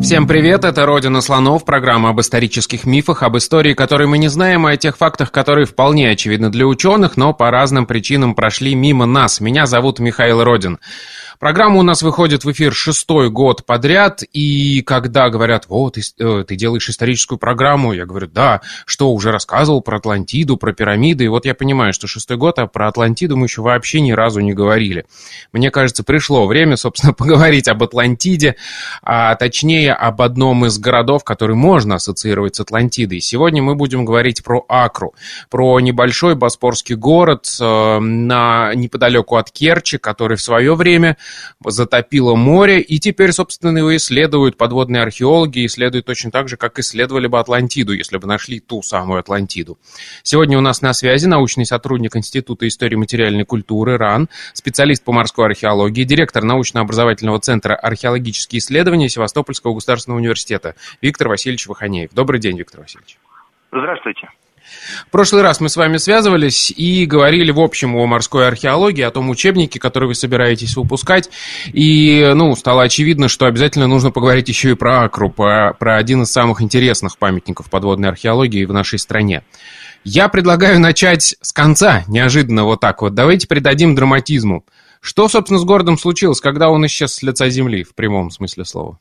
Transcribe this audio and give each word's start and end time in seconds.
Всем 0.00 0.28
привет, 0.28 0.64
это 0.64 0.86
«Родина 0.86 1.20
слонов», 1.20 1.64
программа 1.64 2.10
об 2.10 2.20
исторических 2.20 2.86
мифах, 2.86 3.24
об 3.24 3.36
истории, 3.36 3.74
которые 3.74 4.06
мы 4.06 4.18
не 4.18 4.28
знаем, 4.28 4.68
и 4.68 4.72
о 4.72 4.76
тех 4.76 4.96
фактах, 4.96 5.32
которые 5.32 5.66
вполне 5.66 6.10
очевидны 6.10 6.50
для 6.50 6.66
ученых, 6.66 7.16
но 7.16 7.34
по 7.34 7.50
разным 7.50 7.84
причинам 7.84 8.34
прошли 8.34 8.76
мимо 8.76 9.06
нас. 9.06 9.40
Меня 9.40 9.66
зовут 9.66 9.98
Михаил 9.98 10.44
Родин. 10.44 10.78
Программа 11.38 11.78
у 11.78 11.82
нас 11.82 12.02
выходит 12.02 12.44
в 12.44 12.50
эфир 12.50 12.74
шестой 12.74 13.30
год 13.30 13.64
подряд, 13.64 14.24
и 14.32 14.82
когда 14.82 15.30
говорят, 15.30 15.66
вот, 15.68 15.94
ты, 15.94 16.02
э, 16.18 16.44
ты 16.44 16.56
делаешь 16.56 16.88
историческую 16.90 17.38
программу, 17.38 17.92
я 17.92 18.06
говорю, 18.06 18.26
да, 18.26 18.60
что, 18.86 19.12
уже 19.12 19.30
рассказывал 19.30 19.80
про 19.80 19.98
Атлантиду, 19.98 20.56
про 20.56 20.72
пирамиды, 20.72 21.24
и 21.24 21.28
вот 21.28 21.46
я 21.46 21.54
понимаю, 21.54 21.92
что 21.92 22.08
шестой 22.08 22.38
год, 22.38 22.58
а 22.58 22.66
про 22.66 22.88
Атлантиду 22.88 23.36
мы 23.36 23.46
еще 23.46 23.62
вообще 23.62 24.00
ни 24.00 24.10
разу 24.10 24.40
не 24.40 24.52
говорили. 24.52 25.06
Мне 25.52 25.70
кажется, 25.70 26.02
пришло 26.02 26.44
время, 26.48 26.76
собственно, 26.76 27.12
поговорить 27.14 27.68
об 27.68 27.84
Атлантиде, 27.84 28.56
а 29.02 29.36
точнее 29.36 29.92
об 29.92 30.20
одном 30.20 30.66
из 30.66 30.76
городов, 30.78 31.22
который 31.22 31.54
можно 31.54 31.96
ассоциировать 31.96 32.56
с 32.56 32.60
Атлантидой. 32.60 33.20
Сегодня 33.20 33.62
мы 33.62 33.76
будем 33.76 34.04
говорить 34.04 34.42
про 34.42 34.64
Акру, 34.68 35.14
про 35.50 35.78
небольшой 35.78 36.34
боспорский 36.34 36.96
город 36.96 37.46
э, 37.60 37.98
на, 38.00 38.74
неподалеку 38.74 39.36
от 39.36 39.52
Керчи, 39.52 39.98
который 39.98 40.36
в 40.36 40.42
свое 40.42 40.74
время 40.74 41.16
затопило 41.64 42.34
море, 42.34 42.80
и 42.80 42.98
теперь, 42.98 43.32
собственно, 43.32 43.78
его 43.78 43.96
исследуют 43.96 44.56
подводные 44.56 45.02
археологи, 45.02 45.66
исследуют 45.66 46.06
точно 46.06 46.30
так 46.30 46.48
же, 46.48 46.56
как 46.56 46.78
исследовали 46.78 47.26
бы 47.26 47.38
Атлантиду, 47.38 47.92
если 47.92 48.18
бы 48.18 48.26
нашли 48.26 48.60
ту 48.60 48.82
самую 48.82 49.20
Атлантиду. 49.20 49.78
Сегодня 50.22 50.58
у 50.58 50.60
нас 50.60 50.82
на 50.82 50.92
связи 50.92 51.26
научный 51.26 51.66
сотрудник 51.66 52.16
Института 52.16 52.66
истории 52.66 52.96
материальной 52.96 53.44
культуры 53.44 53.96
РАН, 53.96 54.28
специалист 54.52 55.02
по 55.04 55.12
морской 55.12 55.46
археологии, 55.46 56.04
директор 56.04 56.42
научно-образовательного 56.42 57.40
центра 57.40 57.74
археологические 57.74 58.58
исследования 58.60 59.08
Севастопольского 59.08 59.74
государственного 59.74 60.18
университета 60.18 60.74
Виктор 61.00 61.28
Васильевич 61.28 61.66
Ваханеев. 61.66 62.10
Добрый 62.12 62.40
день, 62.40 62.58
Виктор 62.58 62.80
Васильевич. 62.80 63.18
Здравствуйте. 63.70 64.28
В 65.06 65.10
прошлый 65.10 65.42
раз 65.42 65.60
мы 65.60 65.68
с 65.68 65.76
вами 65.76 65.96
связывались 65.96 66.70
и 66.70 67.06
говорили 67.06 67.50
в 67.50 67.60
общем 67.60 67.94
о 67.96 68.06
морской 68.06 68.46
археологии, 68.46 69.02
о 69.02 69.10
том 69.10 69.30
учебнике, 69.30 69.78
который 69.78 70.06
вы 70.06 70.14
собираетесь 70.14 70.76
выпускать. 70.76 71.30
И, 71.72 72.32
ну, 72.34 72.54
стало 72.56 72.82
очевидно, 72.82 73.28
что 73.28 73.46
обязательно 73.46 73.86
нужно 73.86 74.10
поговорить 74.10 74.48
еще 74.48 74.72
и 74.72 74.74
про 74.74 75.04
Акру, 75.04 75.30
про, 75.30 75.74
про 75.74 75.96
один 75.96 76.22
из 76.22 76.30
самых 76.30 76.62
интересных 76.62 77.18
памятников 77.18 77.70
подводной 77.70 78.08
археологии 78.08 78.64
в 78.64 78.72
нашей 78.72 78.98
стране. 78.98 79.42
Я 80.04 80.28
предлагаю 80.28 80.80
начать 80.80 81.36
с 81.40 81.52
конца, 81.52 82.04
неожиданно 82.08 82.64
вот 82.64 82.80
так 82.80 83.02
вот. 83.02 83.14
Давайте 83.14 83.46
придадим 83.46 83.94
драматизму. 83.94 84.64
Что, 85.00 85.28
собственно, 85.28 85.60
с 85.60 85.64
городом 85.64 85.98
случилось, 85.98 86.40
когда 86.40 86.70
он 86.70 86.84
исчез 86.86 87.14
с 87.14 87.22
лица 87.22 87.48
земли, 87.50 87.84
в 87.84 87.94
прямом 87.94 88.30
смысле 88.30 88.64
слова? 88.64 88.98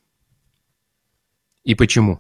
И 1.64 1.76
почему? 1.76 2.20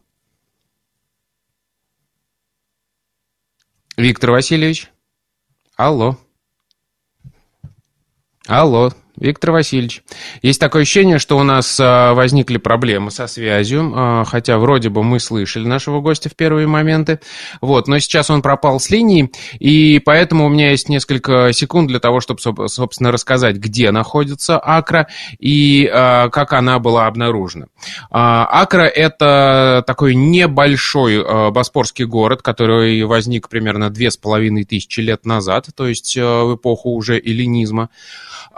Виктор 3.98 4.30
Васильевич? 4.30 4.92
Алло. 5.76 6.18
Алло. 8.46 8.94
Виктор 9.20 9.50
Васильевич, 9.50 10.04
есть 10.44 10.60
такое 10.60 10.84
ощущение, 10.84 11.18
что 11.18 11.40
у 11.40 11.44
нас 11.44 11.80
а, 11.82 12.14
возникли 12.14 12.58
проблемы 12.58 13.10
со 13.10 13.26
связью, 13.26 13.92
а, 13.96 14.24
хотя 14.26 14.60
вроде 14.60 14.90
бы 14.90 15.04
мы 15.04 15.20
слышали 15.20 15.66
нашего 15.66 16.02
гостя 16.02 16.30
в 16.30 16.36
первые 16.36 16.68
моменты, 16.68 17.20
вот, 17.60 17.88
но 17.88 17.98
сейчас 17.98 18.30
он 18.30 18.44
пропал 18.44 18.80
с 18.80 18.92
линии, 18.92 19.32
и 19.60 20.00
поэтому 20.06 20.46
у 20.46 20.50
меня 20.50 20.70
есть 20.70 20.88
несколько 20.88 21.52
секунд 21.52 21.88
для 21.88 22.00
того, 22.00 22.20
чтобы, 22.20 22.40
собственно, 22.70 23.12
рассказать, 23.12 23.56
где 23.56 23.90
находится 23.90 24.60
Акра 24.60 25.08
и 25.40 25.90
а, 25.92 26.30
как 26.30 26.54
она 26.54 26.78
была 26.78 27.08
обнаружена. 27.08 27.68
Акра– 28.12 28.84
это 28.84 29.84
такой 29.88 30.14
небольшой 30.14 31.52
боспорский 31.52 32.06
город, 32.06 32.44
который 32.44 33.04
возник 33.04 33.50
примерно 33.50 33.90
две 33.90 34.12
с 34.12 34.18
половиной 34.18 34.64
тысячи 34.64 35.00
лет 35.00 35.26
назад, 35.26 35.70
то 35.76 35.88
есть 35.88 36.16
в 36.16 36.56
эпоху 36.56 36.92
уже 36.92 37.18
эллинизма. 37.18 37.90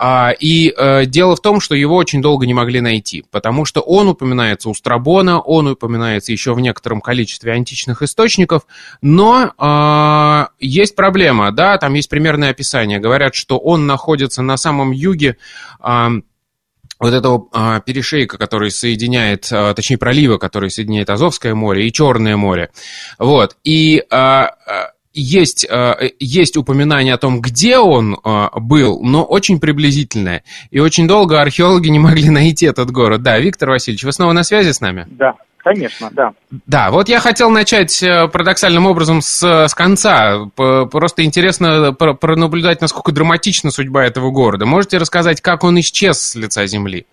А, 0.01 0.33
и 0.49 0.73
э, 0.75 1.05
дело 1.05 1.35
в 1.35 1.41
том, 1.41 1.59
что 1.59 1.75
его 1.75 1.95
очень 1.95 2.23
долго 2.23 2.47
не 2.47 2.55
могли 2.55 2.81
найти, 2.81 3.23
потому 3.29 3.65
что 3.65 3.81
он 3.81 4.07
упоминается 4.07 4.69
у 4.69 4.73
Страбона, 4.73 5.39
он 5.39 5.67
упоминается 5.67 6.31
еще 6.31 6.55
в 6.55 6.59
некотором 6.59 7.01
количестве 7.01 7.51
античных 7.51 8.01
источников, 8.01 8.63
но 8.99 9.53
э, 9.55 10.47
есть 10.59 10.95
проблема, 10.95 11.51
да, 11.51 11.77
там 11.77 11.93
есть 11.93 12.09
примерное 12.09 12.49
описание. 12.49 12.97
Говорят, 12.97 13.35
что 13.35 13.59
он 13.59 13.85
находится 13.85 14.41
на 14.41 14.57
самом 14.57 14.89
юге 14.89 15.37
э, 15.83 16.07
вот 16.99 17.13
этого 17.13 17.47
а, 17.53 17.79
перешейка, 17.79 18.39
который 18.39 18.71
соединяет, 18.71 19.47
а, 19.51 19.75
точнее 19.75 19.99
пролива, 19.99 20.37
который 20.37 20.71
соединяет 20.71 21.11
Азовское 21.11 21.53
море 21.53 21.87
и 21.87 21.93
Черное 21.93 22.35
море. 22.37 22.71
Вот. 23.19 23.55
И 23.63 24.03
а, 24.09 24.51
есть, 25.19 25.65
э, 25.69 26.11
есть 26.19 26.57
упоминание 26.57 27.13
о 27.13 27.17
том, 27.17 27.41
где 27.41 27.77
он 27.77 28.15
э, 28.23 28.47
был, 28.55 29.01
но 29.03 29.23
очень 29.23 29.59
приблизительное. 29.59 30.43
И 30.71 30.79
очень 30.79 31.07
долго 31.07 31.41
археологи 31.41 31.89
не 31.89 31.99
могли 31.99 32.29
найти 32.29 32.65
этот 32.65 32.91
город. 32.91 33.21
Да, 33.21 33.39
Виктор 33.39 33.69
Васильевич, 33.69 34.03
вы 34.03 34.11
снова 34.11 34.31
на 34.33 34.43
связи 34.43 34.71
с 34.71 34.81
нами? 34.81 35.07
Да. 35.09 35.35
Конечно, 35.61 36.09
да. 36.13 36.31
Да, 36.67 36.89
вот 36.89 37.09
я 37.09 37.19
хотел 37.19 37.49
начать 37.49 38.01
э, 38.01 38.29
парадоксальным 38.29 38.85
образом 38.85 39.21
с, 39.21 39.43
с 39.67 39.73
конца. 39.75 40.45
Просто 40.55 41.25
интересно 41.25 41.91
пронаблюдать, 41.93 42.79
насколько 42.79 43.11
драматична 43.11 43.69
судьба 43.69 44.05
этого 44.05 44.31
города. 44.31 44.65
Можете 44.65 44.97
рассказать, 44.97 45.41
как 45.41 45.65
он 45.65 45.77
исчез 45.81 46.17
с 46.19 46.35
лица 46.35 46.65
земли? 46.65 47.05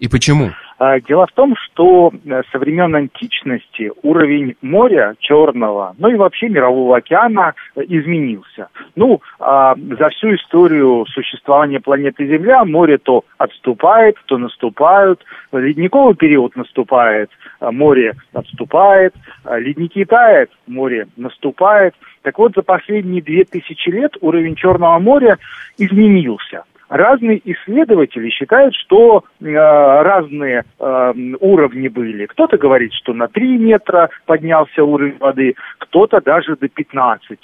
И 0.00 0.08
почему? 0.08 0.50
А, 0.78 0.98
дело 0.98 1.26
в 1.26 1.32
том, 1.32 1.54
что 1.56 2.10
э, 2.10 2.42
со 2.50 2.58
времен 2.58 2.96
античности 2.96 3.92
уровень 4.02 4.56
моря 4.62 5.14
Черного, 5.20 5.94
ну 5.98 6.08
и 6.08 6.14
вообще 6.14 6.48
Мирового 6.48 6.96
океана 6.96 7.52
э, 7.76 7.82
изменился. 7.86 8.68
Ну, 8.96 9.20
а, 9.38 9.74
за 9.76 10.08
всю 10.08 10.34
историю 10.36 11.04
существования 11.04 11.80
планеты 11.80 12.26
Земля 12.26 12.64
море 12.64 12.96
то 12.96 13.24
отступает, 13.36 14.16
то 14.24 14.38
наступает. 14.38 15.22
Ледниковый 15.52 16.14
период 16.14 16.56
наступает, 16.56 17.28
а 17.60 17.70
море 17.70 18.14
отступает. 18.32 19.14
Ледники 19.44 20.06
тает, 20.06 20.50
море 20.66 21.08
наступает. 21.18 21.94
Так 22.22 22.38
вот, 22.38 22.54
за 22.54 22.62
последние 22.62 23.20
две 23.20 23.44
тысячи 23.44 23.90
лет 23.90 24.16
уровень 24.22 24.54
Черного 24.54 24.98
моря 24.98 25.36
изменился 25.76 26.64
разные 26.90 27.40
исследователи 27.44 28.28
считают, 28.28 28.74
что 28.74 29.24
э, 29.40 29.46
разные 29.46 30.64
э, 30.78 31.12
уровни 31.38 31.88
были. 31.88 32.26
Кто-то 32.26 32.58
говорит, 32.58 32.92
что 32.92 33.14
на 33.14 33.28
3 33.28 33.58
метра 33.58 34.10
поднялся 34.26 34.84
уровень 34.84 35.16
воды, 35.18 35.54
кто-то 35.78 36.20
даже 36.20 36.56
до 36.56 36.68
15. 36.68 37.38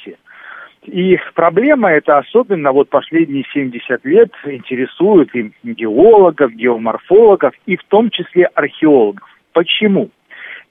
И 0.82 1.18
проблема 1.34 1.90
эта 1.90 2.18
особенно 2.18 2.72
вот 2.72 2.90
последние 2.90 3.44
70 3.52 4.04
лет 4.04 4.30
интересует 4.44 5.34
и 5.34 5.52
геологов, 5.62 6.52
геоморфологов, 6.52 7.54
и 7.66 7.76
в 7.76 7.84
том 7.84 8.10
числе 8.10 8.46
археологов. 8.46 9.28
Почему? 9.52 10.10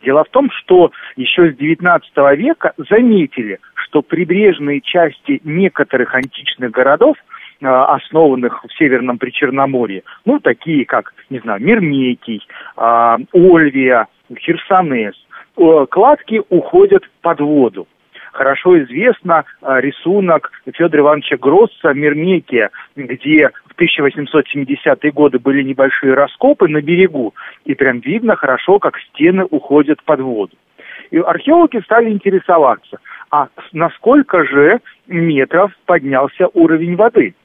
Дело 0.03 0.23
в 0.25 0.29
том, 0.29 0.51
что 0.51 0.91
еще 1.15 1.51
с 1.51 1.55
XIX 1.55 2.01
века 2.35 2.73
заметили, 2.89 3.59
что 3.73 4.01
прибрежные 4.01 4.81
части 4.81 5.39
некоторых 5.45 6.13
античных 6.13 6.71
городов– 6.71 7.15
основанных 7.61 8.63
в 8.63 8.77
Северном 8.77 9.17
Причерноморье, 9.17 10.03
ну, 10.25 10.39
такие 10.39 10.85
как, 10.85 11.13
не 11.29 11.39
знаю, 11.39 11.61
Мирмекий, 11.61 12.45
э, 12.77 13.17
Ольвия, 13.33 14.07
Херсонес, 14.37 15.15
э, 15.57 15.85
кладки 15.89 16.41
уходят 16.49 17.03
под 17.21 17.39
воду. 17.41 17.87
Хорошо 18.33 18.77
известно 18.83 19.45
рисунок 19.61 20.51
Федора 20.73 21.03
Ивановича 21.03 21.37
Гросса 21.37 21.93
«Мирмекия», 21.93 22.69
где 22.97 23.49
в 23.65 23.81
1870-е 23.81 25.11
годы 25.13 25.39
были 25.39 25.63
небольшие 25.63 26.15
раскопы 26.15 26.67
на 26.67 26.81
берегу, 26.81 27.33
и 27.63 27.75
прям 27.75 27.99
видно 27.99 28.35
хорошо, 28.35 28.79
как 28.79 28.99
стены 28.99 29.45
уходят 29.49 30.03
под 30.03 30.19
воду. 30.19 30.53
И 31.11 31.17
археологи 31.17 31.81
стали 31.85 32.09
интересоваться, 32.09 32.99
а 33.31 33.47
насколько 33.71 34.43
же 34.43 34.81
метров 35.07 35.71
поднялся 35.85 36.49
уровень 36.53 36.97
воды– 36.97 37.35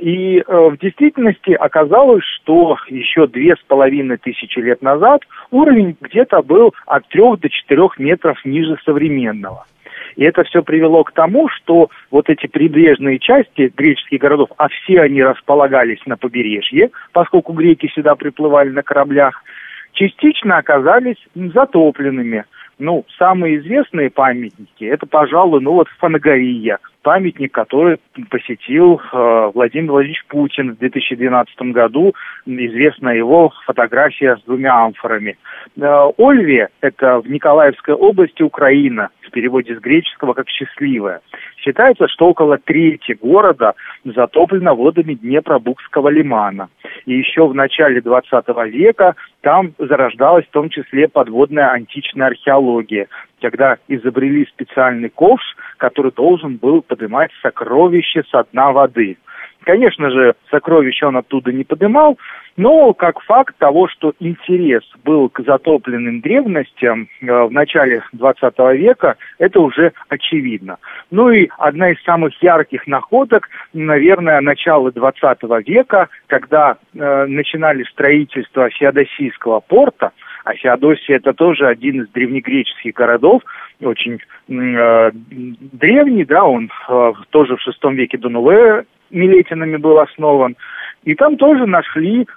и 0.00 0.38
э, 0.38 0.42
в 0.46 0.78
действительности 0.78 1.50
оказалось, 1.50 2.24
что 2.24 2.76
еще 2.88 3.26
две 3.26 3.56
с 3.56 3.62
половиной 3.66 4.16
тысячи 4.16 4.58
лет 4.58 4.80
назад 4.80 5.22
уровень 5.50 5.96
где-то 6.00 6.42
был 6.42 6.74
от 6.86 7.06
трех 7.08 7.40
до 7.40 7.50
четырех 7.50 7.98
метров 7.98 8.42
ниже 8.44 8.76
современного. 8.84 9.66
И 10.16 10.24
это 10.24 10.44
все 10.44 10.62
привело 10.62 11.04
к 11.04 11.12
тому, 11.12 11.48
что 11.50 11.90
вот 12.10 12.30
эти 12.30 12.46
прибрежные 12.46 13.18
части 13.18 13.70
греческих 13.76 14.18
городов, 14.18 14.48
а 14.56 14.68
все 14.68 15.00
они 15.02 15.22
располагались 15.22 16.00
на 16.06 16.16
побережье, 16.16 16.90
поскольку 17.12 17.52
греки 17.52 17.88
сюда 17.94 18.14
приплывали 18.14 18.70
на 18.70 18.82
кораблях, 18.82 19.42
частично 19.92 20.56
оказались 20.56 21.22
затопленными. 21.34 22.44
Ну, 22.78 23.04
самые 23.18 23.58
известные 23.58 24.10
памятники, 24.10 24.84
это, 24.84 25.06
пожалуй, 25.06 25.60
ну 25.60 25.72
вот 25.72 25.88
Фанагория, 25.98 26.78
памятник, 27.06 27.52
который 27.52 28.00
посетил 28.30 29.00
э, 29.00 29.50
Владимир 29.54 29.92
Владимирович 29.92 30.24
Путин 30.26 30.72
в 30.72 30.78
2012 30.78 31.56
году. 31.72 32.16
Известна 32.46 33.10
его 33.10 33.52
фотография 33.64 34.36
с 34.36 34.42
двумя 34.42 34.74
амфорами. 34.82 35.38
Э, 35.80 36.10
Ольве– 36.16 36.68
это 36.80 37.20
в 37.20 37.30
Николаевской 37.30 37.94
области 37.94 38.42
Украина, 38.42 39.10
в 39.22 39.30
переводе 39.30 39.76
с 39.76 39.78
греческого 39.78 40.32
как 40.32 40.48
«счастливая». 40.48 41.20
Считается, 41.58 42.08
что 42.08 42.26
около 42.26 42.58
трети 42.58 43.12
города 43.12 43.74
затоплено 44.04 44.74
водами 44.74 45.14
Днепробукского 45.14 46.08
лимана. 46.08 46.70
И 47.04 47.14
еще 47.14 47.46
в 47.46 47.54
начале 47.54 48.00
20 48.00 48.48
века 48.72 49.14
там 49.42 49.74
зарождалась 49.78 50.46
в 50.46 50.50
том 50.50 50.70
числе 50.70 51.06
подводная 51.06 51.70
античная 51.70 52.26
археология 52.26 53.06
когда 53.46 53.78
изобрели 53.86 54.44
специальный 54.46 55.08
ковш, 55.08 55.56
который 55.76 56.10
должен 56.10 56.56
был 56.56 56.82
поднимать 56.82 57.30
сокровища 57.42 58.24
со 58.28 58.42
дна 58.50 58.72
воды. 58.72 59.18
Конечно 59.62 60.10
же, 60.10 60.34
сокровища 60.50 61.06
он 61.06 61.16
оттуда 61.16 61.52
не 61.52 61.62
поднимал, 61.62 62.18
но 62.56 62.92
как 62.92 63.20
факт 63.22 63.54
того, 63.58 63.86
что 63.86 64.14
интерес 64.18 64.82
был 65.04 65.28
к 65.28 65.44
затопленным 65.44 66.20
древностям 66.22 67.08
э, 67.20 67.26
в 67.26 67.52
начале 67.52 68.02
20 68.12 68.58
века, 68.74 69.16
это 69.38 69.60
уже 69.60 69.92
очевидно. 70.08 70.78
Ну 71.12 71.30
и 71.30 71.48
одна 71.58 71.90
из 71.90 72.02
самых 72.02 72.40
ярких 72.42 72.88
находок, 72.88 73.48
наверное, 73.72 74.40
начало 74.40 74.90
20 74.90 75.42
века, 75.68 76.08
когда 76.26 76.78
э, 76.94 77.26
начинали 77.26 77.84
строительство 77.84 78.70
Феодосийского 78.70 79.60
порта, 79.60 80.10
а 80.46 80.54
Феодосия 80.54 81.16
это 81.16 81.32
тоже 81.32 81.66
один 81.66 82.02
из 82.02 82.08
древнегреческих 82.10 82.94
городов, 82.94 83.42
очень 83.80 84.20
э, 84.48 85.10
древний, 85.12 86.24
да, 86.24 86.44
он 86.44 86.70
э, 86.88 87.12
тоже 87.30 87.56
в 87.56 87.60
шестом 87.60 87.96
веке 87.96 88.16
до 88.16 88.28
новой 88.28 88.84
Милетинами 89.10 89.76
был 89.76 89.98
основан. 89.98 90.56
И 91.02 91.16
там 91.16 91.36
тоже 91.36 91.66
нашли 91.66 92.28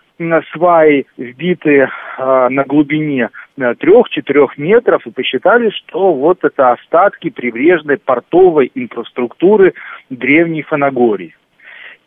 сваи, 0.52 1.06
вбитые 1.18 1.92
э, 2.18 2.48
на 2.50 2.64
глубине 2.64 3.30
э, 3.58 3.76
трех-четырех 3.76 4.58
метров, 4.58 5.06
и 5.06 5.12
посчитали, 5.12 5.70
что 5.70 6.12
вот 6.12 6.44
это 6.44 6.72
остатки 6.72 7.30
прибрежной 7.30 7.98
портовой 7.98 8.72
инфраструктуры 8.74 9.76
древней 10.10 10.64
Фанагории. 10.64 11.36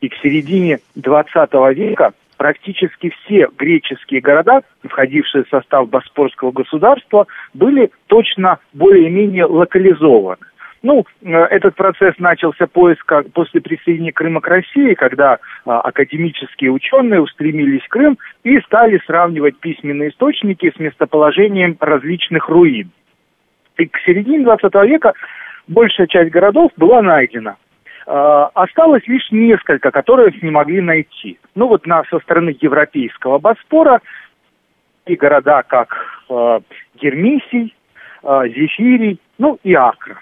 И 0.00 0.08
к 0.08 0.16
середине 0.16 0.80
20 0.96 1.52
века 1.76 2.12
практически 2.42 3.10
все 3.10 3.46
греческие 3.56 4.20
города, 4.20 4.62
входившие 4.82 5.44
в 5.44 5.48
состав 5.48 5.88
Боспорского 5.88 6.50
государства, 6.50 7.28
были 7.54 7.92
точно 8.08 8.58
более-менее 8.72 9.44
локализованы. 9.44 10.44
Ну, 10.82 11.06
э, 11.22 11.30
этот 11.30 11.76
процесс 11.76 12.14
начался 12.18 12.66
поиска 12.66 13.22
после 13.32 13.60
присоединения 13.60 14.10
Крыма 14.10 14.40
к 14.40 14.48
России, 14.48 14.94
когда 14.94 15.38
а, 15.64 15.82
академические 15.82 16.72
ученые 16.72 17.20
устремились 17.20 17.84
в 17.84 17.88
Крым 17.88 18.18
и 18.42 18.58
стали 18.62 19.00
сравнивать 19.06 19.58
письменные 19.60 20.10
источники 20.10 20.72
с 20.76 20.80
местоположением 20.80 21.76
различных 21.78 22.48
руин. 22.48 22.90
И 23.78 23.86
к 23.86 23.98
середине 24.04 24.42
20 24.42 24.74
века 24.88 25.12
большая 25.68 26.08
часть 26.08 26.32
городов 26.32 26.72
была 26.76 27.02
найдена. 27.02 27.54
Э, 28.06 28.48
осталось 28.54 29.06
лишь 29.06 29.30
несколько, 29.30 29.90
которые 29.90 30.32
не 30.42 30.50
могли 30.50 30.80
найти. 30.80 31.38
Ну 31.54 31.68
вот 31.68 31.86
на, 31.86 32.04
со 32.04 32.18
стороны 32.20 32.56
европейского 32.60 33.38
Боспора 33.38 34.00
и 35.06 35.14
города, 35.16 35.62
как 35.62 35.94
э, 36.28 36.60
Гермисий, 37.00 37.74
э, 38.22 38.42
Зефирий, 38.48 39.20
ну 39.38 39.58
и 39.62 39.74
Акра. 39.74 40.18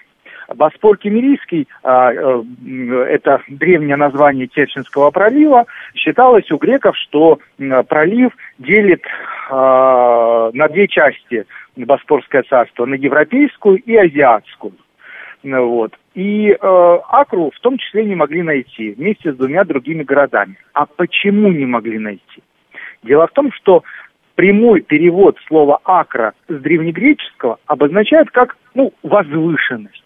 Боспор 0.55 0.97
Кемерийский, 0.97 1.67
э, 1.83 1.89
э, 1.89 3.05
это 3.09 3.41
древнее 3.47 3.95
название 3.95 4.47
Керченского 4.47 5.11
пролива, 5.11 5.65
считалось 5.95 6.51
у 6.51 6.57
греков, 6.57 6.97
что 6.97 7.39
э, 7.57 7.83
пролив 7.83 8.31
делит 8.59 9.03
э, 9.49 9.53
на 10.53 10.67
две 10.67 10.87
части 10.87 11.45
Боспорское 11.75 12.43
царство, 12.43 12.85
на 12.85 12.95
европейскую 12.95 13.77
и 13.77 13.95
азиатскую. 13.95 14.73
Вот. 15.43 15.93
И 16.13 16.49
э, 16.49 16.57
Акру 17.09 17.51
в 17.55 17.59
том 17.61 17.77
числе 17.77 18.05
не 18.05 18.15
могли 18.15 18.43
найти 18.43 18.91
вместе 18.91 19.33
с 19.33 19.35
двумя 19.35 19.63
другими 19.63 20.03
городами. 20.03 20.55
А 20.73 20.85
почему 20.85 21.49
не 21.51 21.65
могли 21.65 21.97
найти? 21.97 22.43
Дело 23.03 23.27
в 23.27 23.31
том, 23.31 23.51
что 23.51 23.83
прямой 24.35 24.81
перевод 24.81 25.37
слова 25.47 25.79
«акра» 25.83 26.33
с 26.47 26.53
древнегреческого 26.53 27.59
обозначает 27.65 28.29
как 28.29 28.55
ну, 28.75 28.93
возвышенность. 29.03 30.03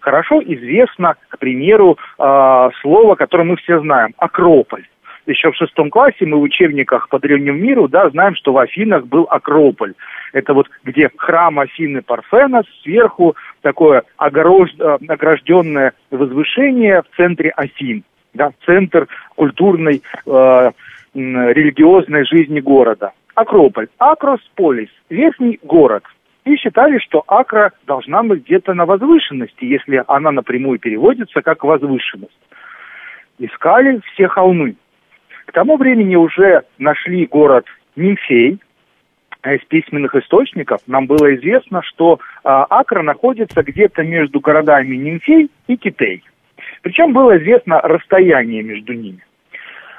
Хорошо 0.00 0.40
известно, 0.42 1.16
к 1.28 1.38
примеру, 1.38 1.98
э, 2.18 2.70
слово, 2.80 3.14
которое 3.16 3.44
мы 3.44 3.56
все 3.56 3.80
знаем– 3.80 4.14
«акрополь» 4.18 4.86
еще 5.28 5.50
в 5.50 5.56
шестом 5.56 5.90
классе 5.90 6.26
мы 6.26 6.38
в 6.38 6.42
учебниках 6.42 7.08
по 7.08 7.18
древнему 7.18 7.58
миру, 7.58 7.88
да, 7.88 8.08
знаем, 8.10 8.34
что 8.34 8.52
в 8.52 8.58
Афинах 8.58 9.06
был 9.06 9.26
Акрополь. 9.30 9.94
Это 10.32 10.54
вот 10.54 10.68
где 10.84 11.10
храм 11.16 11.58
Афины 11.58 12.02
Парфена, 12.02 12.62
сверху 12.82 13.36
такое 13.62 14.02
огорож... 14.16 14.70
Э, 14.78 14.98
огражденное 15.08 15.92
возвышение 16.10 17.02
в 17.02 17.16
центре 17.16 17.50
Афин, 17.50 18.04
да, 18.34 18.52
центр 18.64 19.08
культурной, 19.36 20.02
э, 20.26 20.70
религиозной 21.14 22.24
жизни 22.24 22.60
города. 22.60 23.12
Акрополь, 23.34 23.88
Акросполис, 23.98 24.90
верхний 25.08 25.58
город. 25.62 26.04
И 26.44 26.56
считали, 26.56 26.98
что 26.98 27.22
Акра 27.26 27.72
должна 27.86 28.22
быть 28.22 28.44
где-то 28.44 28.74
на 28.74 28.86
возвышенности, 28.86 29.64
если 29.64 30.02
она 30.06 30.32
напрямую 30.32 30.78
переводится 30.78 31.42
как 31.42 31.62
возвышенность. 31.62 32.38
Искали 33.38 34.00
все 34.12 34.28
холмы, 34.28 34.74
к 35.48 35.52
тому 35.52 35.78
времени 35.78 36.14
уже 36.14 36.64
нашли 36.76 37.24
город 37.24 37.64
Нимфей, 37.96 38.58
а 39.40 39.54
из 39.54 39.64
письменных 39.64 40.14
источников 40.14 40.82
нам 40.86 41.06
было 41.06 41.34
известно, 41.36 41.80
что 41.82 42.20
а, 42.44 42.66
Акра 42.68 43.00
находится 43.00 43.62
где-то 43.62 44.02
между 44.02 44.40
городами 44.40 44.94
Нимфей 44.96 45.50
и 45.66 45.76
Китей. 45.78 46.22
Причем 46.82 47.14
было 47.14 47.38
известно 47.38 47.80
расстояние 47.80 48.62
между 48.62 48.92
ними. 48.92 49.24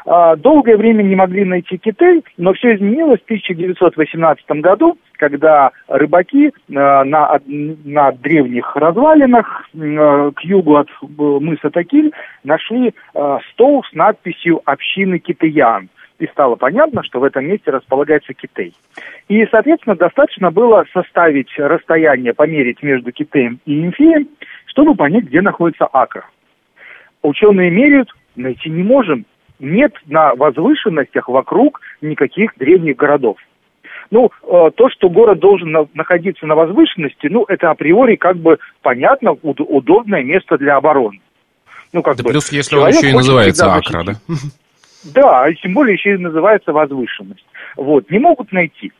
А, 0.05 0.35
долгое 0.35 0.77
время 0.77 1.01
не 1.01 1.15
могли 1.15 1.43
найти 1.45 1.79
Китай, 1.79 2.23
но 2.37 2.53
все 2.53 2.75
изменилось 2.75 3.19
в 3.21 3.25
1918 3.25 4.45
году, 4.61 4.99
когда 5.19 5.71
рыбаки 5.87 6.51
а, 6.73 7.03
на, 7.03 7.39
на 7.45 8.11
древних 8.13 8.75
развалинах 8.75 9.69
а, 9.75 10.31
к 10.31 10.41
югу 10.41 10.77
от 10.77 10.87
мыса 11.01 11.69
Такиль 11.69 12.11
нашли 12.43 12.93
стол 13.51 13.83
с 13.83 13.93
надписью 13.93 14.61
«Общины 14.65 15.19
китаян». 15.19 15.89
И 16.19 16.27
стало 16.27 16.55
понятно, 16.55 17.01
что 17.03 17.19
в 17.19 17.23
этом 17.23 17.45
месте 17.45 17.71
располагается 17.71 18.33
Китай. 18.33 18.73
И, 19.29 19.45
соответственно, 19.45 19.95
достаточно 19.95 20.51
было 20.51 20.83
составить 20.91 21.47
расстояние, 21.57 22.33
померить 22.33 22.83
между 22.83 23.13
Китаем 23.13 23.59
и 23.65 23.85
Инфеем, 23.85 24.27
чтобы 24.65 24.95
понять, 24.95 25.25
где 25.25 25.41
находится 25.41 25.87
Акра. 25.91 26.25
Ученые 27.21 27.71
меряют, 27.71 28.13
найти 28.35 28.69
не 28.69 28.83
можем, 28.83 29.25
нет 29.59 29.93
на 30.07 30.35
возвышенностях 30.35 31.29
вокруг 31.29 31.79
никаких 32.01 32.57
древних 32.57 32.97
городов. 32.97 33.37
Ну, 34.11 34.31
э, 34.43 34.71
то, 34.75 34.89
что 34.89 35.09
город 35.09 35.39
должен 35.39 35.71
на, 35.71 35.87
находиться 35.93 36.45
на 36.45 36.55
возвышенности, 36.55 37.27
ну, 37.27 37.45
это 37.47 37.69
априори 37.69 38.15
как 38.15 38.37
бы 38.37 38.57
понятно, 38.81 39.35
уд, 39.41 39.59
удобное 39.59 40.23
место 40.23 40.57
для 40.57 40.77
обороны. 40.77 41.21
Ну, 41.93 42.01
как 42.01 42.17
да 42.17 42.23
бы, 42.23 42.31
плюс, 42.31 42.51
если 42.51 42.75
он 42.75 42.89
еще 42.89 43.09
и 43.09 43.13
называется 43.13 43.73
Акра, 43.73 44.03
да? 44.03 44.13
Да, 45.15 45.47
тем 45.53 45.73
более 45.73 45.93
еще 45.93 46.15
и 46.15 46.17
называется 46.17 46.73
возвышенность. 46.73 47.45
Вот, 47.77 48.11
не 48.11 48.19
могут 48.19 48.51
найти 48.51 48.91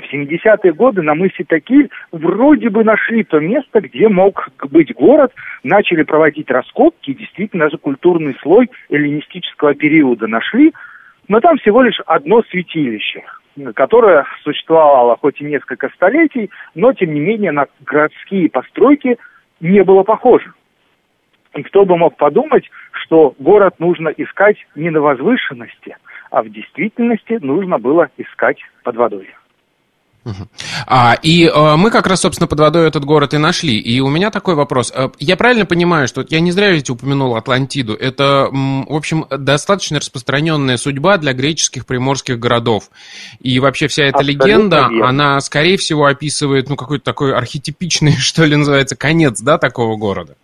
в 0.00 0.12
70-е 0.12 0.72
годы 0.72 1.02
на 1.02 1.14
мысе 1.14 1.44
Такиль 1.44 1.90
вроде 2.10 2.68
бы 2.70 2.84
нашли 2.84 3.24
то 3.24 3.38
место, 3.38 3.80
где 3.80 4.08
мог 4.08 4.48
быть 4.70 4.94
город, 4.94 5.32
начали 5.62 6.02
проводить 6.02 6.50
раскопки, 6.50 7.10
и 7.10 7.14
действительно 7.14 7.64
даже 7.64 7.78
культурный 7.78 8.36
слой 8.42 8.70
эллинистического 8.88 9.74
периода 9.74 10.26
нашли, 10.26 10.72
но 11.28 11.40
там 11.40 11.58
всего 11.58 11.82
лишь 11.82 12.00
одно 12.06 12.42
святилище, 12.50 13.22
которое 13.74 14.24
существовало 14.42 15.16
хоть 15.16 15.40
и 15.40 15.44
несколько 15.44 15.88
столетий, 15.90 16.50
но 16.74 16.92
тем 16.92 17.14
не 17.14 17.20
менее 17.20 17.52
на 17.52 17.66
городские 17.80 18.50
постройки 18.50 19.18
не 19.60 19.82
было 19.84 20.02
похоже. 20.02 20.52
И 21.54 21.62
кто 21.62 21.84
бы 21.84 21.96
мог 21.96 22.16
подумать, 22.16 22.70
что 22.92 23.34
город 23.38 23.74
нужно 23.78 24.08
искать 24.08 24.56
не 24.74 24.90
на 24.90 25.00
возвышенности, 25.00 25.96
а 26.30 26.42
в 26.42 26.50
действительности 26.50 27.38
нужно 27.42 27.78
было 27.78 28.08
искать 28.16 28.58
под 28.84 28.96
водой. 28.96 29.28
А, 30.86 31.16
и 31.22 31.50
а, 31.52 31.76
мы 31.76 31.90
как 31.90 32.06
раз, 32.06 32.20
собственно, 32.20 32.46
под 32.46 32.60
водой 32.60 32.86
этот 32.86 33.04
город 33.04 33.34
и 33.34 33.38
нашли. 33.38 33.78
И 33.78 34.00
у 34.00 34.08
меня 34.08 34.30
такой 34.30 34.54
вопрос. 34.54 34.92
А, 34.94 35.10
я 35.18 35.36
правильно 35.36 35.64
понимаю, 35.64 36.08
что 36.08 36.24
я 36.28 36.40
не 36.40 36.52
зря 36.52 36.70
ведь 36.70 36.90
упомянул 36.90 37.36
Атлантиду. 37.36 37.94
Это, 37.94 38.48
в 38.50 38.94
общем, 38.94 39.26
достаточно 39.30 39.98
распространенная 39.98 40.76
судьба 40.76 41.16
для 41.16 41.32
греческих 41.32 41.86
приморских 41.86 42.38
городов. 42.38 42.90
И 43.40 43.58
вообще 43.60 43.88
вся 43.88 44.04
эта 44.04 44.18
Абсолютно 44.18 44.44
легенда, 44.46 44.76
верно. 44.90 45.08
она, 45.08 45.40
скорее 45.40 45.76
всего, 45.76 46.06
описывает, 46.06 46.68
ну, 46.68 46.76
какой-то 46.76 47.04
такой 47.04 47.34
архетипичный, 47.34 48.12
что 48.18 48.44
ли, 48.44 48.56
называется, 48.56 48.96
конец, 48.96 49.40
да, 49.40 49.58
такого 49.58 49.96
города. 49.96 50.34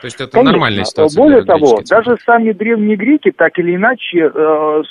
То 0.00 0.04
есть 0.06 0.16
это 0.20 0.30
Конечно. 0.30 0.52
нормальная 0.52 0.84
ситуация. 0.84 1.20
Более 1.20 1.42
того, 1.44 1.80
даже 1.88 2.16
сами 2.24 2.52
древние 2.52 2.96
греки 2.96 3.30
так 3.30 3.58
или 3.58 3.76
иначе 3.76 4.30
э, 4.32 4.82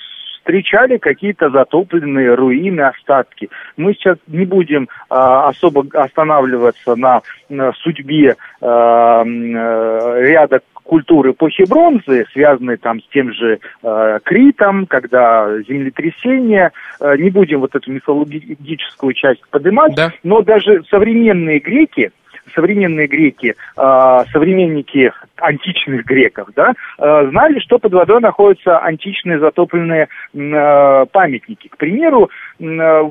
встречали 0.46 0.98
какие-то 0.98 1.50
затопленные 1.50 2.36
руины, 2.36 2.82
остатки. 2.82 3.50
Мы 3.78 3.94
сейчас 3.94 4.18
не 4.28 4.46
будем 4.46 4.88
а, 5.10 5.50
особо 5.50 5.86
останавливаться 6.00 6.96
на, 6.96 7.22
на 7.50 7.74
судьбе 7.74 8.36
а, 8.62 9.24
ряда 9.26 10.62
культуры 10.84 11.32
эпохи 11.32 11.64
бронзы, 11.68 12.26
связанные 12.32 12.78
там 12.78 13.02
с 13.02 13.08
тем 13.08 13.34
же 13.34 13.58
э, 13.82 14.20
Критом, 14.24 14.86
когда 14.86 15.50
землетрясение. 15.68 16.74
Э, 17.02 17.18
не 17.18 17.32
будем 17.32 17.62
вот 17.62 17.76
эту 17.76 17.92
мифологическую 17.92 19.14
часть 19.14 19.42
поднимать, 19.50 19.96
да. 19.96 20.12
но 20.24 20.44
даже 20.44 20.84
современные 20.92 21.58
греки, 21.58 22.12
современные 22.54 23.08
греки, 23.08 23.56
э, 23.78 24.24
современники 24.32 25.12
античных 25.38 26.06
греков, 26.06 26.50
да, 26.56 26.74
э, 26.98 27.28
знали, 27.30 27.60
что 27.60 27.80
под 27.80 27.94
водой 27.94 28.22
находятся 28.22 28.80
античные 28.80 29.40
затопленные 29.40 30.08
э, 30.34 31.06
памятники. 31.12 31.68
К 31.68 31.78
примеру, 31.78 32.30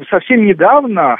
совсем 0.08 0.46
недавно 0.46 1.16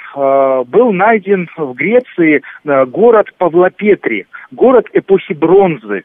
был 0.67 0.93
найден 0.93 1.49
в 1.57 1.75
Греции 1.75 2.43
город 2.65 3.29
Павлопетри, 3.37 4.27
город 4.51 4.87
эпохи 4.93 5.35
бронзы 5.35 6.05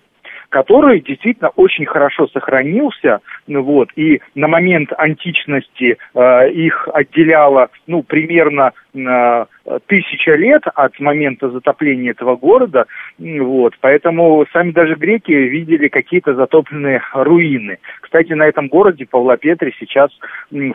который 0.49 0.99
действительно 0.99 1.49
очень 1.55 1.85
хорошо 1.85 2.27
сохранился, 2.27 3.19
ну 3.47 3.61
вот, 3.61 3.89
и 3.95 4.21
на 4.35 4.47
момент 4.47 4.91
античности 4.97 5.97
э, 6.13 6.49
их 6.51 6.87
отделяло, 6.91 7.69
ну, 7.87 8.03
примерно 8.03 8.73
э, 8.93 9.45
тысяча 9.85 10.35
лет 10.35 10.63
от 10.73 10.99
момента 10.99 11.49
затопления 11.49 12.11
этого 12.11 12.35
города, 12.35 12.85
вот, 13.19 13.75
поэтому 13.79 14.45
сами 14.51 14.71
даже 14.71 14.95
греки 14.95 15.31
видели 15.31 15.87
какие-то 15.87 16.33
затопленные 16.33 17.01
руины. 17.13 17.77
Кстати, 18.01 18.33
на 18.33 18.47
этом 18.47 18.67
городе 18.67 19.05
Павлопетре 19.05 19.73
сейчас 19.79 20.09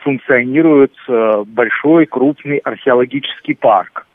функционирует 0.03 0.93
э, 1.09 1.43
большой 1.47 2.07
крупный 2.07 2.59
археологический 2.59 3.57
парк. 3.57 4.07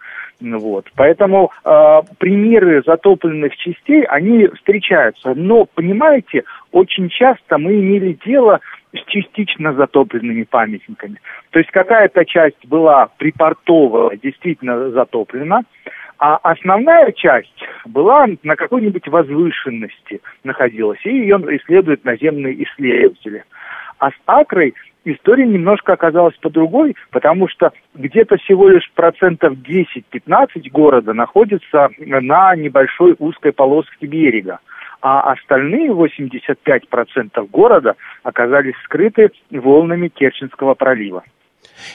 Вот. 0.42 0.86
Поэтому 0.96 1.52
э, 1.66 2.02
примеры 2.18 2.82
затопленных 2.86 3.56
частей, 3.58 4.04
они 4.04 4.48
встречаются. 4.48 5.34
Но, 5.36 5.66
понимаете, 5.66 6.44
очень 6.72 7.10
часто 7.10 7.58
мы 7.58 7.74
имели 7.74 8.18
дело 8.26 8.62
с 8.94 9.04
частично 9.08 9.74
затопленными 9.74 10.44
памятниками. 10.44 11.18
То 11.52 11.60
есть 11.60 11.72
какая-то 11.72 12.26
часть 12.26 12.66
была 12.66 13.10
припортовая, 13.18 14.18
действительно 14.18 14.90
затоплена, 14.92 15.64
а 16.20 16.38
основная 16.38 17.12
часть 17.14 17.64
была 17.86 18.28
на 18.44 18.56
какой-нибудь 18.56 19.08
возвышенности 19.08 20.22
находилась, 20.44 21.00
и 21.06 21.10
ее 21.10 21.38
исследуют 21.38 22.04
наземные 22.04 22.64
исследователи. 22.64 23.44
А 24.00 24.12
с 24.12 24.16
Акрой 24.26 24.74
история 25.14 25.46
немножко 25.46 25.94
оказалась 25.94 26.36
по 26.38 26.50
другой, 26.50 26.96
потому 27.12 27.48
что 27.48 27.72
где-то 27.96 28.38
всего 28.38 28.70
лишь 28.70 28.90
процентов 28.94 29.54
10-15 29.54 30.70
города 30.72 31.14
находится 31.14 31.90
на 31.98 32.56
небольшой 32.56 33.16
узкой 33.20 33.52
полоске 33.54 34.08
берега 34.08 34.60
а 35.02 35.32
остальные 35.32 35.92
85% 35.92 37.48
города 37.50 37.96
оказались 38.24 38.76
скрыты 38.84 39.32
волнами 39.50 40.10
Керченского 40.10 40.74
пролива. 40.74 41.24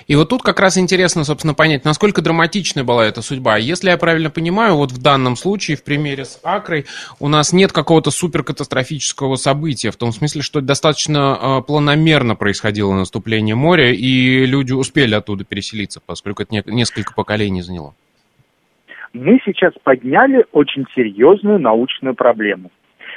И 0.07 0.17
вот 0.17 0.29
тут 0.29 0.43
как 0.43 0.61
раз 0.61 0.79
интересно, 0.79 1.25
собственно, 1.25 1.55
понять, 1.55 1.85
насколько 1.85 2.23
драматичной 2.23 2.83
была 2.83 3.07
эта 3.07 3.23
судьба. 3.23 3.57
Если 3.57 3.91
я 3.91 3.97
правильно 3.97 4.31
понимаю, 4.31 4.77
вот 4.77 4.93
в 4.93 5.03
данном 5.03 5.37
случае, 5.37 5.77
в 5.77 5.85
примере 5.85 6.25
с 6.25 6.41
Акрой, 6.43 6.87
у 7.21 7.29
нас 7.29 7.53
нет 7.53 7.73
какого-то 7.73 8.11
суперкатастрофического 8.11 9.37
события, 9.37 9.91
в 9.91 9.97
том 9.97 10.13
смысле, 10.13 10.43
что 10.43 10.61
достаточно 10.61 11.39
э, 11.41 11.63
планомерно 11.67 12.37
происходило 12.37 12.93
наступление 12.95 13.55
моря, 13.55 13.93
и 13.93 14.47
люди 14.47 14.73
успели 14.73 15.15
оттуда 15.15 15.45
переселиться, 15.45 16.01
поскольку 16.05 16.43
это 16.43 16.55
не, 16.55 16.63
несколько 16.67 17.15
поколений 17.15 17.63
заняло. 17.63 17.95
Мы 19.13 19.39
сейчас 19.45 19.73
подняли 19.85 20.45
очень 20.53 20.87
серьезную 20.95 21.61
научную 21.61 22.15
проблему. 22.17 22.71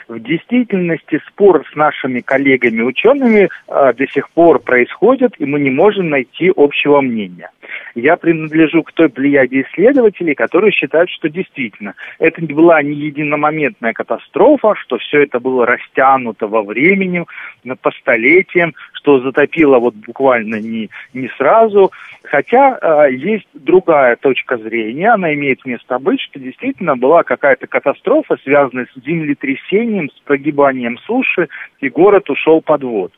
В 0.07 0.19
действительности 0.19 1.21
спор 1.27 1.65
с 1.69 1.75
нашими 1.75 2.21
коллегами-учеными 2.21 3.49
э, 3.67 3.93
до 3.93 4.07
сих 4.07 4.29
пор 4.29 4.59
происходит, 4.59 5.33
и 5.37 5.45
мы 5.45 5.59
не 5.59 5.69
можем 5.69 6.09
найти 6.09 6.51
общего 6.55 7.01
мнения. 7.01 7.49
Я 7.93 8.15
принадлежу 8.15 8.83
к 8.83 8.93
той 8.93 9.09
плеяде 9.09 9.61
исследователей, 9.61 10.33
которые 10.33 10.71
считают, 10.71 11.09
что 11.09 11.29
действительно 11.29 11.93
это 12.19 12.41
была 12.41 12.81
не 12.81 12.93
единомоментная 12.93 13.91
катастрофа, 13.91 14.75
что 14.75 14.97
все 14.97 15.23
это 15.23 15.41
было 15.41 15.65
растянуто 15.65 16.47
во 16.47 16.63
времени, 16.63 17.25
по 17.81 17.91
столетиям, 17.91 18.75
что 19.07 19.21
затопило 19.21 19.79
вот 19.79 19.95
буквально 19.95 20.59
не, 20.59 20.89
не 21.13 21.29
сразу. 21.37 21.93
Хотя 22.23 22.77
э, 22.81 23.13
есть 23.13 23.47
другая 23.53 24.17
точка 24.17 24.57
зрения, 24.57 25.11
она 25.11 25.33
имеет 25.33 25.65
место 25.65 25.97
быть, 25.97 26.19
что 26.19 26.39
действительно 26.39 26.97
была 26.97 27.23
какая-то 27.23 27.67
катастрофа, 27.67 28.35
связанная 28.43 28.87
с 28.93 29.05
землетрясением, 29.05 30.09
с 30.09 30.19
прогибанием 30.25 30.97
суши, 30.97 31.47
и 31.79 31.87
город 31.87 32.29
ушел 32.29 32.61
под 32.61 32.83
воду. 32.83 33.13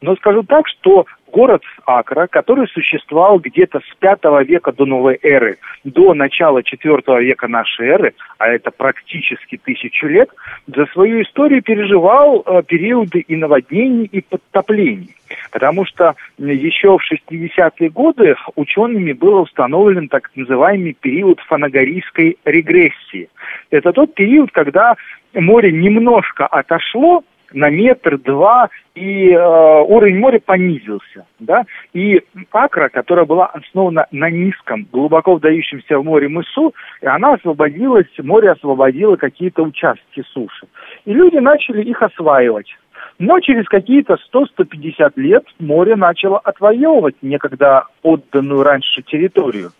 Но 0.00 0.16
скажу 0.16 0.42
так, 0.42 0.66
что 0.68 1.06
город 1.30 1.62
Акра, 1.86 2.26
который 2.26 2.66
существовал 2.68 3.38
где-то 3.38 3.80
с 3.80 4.02
V 4.02 4.44
века 4.44 4.72
до 4.72 4.84
новой 4.84 5.18
эры, 5.22 5.58
до 5.84 6.14
начала 6.14 6.60
IV 6.60 7.22
века 7.22 7.48
нашей 7.48 7.88
эры, 7.88 8.14
а 8.38 8.48
это 8.48 8.70
практически 8.70 9.56
тысячу 9.56 10.06
лет, 10.06 10.30
за 10.66 10.86
свою 10.86 11.22
историю 11.22 11.62
переживал 11.62 12.42
э, 12.44 12.62
периоды 12.66 13.20
и 13.20 13.36
наводнений, 13.36 14.08
и 14.10 14.20
подтоплений. 14.20 15.14
Потому 15.52 15.84
что 15.86 16.16
еще 16.38 16.98
в 16.98 17.02
60-е 17.12 17.90
годы 17.90 18.34
учеными 18.56 19.12
был 19.12 19.40
установлен 19.42 20.08
так 20.08 20.30
называемый 20.34 20.96
период 21.00 21.40
фанагорийской 21.40 22.36
регрессии. 22.44 23.28
Это 23.70 23.92
тот 23.92 24.14
период, 24.14 24.50
когда 24.50 24.96
море 25.34 25.70
немножко 25.72 26.46
отошло 26.46 27.22
на 27.52 27.70
метр-два, 27.70 28.68
и 28.94 29.30
э, 29.30 29.38
уровень 29.38 30.18
моря 30.18 30.40
понизился. 30.44 31.26
Да? 31.38 31.64
И 31.92 32.20
Акра, 32.52 32.88
которая 32.88 33.24
была 33.24 33.46
основана 33.46 34.06
на 34.10 34.30
низком, 34.30 34.86
глубоко 34.92 35.36
вдающемся 35.36 35.98
в 35.98 36.04
море 36.04 36.28
мысу, 36.28 36.74
и 37.00 37.06
она 37.06 37.34
освободилась, 37.34 38.06
море 38.18 38.50
освободило 38.50 39.16
какие-то 39.16 39.62
участки 39.62 40.22
суши. 40.32 40.66
И 41.04 41.12
люди 41.12 41.36
начали 41.36 41.82
их 41.82 42.02
осваивать. 42.02 42.74
Но 43.18 43.40
через 43.40 43.66
какие-то 43.66 44.16
100-150 44.32 45.12
лет 45.16 45.44
море 45.58 45.96
начало 45.96 46.38
отвоевывать 46.38 47.16
некогда 47.22 47.84
отданную 48.02 48.62
раньше 48.62 49.02
территорию. 49.02 49.70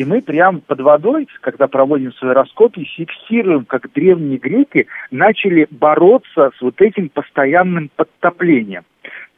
И 0.00 0.04
мы 0.06 0.22
прямо 0.22 0.60
под 0.60 0.80
водой, 0.80 1.28
когда 1.42 1.68
проводим 1.68 2.14
свои 2.14 2.32
раскопки, 2.32 2.82
фиксируем, 2.84 3.66
как 3.66 3.92
древние 3.92 4.38
греки 4.38 4.86
начали 5.10 5.66
бороться 5.70 6.52
с 6.56 6.60
вот 6.62 6.80
этим 6.80 7.10
постоянным 7.10 7.90
подтоплением. 7.94 8.84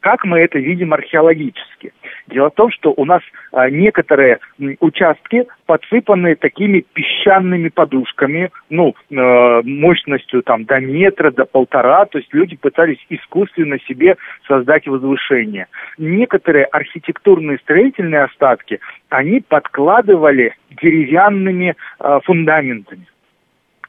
Как 0.02 0.24
мы 0.24 0.40
это 0.40 0.58
видим 0.58 0.92
археологически? 0.92 1.92
Дело 2.26 2.50
в 2.50 2.54
том, 2.54 2.72
что 2.72 2.92
у 2.96 3.04
нас 3.04 3.22
а, 3.52 3.70
некоторые 3.70 4.40
участки 4.80 5.46
подсыпаны 5.66 6.34
такими 6.34 6.84
песчаными 6.92 7.68
подушками, 7.68 8.50
ну, 8.68 8.96
э, 9.10 9.62
мощностью 9.62 10.42
там 10.42 10.64
до 10.64 10.80
метра, 10.80 11.30
до 11.30 11.44
полтора, 11.44 12.04
то 12.06 12.18
есть 12.18 12.34
люди 12.34 12.56
пытались 12.56 12.98
искусственно 13.10 13.78
себе 13.86 14.16
создать 14.48 14.88
возвышение. 14.88 15.68
Некоторые 15.98 16.64
архитектурные 16.64 17.58
строительные 17.58 18.24
остатки 18.24 18.80
они 19.08 19.40
подкладывали 19.40 20.56
деревянными 20.82 21.76
э, 22.00 22.20
фундаментами. 22.24 23.06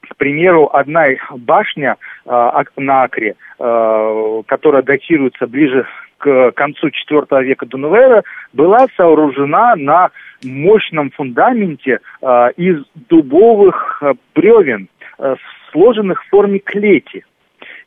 К 0.10 0.16
примеру, 0.18 0.70
одна 0.72 1.08
башня 1.32 1.98
э, 2.26 2.64
на 2.78 3.04
Акре, 3.04 3.36
э, 3.58 4.42
которая 4.46 4.84
датируется 4.84 5.48
ближе 5.48 5.88
к 6.24 6.52
концу 6.54 6.88
IV 6.88 7.44
века 7.44 7.66
до 7.66 7.78
новой 7.78 8.22
была 8.54 8.88
сооружена 8.96 9.76
на 9.76 10.10
мощном 10.42 11.12
фундаменте 11.12 12.00
э, 12.22 12.52
из 12.56 12.82
дубовых 13.10 14.02
э, 14.02 14.14
бревен, 14.34 14.88
э, 15.20 15.36
сложенных 15.72 16.24
в 16.24 16.30
форме 16.30 16.60
клети. 16.60 17.26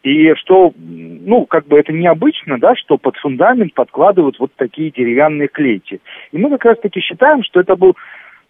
И 0.03 0.35
что, 0.35 0.73
ну, 0.77 1.47
как 1.47 1.67
бы 1.67 1.79
это 1.79 1.93
необычно, 1.95 2.59
да, 2.59 2.77
что 2.77 2.99
под 2.99 3.17
фундамент 3.17 3.73
подкладывают 3.73 4.39
вот 4.39 4.53
такие 4.57 4.91
деревянные 4.91 5.49
клети. 5.49 6.01
И 6.33 6.39
мы 6.39 6.51
как 6.51 6.67
раз-таки 6.67 7.01
считаем, 7.01 7.43
что 7.43 7.61
это 7.61 7.75
был 7.75 7.97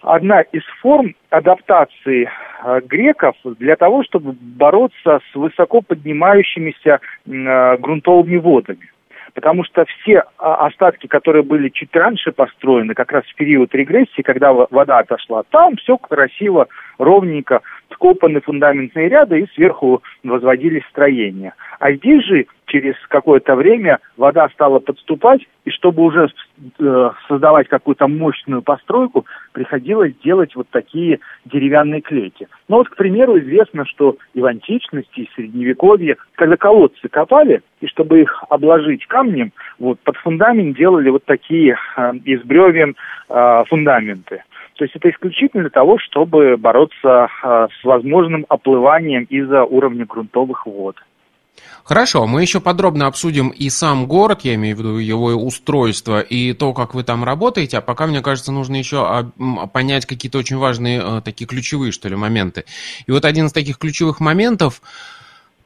одна 0.01 0.41
из 0.41 0.63
форм 0.83 1.15
адаптации 1.31 2.29
э, 2.65 2.81
греков 2.81 3.37
для 3.45 3.77
того, 3.77 4.03
чтобы 4.03 4.33
бороться 4.33 5.21
с 5.31 5.35
высоко 5.37 5.81
поднимающимися 5.81 6.99
э, 6.99 7.77
грунтовыми 7.79 8.37
водами. 8.37 8.91
Потому 9.37 9.65
что 9.65 9.85
все 9.85 10.25
а, 10.39 10.67
остатки, 10.67 11.07
которые 11.07 11.43
были 11.43 11.69
чуть 11.69 11.95
раньше 11.95 12.33
построены, 12.33 12.95
как 12.95 13.13
раз 13.13 13.23
в 13.27 13.35
период 13.35 13.75
регрессии, 13.75 14.23
когда 14.23 14.55
вода 14.55 14.99
отошла, 14.99 15.43
там 15.51 15.77
все 15.77 15.99
красиво, 15.99 16.69
ровненько, 16.99 17.63
скопаны 17.93 18.41
фундаментные 18.41 19.09
ряды 19.09 19.41
и 19.41 19.49
сверху 19.55 20.03
возводились 20.23 20.85
строения. 20.91 21.55
А 21.79 21.93
здесь 21.93 22.25
же 22.25 22.47
через 22.67 22.95
какое-то 23.09 23.55
время 23.55 24.01
вода 24.17 24.49
стала 24.51 24.81
подступать, 24.81 25.41
и 25.65 25.71
чтобы 25.71 26.03
уже 26.03 26.29
э, 26.79 27.11
создавать 27.29 27.69
какую-то 27.69 28.09
мощную 28.09 28.63
постройку, 28.63 29.25
приходилось 29.53 30.15
делать 30.23 30.55
вот 30.57 30.69
такие 30.71 31.21
деревянные 31.45 32.01
клети. 32.01 32.49
Ну 32.69 32.77
вот, 32.77 32.89
к 32.89 32.97
примеру, 32.97 33.39
известно, 33.39 33.85
что 33.87 34.17
и 34.35 34.41
в 34.41 34.47
античности, 34.47 35.21
и 35.21 35.27
в 35.29 35.35
Средневековье, 35.35 36.17
когда 36.35 36.57
колодцы 36.57 37.09
копали, 37.09 37.63
и 37.81 37.87
чтобы 37.87 38.21
их 38.23 38.45
обложить 38.49 39.07
камнем, 39.07 39.53
вот 39.79 40.01
под 40.01 40.17
фундамент 40.17 40.77
делали 40.77 41.11
вот 41.11 41.25
такие 41.25 41.77
э, 41.97 42.13
из 42.25 42.43
бревен 42.43 42.97
э, 43.29 43.65
фундаменты. 43.69 44.43
То 44.77 44.85
есть 44.85 44.95
это 44.95 45.11
исключительно 45.11 45.63
для 45.63 45.71
того, 45.71 45.99
чтобы 45.99 46.57
бороться 46.57 47.29
э, 47.43 47.69
с 47.81 47.85
возможным 47.85 48.45
оплыванием 48.49 49.25
из-за 49.25 49.65
уровня 49.65 50.05
грунтовых 50.05 50.67
вод. 50.67 50.97
Хорошо, 51.85 52.27
мы 52.27 52.43
еще 52.43 52.61
подробно 52.61 53.07
обсудим 53.07 53.49
и 53.49 53.71
сам 53.71 54.07
город, 54.07 54.41
я 54.43 54.55
имею 54.57 54.77
в 54.77 54.81
виду 54.81 54.99
его 54.99 55.29
устройство, 55.29 56.21
и 56.21 56.53
то, 56.53 56.75
как 56.75 56.95
вы 56.95 57.05
там 57.05 57.25
работаете, 57.25 57.79
а 57.79 57.81
пока, 57.81 58.07
мне 58.07 58.21
кажется, 58.21 58.53
нужно 58.53 58.77
еще 58.77 59.31
понять 59.73 60.05
какие-то 60.05 60.39
очень 60.39 60.59
важные, 60.59 61.01
э, 61.03 61.21
такие 61.25 61.47
ключевые, 61.47 61.93
что 61.93 62.09
ли, 62.09 62.17
моменты. 62.17 62.65
И 63.07 63.13
вот 63.13 63.25
один 63.25 63.47
из 63.47 63.53
таких 63.53 63.79
ключевых 63.79 64.21
моментов, 64.21 64.83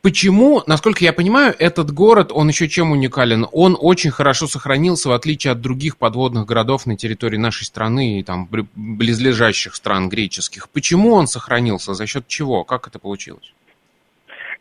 Почему, 0.03 0.63
насколько 0.67 1.05
я 1.05 1.13
понимаю, 1.13 1.55
этот 1.59 1.91
город, 1.91 2.31
он 2.33 2.49
еще 2.49 2.69
чем 2.69 2.91
уникален? 2.91 3.47
Он 3.53 3.77
очень 3.79 4.11
хорошо 4.11 4.47
сохранился, 4.47 5.11
в 5.11 5.13
отличие 5.13 5.53
от 5.53 5.61
других 5.61 5.99
подводных 5.99 6.47
городов 6.47 6.87
на 6.87 6.97
территории 6.97 7.37
нашей 7.37 7.65
страны 7.65 8.19
и 8.19 8.23
там 8.23 8.49
близлежащих 8.75 9.75
стран 9.75 10.09
греческих. 10.09 10.71
Почему 10.71 11.13
он 11.13 11.27
сохранился? 11.27 11.93
За 11.93 12.07
счет 12.07 12.27
чего? 12.29 12.65
Как 12.65 12.89
это 12.89 12.99
получилось? 12.99 13.53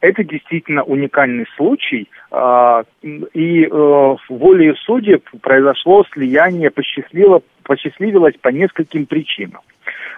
Это 0.02 0.24
действительно 0.24 0.84
уникальный 0.84 1.46
случай, 1.56 2.10
а, 2.32 2.84
и 3.02 3.66
э, 3.66 4.16
волею 4.30 4.76
судеб 4.86 5.30
произошло 5.42 6.06
слияние, 6.14 6.70
посчастливило, 6.70 7.42
посчастливилось 7.64 8.36
по 8.42 8.50
нескольким 8.50 9.06
причинам. 9.06 9.62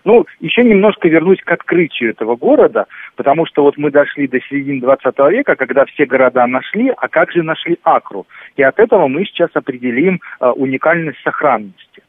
Ну, 0.03 0.25
еще 0.39 0.63
немножко 0.63 1.07
вернусь 1.07 1.39
к 1.43 1.51
открытию 1.51 2.11
этого 2.11 2.35
города, 2.35 2.85
потому 3.15 3.45
что 3.45 3.63
вот 3.63 3.77
мы 3.77 3.91
дошли 3.91 4.27
до 4.27 4.39
середины 4.41 4.81
20 4.81 5.17
века, 5.31 5.55
когда 5.55 5.85
все 5.85 6.05
города 6.05 6.45
нашли, 6.47 6.91
а 6.95 7.07
как 7.07 7.31
же 7.31 7.43
нашли 7.43 7.77
Акру? 7.83 8.25
И 8.55 8.63
от 8.63 8.79
этого 8.79 9.07
мы 9.07 9.25
сейчас 9.25 9.49
определим 9.53 10.19
э, 10.39 10.47
уникальность 10.47 11.21
сохранности. 11.23 12.01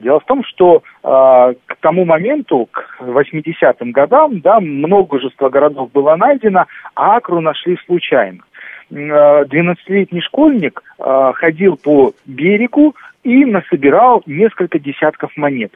Дело 0.00 0.20
в 0.20 0.24
том, 0.24 0.44
что 0.44 0.82
э, 1.02 1.08
к 1.66 1.76
тому 1.80 2.04
моменту, 2.04 2.68
к 2.70 2.98
80-м 3.00 3.92
годам, 3.92 4.40
да, 4.40 4.60
множество 4.60 5.48
городов 5.48 5.90
было 5.92 6.16
найдено, 6.16 6.66
а 6.94 7.16
Акру 7.16 7.40
нашли 7.40 7.76
случайно. 7.86 8.40
12-летний 8.90 10.20
э, 10.20 10.22
школьник 10.22 10.82
э, 10.98 11.32
ходил 11.34 11.76
по 11.76 12.12
берегу 12.26 12.94
и 13.22 13.44
насобирал 13.44 14.22
несколько 14.26 14.78
десятков 14.78 15.36
монет. 15.36 15.72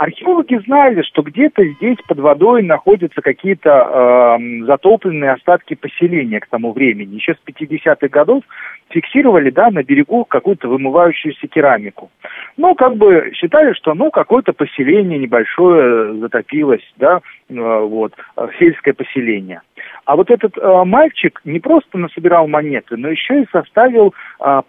Археологи 0.00 0.58
знали, 0.64 1.02
что 1.02 1.20
где-то 1.20 1.62
здесь 1.74 1.98
под 2.08 2.20
водой 2.20 2.62
находятся 2.62 3.20
какие-то 3.20 4.38
э, 4.40 4.64
затопленные 4.64 5.32
остатки 5.32 5.74
поселения 5.74 6.40
к 6.40 6.46
тому 6.46 6.72
времени. 6.72 7.16
Еще 7.16 7.34
с 7.34 7.46
50-х 7.46 8.08
годов 8.08 8.42
фиксировали 8.90 9.50
да, 9.50 9.70
на 9.70 9.82
берегу 9.82 10.24
какую-то 10.24 10.68
вымывающуюся 10.68 11.46
керамику. 11.46 12.10
Ну, 12.56 12.74
как 12.74 12.96
бы 12.96 13.30
считали, 13.34 13.72
что 13.72 13.94
ну, 13.94 14.10
какое-то 14.10 14.52
поселение 14.52 15.18
небольшое 15.18 16.14
затопилось, 16.18 16.84
да, 16.96 17.20
э, 17.48 17.54
вот, 17.54 18.12
э, 18.36 18.48
сельское 18.58 18.92
поселение. 18.92 19.62
А 20.04 20.16
вот 20.16 20.30
этот 20.30 20.58
э, 20.58 20.84
мальчик 20.84 21.40
не 21.44 21.60
просто 21.60 21.98
насобирал 21.98 22.48
монеты, 22.48 22.96
но 22.96 23.08
еще 23.08 23.42
и 23.42 23.48
составил 23.52 24.14
э, 24.40 24.62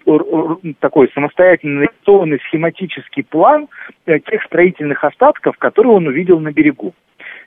такой 0.80 1.10
самостоятельно 1.14 1.82
нарисованный 1.82 2.40
схематический 2.48 3.24
план 3.24 3.68
э, 4.06 4.20
тех 4.20 4.44
строительных 4.44 5.04
остатков, 5.04 5.58
которые 5.58 5.94
он 5.94 6.08
увидел 6.08 6.40
на 6.40 6.52
берегу. 6.52 6.94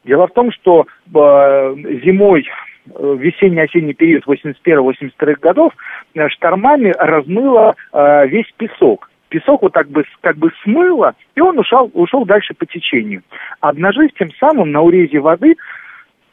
Дело 0.04 0.26
в 0.26 0.32
том, 0.32 0.50
что 0.52 0.86
э, 1.06 1.74
зимой 2.04 2.46
весенний-осенний 2.86 3.94
период 3.94 4.24
81-82 4.26 5.40
годов 5.40 5.72
э, 6.14 6.28
штормами 6.28 6.92
размыло 6.98 7.74
э, 7.92 8.26
весь 8.28 8.50
песок. 8.56 9.10
Песок 9.28 9.62
вот 9.62 9.72
так 9.72 9.88
бы, 9.88 10.04
как 10.20 10.36
бы 10.36 10.52
смыло, 10.62 11.14
и 11.34 11.40
он 11.40 11.58
ушел, 11.58 11.90
ушел 11.94 12.24
дальше 12.24 12.54
по 12.54 12.66
течению. 12.66 13.22
Обнажив 13.60 14.12
тем 14.14 14.30
самым 14.38 14.70
на 14.70 14.82
урезе 14.82 15.18
воды 15.18 15.56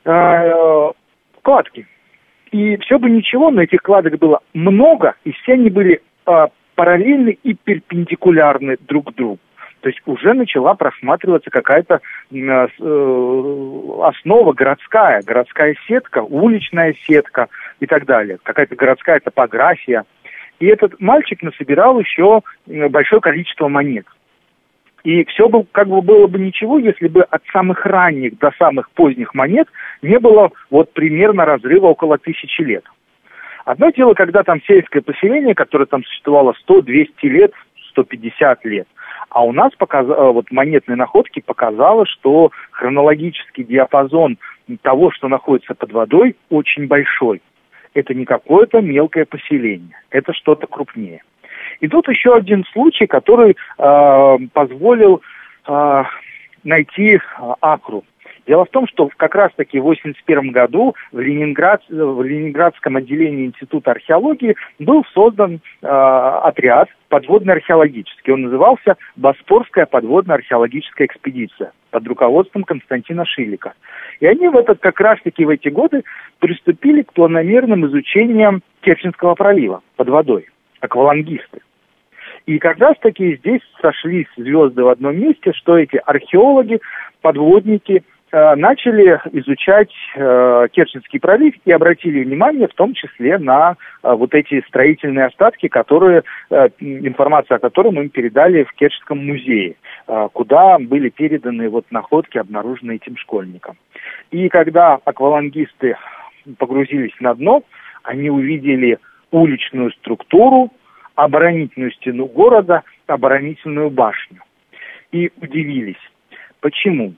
э, 0.06 0.92
кладки. 1.42 1.88
И 2.52 2.78
все 2.78 3.00
бы 3.00 3.10
ничего, 3.10 3.50
но 3.50 3.64
этих 3.64 3.82
кладок 3.82 4.18
было 4.20 4.42
много, 4.54 5.16
и 5.24 5.32
все 5.32 5.54
они 5.54 5.70
были 5.70 6.02
э, 6.26 6.48
параллельны 6.76 7.38
и 7.44 7.54
перпендикулярны 7.54 8.78
друг 8.88 9.14
другу. 9.16 9.40
То 9.82 9.90
есть 9.90 10.00
уже 10.06 10.34
начала 10.34 10.76
просматриваться 10.76 11.50
какая-то 11.50 12.02
э, 12.32 12.68
основа 14.04 14.54
городская, 14.54 15.22
городская 15.24 15.76
сетка, 15.88 16.20
уличная 16.20 16.96
сетка 17.08 17.48
и 17.80 17.88
так 17.88 18.06
далее, 18.06 18.38
какая-то 18.44 18.76
городская 18.76 19.20
топография. 19.20 20.06
И 20.60 20.68
этот 20.68 21.00
мальчик 21.02 21.42
насобирал 21.42 22.00
еще 22.00 22.42
большое 22.68 23.22
количество 23.22 23.68
монет. 23.68 24.06
И 25.04 25.26
все 25.26 25.50
бы, 25.50 25.66
как 25.72 25.88
бы 25.88 26.04
было 26.04 26.28
бы 26.28 26.38
ничего, 26.38 26.78
если 26.78 27.08
бы 27.08 27.24
от 27.24 27.42
самых 27.52 27.84
ранних 27.88 28.38
до 28.38 28.52
самых 28.60 28.92
поздних 28.92 29.34
монет 29.34 29.68
не 30.04 30.20
было 30.20 30.52
вот 30.70 30.94
примерно 30.94 31.46
разрыва 31.46 31.88
около 31.88 32.20
тысячи 32.20 32.62
лет. 32.62 32.84
Одно 33.66 33.90
дело, 33.90 34.14
когда 34.14 34.44
там 34.44 34.62
сельское 34.62 35.02
поселение, 35.02 35.56
которое 35.56 35.86
там 35.86 36.04
существовало 36.04 36.54
100-200 36.68 37.08
лет, 37.24 37.52
150 37.92 38.66
лет. 38.66 38.88
А 39.32 39.46
у 39.46 39.54
нас 39.54 39.74
показ... 39.78 40.06
Э, 40.08 40.32
вот 40.32 40.52
монетные 40.52 40.98
находки 40.98 41.40
показало, 41.40 42.06
что 42.06 42.52
хронологический 42.72 43.64
диапазон 43.64 44.38
того, 44.82 45.12
что 45.12 45.30
находится 45.30 45.74
под 45.74 45.92
водой, 45.94 46.36
очень 46.50 46.88
большой. 46.88 47.42
Это 47.94 48.14
не 48.14 48.26
какое-то 48.26 48.82
мелкое 48.82 49.26
поселение, 49.26 49.98
это 50.10 50.34
что-то 50.34 50.68
крупнее. 50.68 51.24
И 51.80 51.88
тут 51.88 52.08
еще 52.10 52.36
один 52.36 52.66
случай, 52.74 53.08
который 53.08 53.56
э, 53.78 54.38
позволил 54.54 55.22
э, 55.68 56.04
найти 56.64 57.16
э, 57.16 57.20
Акру. 57.62 58.04
Дело 58.48 58.66
в 58.66 58.70
том, 58.70 58.88
что 58.88 59.10
как 59.18 59.36
раз-таки 59.36 59.80
в 59.80 59.84
1981 59.84 60.52
году 60.52 60.96
в, 61.12 61.20
Ленинград, 61.20 61.84
в 61.90 62.24
Ленинградском 62.24 62.96
отделении 62.96 63.48
Института 63.48 63.92
археологии 63.92 64.56
был 64.80 65.06
создан 65.14 65.62
э, 65.82 65.88
отряд 65.88 66.90
подводно-археологический. 67.10 68.34
Он 68.34 68.44
назывался 68.44 68.96
«Боспорская 69.16 69.86
подводно-археологическая 69.86 71.06
экспедиция» 71.06 71.72
под 71.92 72.08
руководством 72.08 72.64
Константина 72.64 73.26
Шилика. 73.26 73.74
И 74.20 74.26
они 74.26 74.48
в 74.48 74.56
этот, 74.56 74.80
как 74.80 75.00
раз-таки 75.00 75.46
в 75.46 75.50
эти 75.50 75.70
годы 75.70 76.04
приступили 76.40 77.04
к 77.04 77.14
планомерным 77.14 77.86
изучениям 77.86 78.62
Керченского 78.82 79.36
пролива 79.36 79.82
под 79.98 80.10
водой, 80.10 80.48
аквалангисты. 80.80 81.60
И 82.48 82.58
как 82.58 82.80
раз-таки 82.80 83.38
здесь 83.38 83.62
сошлись 83.82 84.28
звезды 84.36 84.84
в 84.84 84.88
одном 84.88 85.16
месте, 85.18 85.54
что 85.54 85.78
эти 85.78 86.02
археологи, 86.04 86.80
подводники 87.22 88.04
начали 88.32 89.20
изучать 89.34 89.92
э, 90.16 90.68
Керченский 90.72 91.20
пролив 91.20 91.54
и 91.66 91.72
обратили 91.72 92.24
внимание 92.24 92.68
в 92.68 92.74
том 92.74 92.94
числе 92.94 93.38
на 93.38 93.76
э, 94.04 94.14
вот 94.14 94.34
эти 94.34 94.64
строительные 94.68 95.26
остатки, 95.26 95.68
которые, 95.68 96.24
э, 96.50 96.70
информация 96.80 97.58
о 97.58 97.60
которых 97.60 97.94
мы 97.94 98.04
им 98.04 98.10
передали 98.10 98.64
в 98.64 98.72
Керченском 98.74 99.26
музее, 99.26 99.76
э, 100.08 100.30
куда 100.32 100.78
были 100.80 101.10
переданы 101.10 101.70
вот 101.70 101.86
находки, 101.92 102.38
обнаруженные 102.38 102.98
этим 102.98 103.18
школьникам. 103.18 103.76
И 104.32 104.48
когда 104.50 105.00
аквалангисты 105.04 105.98
погрузились 106.58 107.16
на 107.20 107.34
дно, 107.36 107.64
они 108.04 108.30
увидели 108.30 108.98
уличную 109.32 109.92
структуру, 109.92 110.72
оборонительную 111.16 111.92
стену 111.92 112.26
города, 112.28 112.84
оборонительную 113.08 113.90
башню. 113.90 114.42
И 115.12 115.32
удивились. 115.42 116.00
Почему? 116.62 117.14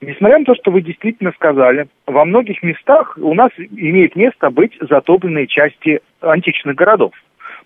Несмотря 0.00 0.38
на 0.38 0.44
то, 0.44 0.54
что 0.54 0.70
вы 0.70 0.82
действительно 0.82 1.32
сказали, 1.32 1.86
во 2.06 2.24
многих 2.24 2.62
местах 2.62 3.16
у 3.16 3.34
нас 3.34 3.50
имеет 3.58 4.16
место 4.16 4.50
быть 4.50 4.76
затопленные 4.80 5.46
части 5.46 6.00
античных 6.20 6.74
городов. 6.76 7.12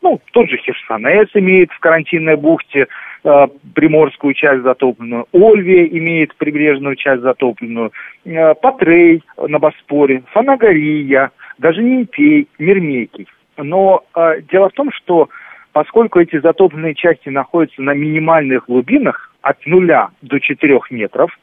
Ну, 0.00 0.20
тот 0.32 0.48
же 0.48 0.58
Херсонес 0.58 1.28
имеет 1.34 1.72
в 1.72 1.80
карантинной 1.80 2.36
бухте 2.36 2.86
э, 3.24 3.46
приморскую 3.74 4.32
часть 4.34 4.62
затопленную, 4.62 5.26
Ольвия 5.32 5.86
имеет 5.86 6.36
прибрежную 6.36 6.94
часть 6.94 7.22
затопленную, 7.22 7.92
э, 8.24 8.54
Патрей 8.54 9.24
на 9.36 9.58
Боспоре, 9.58 10.22
Фанагория, 10.32 11.32
даже 11.58 11.82
Нимпей, 11.82 12.46
Мирмекий. 12.58 13.26
Но 13.56 14.04
э, 14.14 14.42
дело 14.52 14.68
в 14.68 14.74
том, 14.74 14.92
что 14.92 15.28
поскольку 15.72 16.20
эти 16.20 16.38
затопленные 16.38 16.94
части 16.94 17.28
находятся 17.28 17.82
на 17.82 17.92
минимальных 17.92 18.66
глубинах 18.66 19.34
от 19.42 19.66
нуля 19.66 20.10
до 20.22 20.38
4 20.38 20.80
метров, 20.90 21.36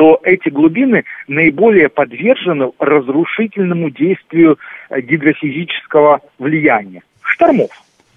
то 0.00 0.18
эти 0.22 0.48
глубины 0.48 1.04
наиболее 1.28 1.90
подвержены 1.90 2.70
разрушительному 2.78 3.90
действию 3.90 4.58
э, 4.88 5.02
гидрофизического 5.02 6.22
влияния, 6.38 7.02
штормов. 7.20 7.68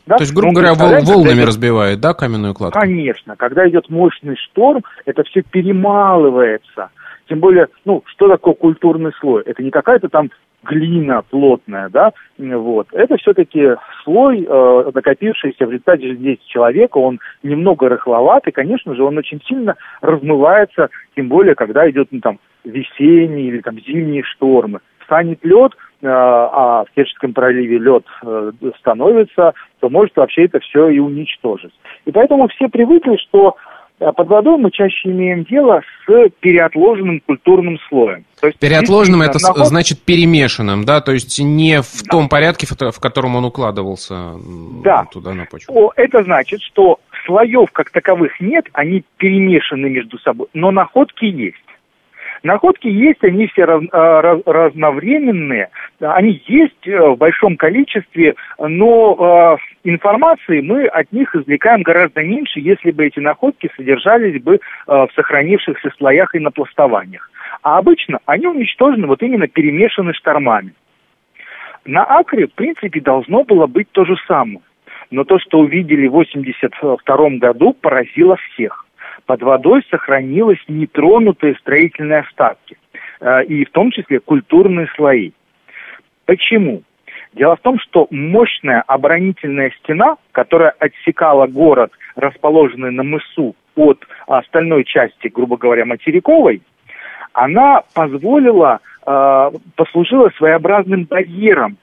Да? 0.05 0.15
То 0.15 0.23
есть, 0.23 0.33
грубо 0.33 0.53
ну, 0.53 0.61
говоря, 0.61 0.75
вол- 0.75 1.03
волнами 1.03 1.39
идет... 1.39 1.47
разбивает, 1.47 1.99
да, 1.99 2.13
каменную 2.13 2.53
кладку? 2.53 2.79
Конечно. 2.79 3.35
Когда 3.35 3.67
идет 3.67 3.89
мощный 3.89 4.37
шторм, 4.37 4.85
это 5.05 5.23
все 5.23 5.41
перемалывается. 5.41 6.89
Тем 7.27 7.41
более, 7.41 7.67
ну, 7.83 8.01
что 8.05 8.29
такое 8.29 8.53
культурный 8.53 9.11
слой? 9.19 9.43
Это 9.45 9.61
не 9.61 9.69
какая-то 9.69 10.07
там 10.07 10.29
глина 10.63 11.21
плотная, 11.29 11.89
да, 11.89 12.13
вот. 12.37 12.87
Это 12.91 13.17
все-таки 13.17 13.75
слой, 14.03 14.45
э, 14.47 14.91
накопившийся 14.93 15.65
в 15.65 15.71
результате 15.71 16.07
жизнедействия 16.07 16.47
человека, 16.47 16.97
он 16.97 17.19
немного 17.43 17.89
рыхловат, 17.89 18.47
и, 18.47 18.51
конечно 18.51 18.95
же, 18.95 19.03
он 19.03 19.17
очень 19.17 19.41
сильно 19.45 19.75
размывается, 20.01 20.89
тем 21.15 21.29
более, 21.29 21.55
когда 21.55 21.89
идет, 21.89 22.07
ну, 22.11 22.19
там, 22.19 22.39
весенние 22.63 23.47
или 23.47 23.61
там 23.61 23.79
зимние 23.79 24.23
штормы. 24.23 24.79
Станет 25.05 25.43
лед, 25.43 25.73
э, 26.01 26.07
а 26.07 26.85
в 26.85 26.95
Керченском 26.95 27.33
проливе 27.33 27.77
лед 27.77 28.05
э, 28.23 28.51
становится, 28.79 29.53
то 29.79 29.89
может 29.89 30.15
вообще 30.15 30.45
это 30.45 30.59
все 30.59 30.87
и 30.87 30.99
уничтожить. 30.99 31.73
И 32.05 32.11
поэтому 32.11 32.47
все 32.47 32.69
привыкли, 32.69 33.17
что 33.17 33.57
под 33.99 34.27
водой 34.27 34.57
мы 34.57 34.71
чаще 34.71 35.09
имеем 35.09 35.43
дело 35.43 35.81
с 36.05 36.29
переотложенным 36.39 37.21
культурным 37.21 37.79
слоем. 37.87 38.25
То 38.41 38.47
есть 38.47 38.59
переотложенным 38.59 39.21
это 39.21 39.39
наход... 39.41 39.67
значит 39.67 40.01
перемешанным, 40.01 40.83
да, 40.83 40.99
то 41.01 41.13
есть 41.13 41.39
не 41.39 41.81
в 41.81 42.03
да. 42.03 42.09
том 42.09 42.29
порядке, 42.29 42.67
в 42.67 42.99
котором 42.99 43.35
он 43.35 43.45
укладывался 43.45 44.33
да. 44.83 45.05
туда 45.11 45.33
на 45.33 45.45
почву. 45.45 45.93
Это 45.95 46.23
значит, 46.23 46.61
что 46.61 46.99
слоев 47.25 47.71
как 47.71 47.91
таковых 47.91 48.39
нет, 48.39 48.65
они 48.73 49.03
перемешаны 49.17 49.89
между 49.89 50.19
собой, 50.19 50.47
но 50.53 50.71
находки 50.71 51.25
есть. 51.25 51.57
Находки 52.43 52.87
есть, 52.87 53.23
они 53.23 53.47
все 53.47 53.63
раз, 53.63 53.81
а, 53.93 54.21
раз, 54.21 54.41
разновременные, 54.45 55.69
они 56.01 56.43
есть 56.45 56.85
э, 56.85 56.99
в 56.99 57.15
большом 57.15 57.55
количестве, 57.55 58.35
но 58.59 59.57
э, 59.57 59.89
информации 59.89 60.59
мы 60.59 60.85
от 60.87 61.09
них 61.13 61.33
извлекаем 61.33 61.83
гораздо 61.83 62.21
меньше, 62.21 62.59
если 62.59 62.91
бы 62.91 63.05
эти 63.05 63.19
находки 63.19 63.71
содержались 63.77 64.43
бы 64.43 64.55
э, 64.55 64.59
в 64.87 65.07
сохранившихся 65.15 65.89
слоях 65.97 66.35
и 66.35 66.39
напластованиях. 66.39 67.31
А 67.61 67.77
обычно 67.77 68.19
они 68.25 68.45
уничтожены 68.47 69.07
вот 69.07 69.23
именно 69.23 69.47
перемешаны 69.47 70.13
штормами. 70.13 70.73
На 71.85 72.03
Акре, 72.03 72.47
в 72.47 72.53
принципе, 72.53 72.99
должно 72.99 73.45
было 73.45 73.67
быть 73.67 73.87
то 73.93 74.03
же 74.03 74.15
самое. 74.27 74.59
Но 75.11 75.23
то, 75.23 75.39
что 75.39 75.59
увидели 75.59 76.07
в 76.07 76.19
1982 76.19 77.29
году, 77.37 77.71
поразило 77.71 78.35
всех 78.35 78.83
под 79.25 79.41
водой 79.41 79.83
сохранилось 79.89 80.59
нетронутые 80.67 81.55
строительные 81.55 82.19
остатки, 82.19 82.77
э, 83.19 83.45
и 83.45 83.65
в 83.65 83.71
том 83.71 83.91
числе 83.91 84.19
культурные 84.19 84.87
слои. 84.95 85.31
Почему? 86.25 86.83
Дело 87.33 87.55
в 87.55 87.61
том, 87.61 87.79
что 87.79 88.07
мощная 88.11 88.81
оборонительная 88.81 89.71
стена, 89.79 90.17
которая 90.31 90.73
отсекала 90.79 91.47
город, 91.47 91.91
расположенный 92.15 92.91
на 92.91 93.03
мысу, 93.03 93.55
от 93.75 94.05
остальной 94.27 94.83
части, 94.83 95.29
грубо 95.29 95.57
говоря, 95.57 95.85
материковой, 95.85 96.61
она 97.33 97.81
позволила, 97.95 98.79
э, 99.05 99.51
послужила 99.75 100.29
своеобразным 100.37 101.05
барьером 101.05 101.77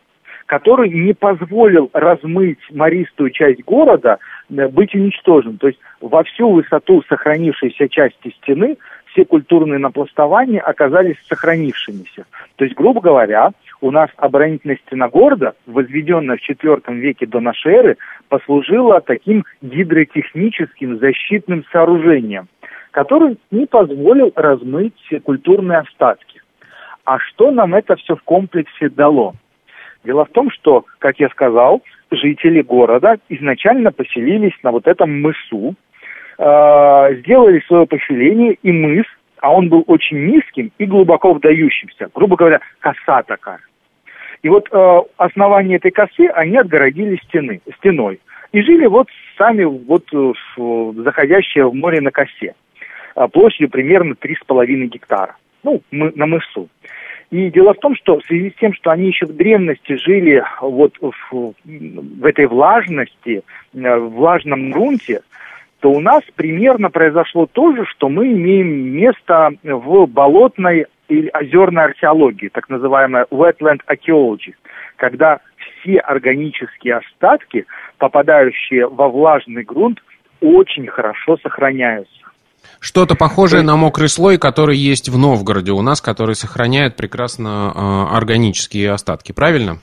который 0.51 0.91
не 0.91 1.15
позволил 1.15 1.91
размыть 1.93 2.59
мористую 2.73 3.31
часть 3.31 3.63
города, 3.63 4.19
э, 4.51 4.67
быть 4.67 4.93
уничтожен. 4.97 5.59
То 5.59 5.69
есть 5.69 5.79
во 6.01 6.25
всю 6.25 6.51
высоту 6.51 7.05
сохранившейся 7.09 7.89
части 7.89 8.35
стены 8.39 8.77
все 9.13 9.25
культурные 9.25 9.79
напластования 9.79 10.61
оказались 10.61 11.15
сохранившимися. 11.29 12.25
То 12.57 12.65
есть, 12.65 12.77
грубо 12.77 13.01
говоря, 13.01 13.53
у 13.81 13.93
нас 13.93 14.11
оборонительная 14.17 14.81
стена 14.85 15.09
города, 15.09 15.55
возведенная 15.67 16.37
в 16.37 16.51
IV 16.51 16.95
веке 16.95 17.27
до 17.27 17.39
нашей 17.39 17.73
эры, 17.73 17.97
послужила 18.29 19.01
таким 19.01 19.45
гидротехническим 19.63 20.99
защитным 20.99 21.65
сооружением, 21.71 22.49
который 22.91 23.39
не 23.53 23.67
позволил 23.67 24.33
размыть 24.35 25.01
культурные 25.23 25.79
остатки. 25.79 26.43
А 27.05 27.21
что 27.21 27.53
нам 27.53 27.73
это 27.73 27.95
все 27.95 28.17
в 28.17 28.23
комплексе 28.25 28.89
дало? 28.89 29.35
Дело 30.05 30.25
в 30.25 30.31
том, 30.31 30.51
что, 30.51 30.85
как 30.99 31.21
я 31.21 31.29
сказал, 31.29 31.83
жители 32.11 32.63
города 32.63 33.19
изначально 33.29 33.93
поселились 33.93 34.57
на 34.63 34.73
вот 34.73 34.87
этом 34.87 35.21
мысу, 35.21 35.75
э, 36.39 37.15
сделали 37.19 37.63
свое 37.67 37.87
поселение 37.87 38.55
и 38.63 38.73
мыс, 38.73 39.07
а 39.41 39.53
он 39.53 39.69
был 39.69 39.85
очень 39.87 40.27
низким 40.27 40.73
и 40.79 40.87
глубоко 40.87 41.33
вдающимся, 41.33 42.09
грубо 42.15 42.37
говоря, 42.37 42.61
коса 42.81 43.23
такая. 43.23 43.61
И 44.43 44.49
вот 44.49 44.69
э, 44.73 45.01
основание 45.19 45.77
этой 45.77 45.91
косы 45.91 46.29
они 46.29 46.57
отгородили 46.57 47.17
стены, 47.25 47.61
стеной. 47.77 48.21
И 48.53 48.63
жили 48.63 48.87
вот 48.87 49.09
сами 49.37 49.65
вот 49.65 50.05
э, 50.13 50.33
заходящие 51.03 51.69
в 51.69 51.75
море 51.75 52.01
на 52.01 52.11
косе. 52.11 52.55
Э, 53.17 53.29
площадью 53.29 53.69
примерно 53.69 54.15
3,5 54.15 54.67
гектара. 54.87 55.37
Ну, 55.63 55.83
мы, 55.91 56.11
на 56.15 56.27
мысу. 56.27 56.69
И 57.31 57.49
дело 57.51 57.75
в 57.75 57.79
том, 57.79 57.95
что 57.95 58.19
в 58.19 58.25
связи 58.25 58.51
с 58.51 58.55
тем, 58.61 58.75
что 58.75 58.91
они 58.91 59.07
еще 59.07 59.27
в 59.27 59.37
древности 59.37 59.97
жили 59.97 60.43
вот 60.61 60.95
в, 61.01 61.55
в 61.65 62.25
этой 62.25 62.47
влажности, 62.47 63.43
э, 63.73 63.97
в 63.97 64.11
влажном 64.11 64.73
грунте, 64.73 65.23
то 65.79 65.93
у 65.93 66.01
нас 66.01 66.23
примерно 66.35 66.91
произошло 66.91 67.47
то 67.47 67.75
же, 67.75 67.87
что 67.87 68.09
мы 68.09 68.33
имеем 68.33 68.69
место 68.69 69.53
в 69.63 70.07
болотной 70.07 70.87
или 71.09 71.29
озерной 71.29 71.85
археологии, 71.85 72.49
так 72.49 72.69
называемая 72.69 73.27
wetland 73.31 73.81
archaeology, 73.89 74.55
когда 74.97 75.41
все 75.57 75.99
органические 75.99 76.97
остатки, 76.97 77.67
попадающие 77.99 78.87
во 78.87 79.09
влажный 79.09 79.63
грунт, 79.63 80.03
очень 80.41 80.87
хорошо 80.87 81.37
сохраняются. 81.39 82.21
Что-то 82.79 83.15
похожее 83.15 83.63
на 83.63 83.77
мокрый 83.77 84.09
слой, 84.09 84.39
который 84.39 84.77
есть 84.77 85.09
в 85.09 85.19
Новгороде 85.19 85.73
у 85.73 85.83
нас, 85.83 86.01
который 86.01 86.35
сохраняет 86.35 86.97
прекрасно 86.97 87.73
э, 87.75 88.17
органические 88.17 88.93
остатки, 88.93 89.33
правильно? 89.33 89.79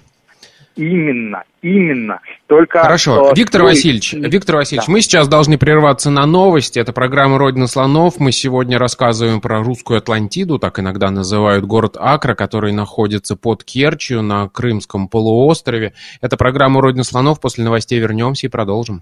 Именно, 0.77 1.43
именно. 1.63 2.19
Только 2.45 2.81
Хорошо, 2.81 3.15
что... 3.15 3.33
Виктор 3.35 3.63
Васильевич, 3.63 4.13
Виктор 4.13 4.57
Васильевич, 4.57 4.85
да. 4.85 4.93
мы 4.93 5.01
сейчас 5.01 5.27
должны 5.27 5.57
прерваться 5.57 6.11
на 6.11 6.25
новости. 6.27 6.77
Это 6.77 6.93
программа 6.93 7.39
«Родина 7.39 7.65
слонов». 7.65 8.19
Мы 8.19 8.31
сегодня 8.31 8.77
рассказываем 8.77 9.41
про 9.41 9.63
русскую 9.63 9.97
Атлантиду, 9.97 10.59
так 10.59 10.79
иногда 10.79 11.09
называют 11.09 11.65
город 11.65 11.97
Акра, 11.99 12.35
который 12.35 12.73
находится 12.73 13.35
под 13.35 13.63
Керчью 13.63 14.21
на 14.21 14.49
Крымском 14.49 15.07
полуострове. 15.07 15.93
Это 16.21 16.37
программа 16.37 16.79
«Родина 16.79 17.03
слонов». 17.03 17.41
После 17.41 17.63
новостей 17.63 17.99
вернемся 17.99 18.45
и 18.45 18.49
продолжим. 18.49 19.01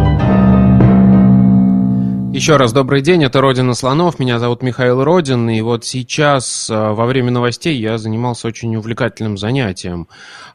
еще 2.33 2.55
раз 2.55 2.71
добрый 2.71 3.01
день, 3.01 3.25
это 3.25 3.41
Родина 3.41 3.73
Слонов, 3.73 4.17
меня 4.17 4.39
зовут 4.39 4.63
Михаил 4.63 5.03
Родин, 5.03 5.49
и 5.49 5.59
вот 5.59 5.83
сейчас 5.83 6.69
а, 6.69 6.93
во 6.93 7.05
время 7.05 7.29
новостей 7.29 7.77
я 7.77 7.97
занимался 7.97 8.47
очень 8.47 8.73
увлекательным 8.77 9.37
занятием. 9.37 10.07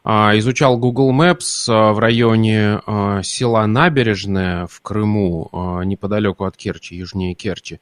А, 0.03 0.35
изучал 0.39 0.77
Google 0.77 1.13
Maps 1.13 1.67
а, 1.69 1.93
в 1.93 1.99
районе 1.99 2.81
села 3.21 3.65
Набережная 3.67 4.65
в 4.65 4.81
Крыму, 4.81 5.81
неподалеку 5.83 6.45
от 6.45 6.57
Керчи, 6.57 6.95
южнее 6.95 7.35
Керчи. 7.35 7.79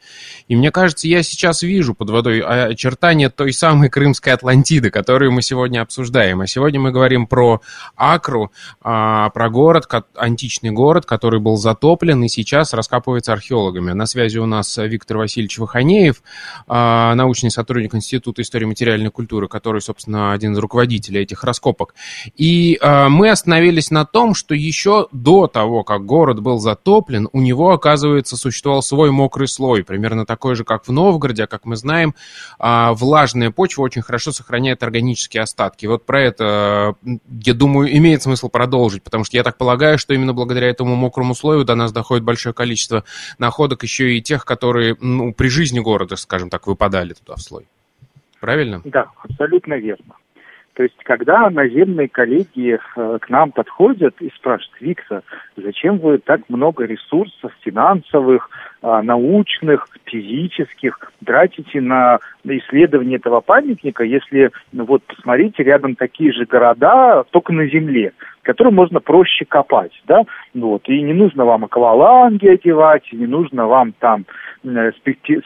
И 0.49 0.55
мне 0.55 0.71
кажется, 0.71 1.07
я 1.07 1.23
сейчас 1.23 1.61
вижу 1.61 1.93
под 1.93 2.09
водой 2.09 2.41
очертания 2.41 3.29
той 3.29 3.53
самой 3.53 3.89
Крымской 3.89 4.33
Атлантиды, 4.33 4.89
которую 4.89 5.31
мы 5.31 5.41
сегодня 5.41 5.81
обсуждаем. 5.81 6.41
А 6.41 6.47
сегодня 6.47 6.79
мы 6.79 6.91
говорим 6.91 7.27
про 7.27 7.61
Акру, 7.95 8.51
про 8.81 9.49
город, 9.49 9.87
античный 10.15 10.71
город, 10.71 11.05
который 11.05 11.39
был 11.39 11.57
затоплен 11.57 12.23
и 12.23 12.27
сейчас 12.27 12.73
раскапывается 12.73 13.33
археологами. 13.33 13.84
На 13.93 14.05
связи 14.05 14.37
у 14.37 14.45
нас 14.45 14.77
Виктор 14.77 15.17
Васильевич 15.17 15.57
Ваханеев, 15.57 16.23
а, 16.67 17.13
научный 17.15 17.51
сотрудник 17.51 17.93
Института 17.95 18.41
истории 18.41 18.65
материальной 18.65 19.11
культуры, 19.11 19.47
который, 19.47 19.81
собственно, 19.81 20.33
один 20.33 20.53
из 20.53 20.57
руководителей 20.57 21.21
этих 21.21 21.43
раскопок. 21.43 21.95
И 22.35 22.77
а, 22.81 23.09
мы 23.09 23.29
остановились 23.29 23.91
на 23.91 24.05
том, 24.05 24.33
что 24.33 24.55
еще 24.55 25.07
до 25.11 25.47
того, 25.47 25.83
как 25.83 26.05
город 26.05 26.41
был 26.41 26.59
затоплен, 26.59 27.29
у 27.31 27.41
него, 27.41 27.71
оказывается, 27.71 28.37
существовал 28.37 28.81
свой 28.81 29.11
мокрый 29.11 29.47
слой, 29.47 29.83
примерно 29.83 30.25
такой 30.25 30.55
же, 30.55 30.63
как 30.63 30.87
в 30.87 30.91
Новгороде, 30.91 31.43
а 31.43 31.47
как 31.47 31.65
мы 31.65 31.75
знаем, 31.75 32.15
влажная 32.59 33.51
почва 33.51 33.83
очень 33.83 34.01
хорошо 34.01 34.31
сохраняет 34.31 34.83
органические 34.83 35.43
остатки. 35.43 35.85
Вот 35.85 36.05
про 36.05 36.21
это, 36.21 36.95
я 37.03 37.53
думаю, 37.53 37.95
имеет 37.97 38.23
смысл 38.23 38.49
продолжить, 38.49 39.03
потому 39.03 39.23
что 39.23 39.37
я 39.37 39.43
так 39.43 39.57
полагаю, 39.57 39.97
что 39.97 40.13
именно 40.13 40.33
благодаря 40.33 40.69
этому 40.69 40.95
мокрому 40.95 41.35
слою 41.35 41.63
до 41.63 41.75
нас 41.75 41.91
доходит 41.91 42.23
большое 42.23 42.53
количество 42.53 43.03
находок 43.37 43.74
еще 43.83 44.15
и 44.15 44.21
тех, 44.21 44.45
которые 44.45 44.95
ну, 45.01 45.33
при 45.33 45.47
жизни 45.47 45.79
города, 45.79 46.15
скажем 46.15 46.49
так, 46.49 46.67
выпадали 46.67 47.13
туда 47.13 47.35
в 47.35 47.41
слой. 47.41 47.65
Правильно? 48.39 48.81
Да, 48.83 49.11
абсолютно 49.23 49.75
верно. 49.75 50.15
То 50.75 50.83
есть, 50.83 50.97
когда 51.03 51.49
наземные 51.49 52.09
коллеги 52.09 52.77
э, 52.77 53.17
к 53.21 53.29
нам 53.29 53.51
подходят 53.51 54.15
и 54.19 54.29
спрашивают, 54.35 54.81
Виктор, 54.81 55.23
зачем 55.55 55.99
вы 55.99 56.17
так 56.17 56.41
много 56.49 56.83
ресурсов 56.83 57.53
финансовых, 57.61 58.49
э, 58.83 59.01
научных, 59.01 59.87
физических 60.03 60.99
тратите 61.25 61.79
на 61.79 62.19
исследование 62.43 63.17
этого 63.17 63.39
памятника, 63.39 64.03
если, 64.03 64.51
ну, 64.73 64.83
вот, 64.83 65.01
посмотрите, 65.03 65.63
рядом 65.63 65.95
такие 65.95 66.33
же 66.33 66.45
города, 66.45 67.23
только 67.31 67.53
на 67.53 67.67
земле, 67.67 68.11
которые 68.41 68.73
можно 68.73 68.99
проще 68.99 69.45
копать, 69.45 69.93
да, 70.07 70.23
вот, 70.53 70.89
и 70.89 71.01
не 71.01 71.13
нужно 71.13 71.45
вам 71.45 71.63
акваланги 71.63 72.47
одевать, 72.47 73.07
не 73.13 73.27
нужно 73.27 73.65
вам 73.65 73.93
там 73.93 74.25
э, 74.65 74.91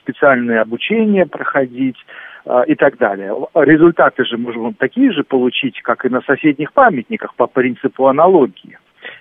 специальное 0.01 0.63
обучение 0.63 1.27
проходить, 1.27 1.97
а, 1.97 2.28
и 2.67 2.75
так 2.75 2.97
далее. 2.97 3.35
Результаты 3.53 4.25
же 4.25 4.37
можем 4.37 4.73
такие 4.73 5.11
же 5.11 5.23
получить, 5.23 5.81
как 5.81 6.05
и 6.05 6.09
на 6.09 6.21
соседних 6.21 6.73
памятниках 6.73 7.35
по 7.35 7.47
принципу 7.47 8.07
аналогии. 8.07 8.77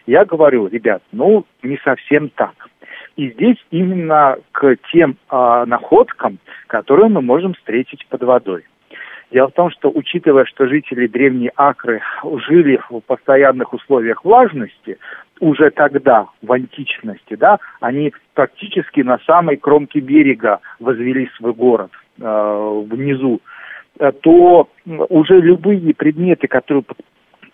Я 0.07 0.25
говорю, 0.25 0.69
ребят, 0.69 1.03
ну 1.13 1.45
не 1.63 1.79
совсем 1.85 2.31
так. 2.31 2.55
И 3.17 3.31
здесь 3.33 3.57
именно 3.71 4.37
к 4.53 4.77
тем 4.93 5.17
а, 5.29 5.67
находкам, 5.67 6.39
которые 6.69 7.09
мы 7.09 7.21
можем 7.21 7.55
встретить 7.55 8.07
под 8.09 8.23
водой. 8.23 8.65
Дело 9.31 9.49
в 9.49 9.53
том, 9.53 9.71
что 9.71 9.91
учитывая, 9.91 10.45
что 10.47 10.67
жители 10.67 11.07
древней 11.07 11.51
Акры 11.57 12.01
жили 12.49 12.81
в 12.89 13.01
постоянных 13.01 13.75
условиях 13.75 14.25
влажности, 14.25 14.99
уже 15.41 15.71
тогда, 15.71 16.27
в 16.41 16.51
античности, 16.51 17.35
да, 17.35 17.59
они 17.81 18.15
практически 18.35 19.01
на 19.01 19.19
самой 19.27 19.57
кромке 19.57 20.01
берега 20.01 20.61
возвели 20.81 21.29
свой 21.37 21.53
город 21.53 21.91
внизу, 22.19 23.41
э, 23.99 24.13
то 24.21 24.69
уже 24.87 25.41
любые 25.41 25.95
предметы, 25.95 26.47
которые 26.47 26.85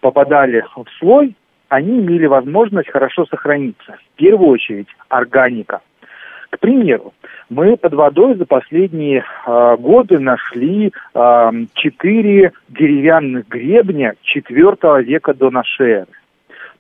попадали 0.00 0.64
в 0.74 0.86
слой, 0.98 1.34
они 1.68 1.98
имели 1.98 2.26
возможность 2.26 2.90
хорошо 2.90 3.26
сохраниться. 3.26 3.96
В 4.12 4.16
первую 4.16 4.50
очередь 4.50 4.88
органика. 5.08 5.80
К 6.50 6.58
примеру, 6.60 7.14
мы 7.50 7.76
под 7.76 7.94
водой 7.94 8.36
за 8.36 8.46
последние 8.46 9.24
э, 9.46 9.76
годы 9.78 10.20
нашли 10.20 10.92
э, 11.14 11.50
четыре 11.74 12.52
деревянных 12.68 13.48
гребня 13.48 14.14
четвертого 14.22 15.02
века 15.02 15.34
до 15.34 15.50
нашей 15.50 15.90
эры. 15.90 16.12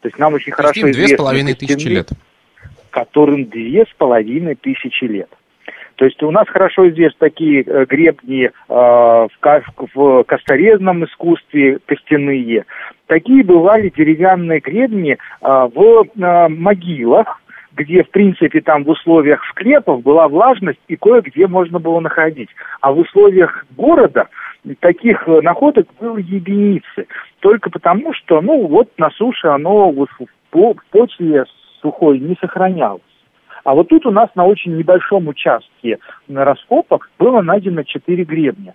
То 0.00 0.08
есть 0.08 0.18
нам 0.18 0.34
очень 0.34 0.52
хорошо 0.52 0.90
известно... 0.90 1.06
Две 1.06 1.16
с 1.16 1.18
половиной 1.18 1.54
тысячи 1.54 1.88
лет. 1.88 2.08
Которым 2.90 3.46
две 3.46 3.84
с 3.84 3.92
половиной 3.98 4.54
тысячи 4.54 5.04
лет. 5.04 5.30
То 5.96 6.04
есть 6.04 6.22
у 6.22 6.30
нас 6.30 6.48
хорошо 6.48 6.88
известны 6.88 7.18
такие 7.18 7.62
э, 7.62 7.84
гребни 7.84 8.46
э, 8.46 8.50
в, 8.68 9.28
в 9.94 10.24
косторезном 10.24 11.04
искусстве 11.04 11.78
костяные. 11.86 12.64
Такие 13.06 13.44
бывали 13.44 13.92
деревянные 13.96 14.60
гребни 14.60 15.12
э, 15.12 15.18
в 15.40 16.04
э, 16.04 16.48
могилах, 16.48 17.40
где, 17.76 18.02
в 18.02 18.10
принципе, 18.10 18.60
там 18.60 18.84
в 18.84 18.90
условиях 18.90 19.44
склепов 19.50 20.02
была 20.02 20.28
влажность 20.28 20.80
и 20.88 20.96
кое-где 20.96 21.46
можно 21.46 21.78
было 21.78 22.00
находить. 22.00 22.50
А 22.80 22.92
в 22.92 22.98
условиях 22.98 23.64
города 23.76 24.28
таких 24.80 25.28
э, 25.28 25.40
находок 25.42 25.86
было 26.00 26.16
единицы. 26.16 27.06
Только 27.40 27.70
потому, 27.70 28.12
что, 28.14 28.40
ну, 28.40 28.66
вот 28.66 28.88
на 28.98 29.10
суше 29.10 29.46
оно 29.48 29.90
в 29.90 30.06
почве 30.90 31.44
сухой 31.80 32.18
не 32.18 32.36
сохранялось. 32.40 33.02
А 33.62 33.74
вот 33.74 33.88
тут 33.88 34.04
у 34.06 34.10
нас 34.10 34.28
на 34.34 34.44
очень 34.44 34.76
небольшом 34.76 35.28
участке 35.28 35.98
на 36.28 36.44
раскопок 36.44 37.10
было 37.18 37.40
найдено 37.40 37.82
четыре 37.84 38.24
гребня. 38.24 38.74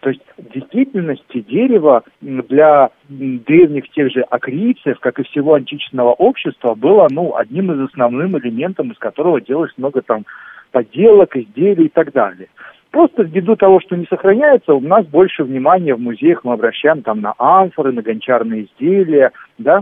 То 0.00 0.10
есть 0.10 0.22
в 0.36 0.52
действительности 0.52 1.40
дерево 1.40 2.02
для 2.20 2.90
древних 3.08 3.88
тех 3.90 4.12
же 4.12 4.20
акрийцев, 4.20 5.00
как 5.00 5.18
и 5.18 5.22
всего 5.24 5.54
античного 5.54 6.12
общества, 6.12 6.74
было 6.74 7.08
ну, 7.10 7.34
одним 7.36 7.72
из 7.72 7.88
основных 7.88 8.44
элементов, 8.44 8.86
из 8.86 8.98
которого 8.98 9.40
делалось 9.40 9.72
много 9.78 10.02
там 10.02 10.26
поделок, 10.72 11.36
изделий 11.36 11.86
и 11.86 11.88
так 11.88 12.12
далее. 12.12 12.48
Просто 12.90 13.22
ввиду 13.22 13.56
того, 13.56 13.80
что 13.80 13.96
не 13.96 14.06
сохраняется, 14.06 14.74
у 14.74 14.80
нас 14.80 15.06
больше 15.06 15.42
внимания 15.42 15.94
в 15.94 16.00
музеях 16.00 16.44
мы 16.44 16.52
обращаем 16.52 17.02
там 17.02 17.22
на 17.22 17.34
амфоры, 17.38 17.92
на 17.92 18.02
гончарные 18.02 18.64
изделия, 18.64 19.32
да, 19.56 19.80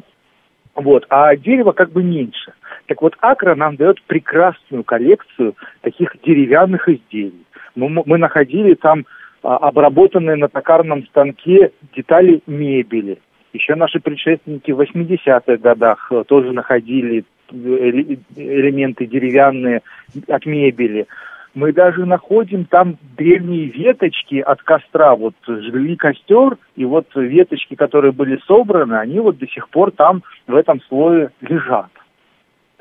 вот, 0.74 1.04
а 1.10 1.36
дерево 1.36 1.72
как 1.72 1.90
бы 1.90 2.02
меньше. 2.02 2.52
Так 2.86 3.02
вот, 3.02 3.16
Акра 3.20 3.54
нам 3.54 3.76
дает 3.76 4.02
прекрасную 4.02 4.84
коллекцию 4.84 5.54
таких 5.80 6.16
деревянных 6.24 6.88
изделий. 6.88 7.44
Мы, 7.74 7.88
мы 7.88 8.18
находили 8.18 8.74
там 8.74 9.04
а, 9.42 9.56
обработанные 9.56 10.36
на 10.36 10.48
токарном 10.48 11.06
станке 11.06 11.72
детали 11.94 12.42
мебели. 12.46 13.18
Еще 13.52 13.74
наши 13.74 14.00
предшественники 14.00 14.70
в 14.70 14.80
80-х 14.80 15.56
годах 15.58 16.08
э, 16.10 16.24
тоже 16.26 16.52
находили 16.52 17.24
э, 17.50 17.54
элементы 17.54 19.06
деревянные 19.06 19.82
от 20.28 20.46
мебели. 20.46 21.06
Мы 21.54 21.72
даже 21.72 22.06
находим 22.06 22.64
там 22.64 22.96
древние 23.16 23.66
веточки 23.66 24.36
от 24.36 24.62
костра. 24.62 25.14
Вот 25.14 25.34
жгли 25.46 25.96
костер, 25.96 26.56
и 26.76 26.86
вот 26.86 27.08
веточки, 27.14 27.74
которые 27.74 28.12
были 28.12 28.40
собраны, 28.46 28.94
они 28.94 29.20
вот 29.20 29.36
до 29.36 29.46
сих 29.46 29.68
пор 29.68 29.90
там 29.90 30.22
в 30.46 30.54
этом 30.54 30.80
слое 30.88 31.30
лежат. 31.42 31.90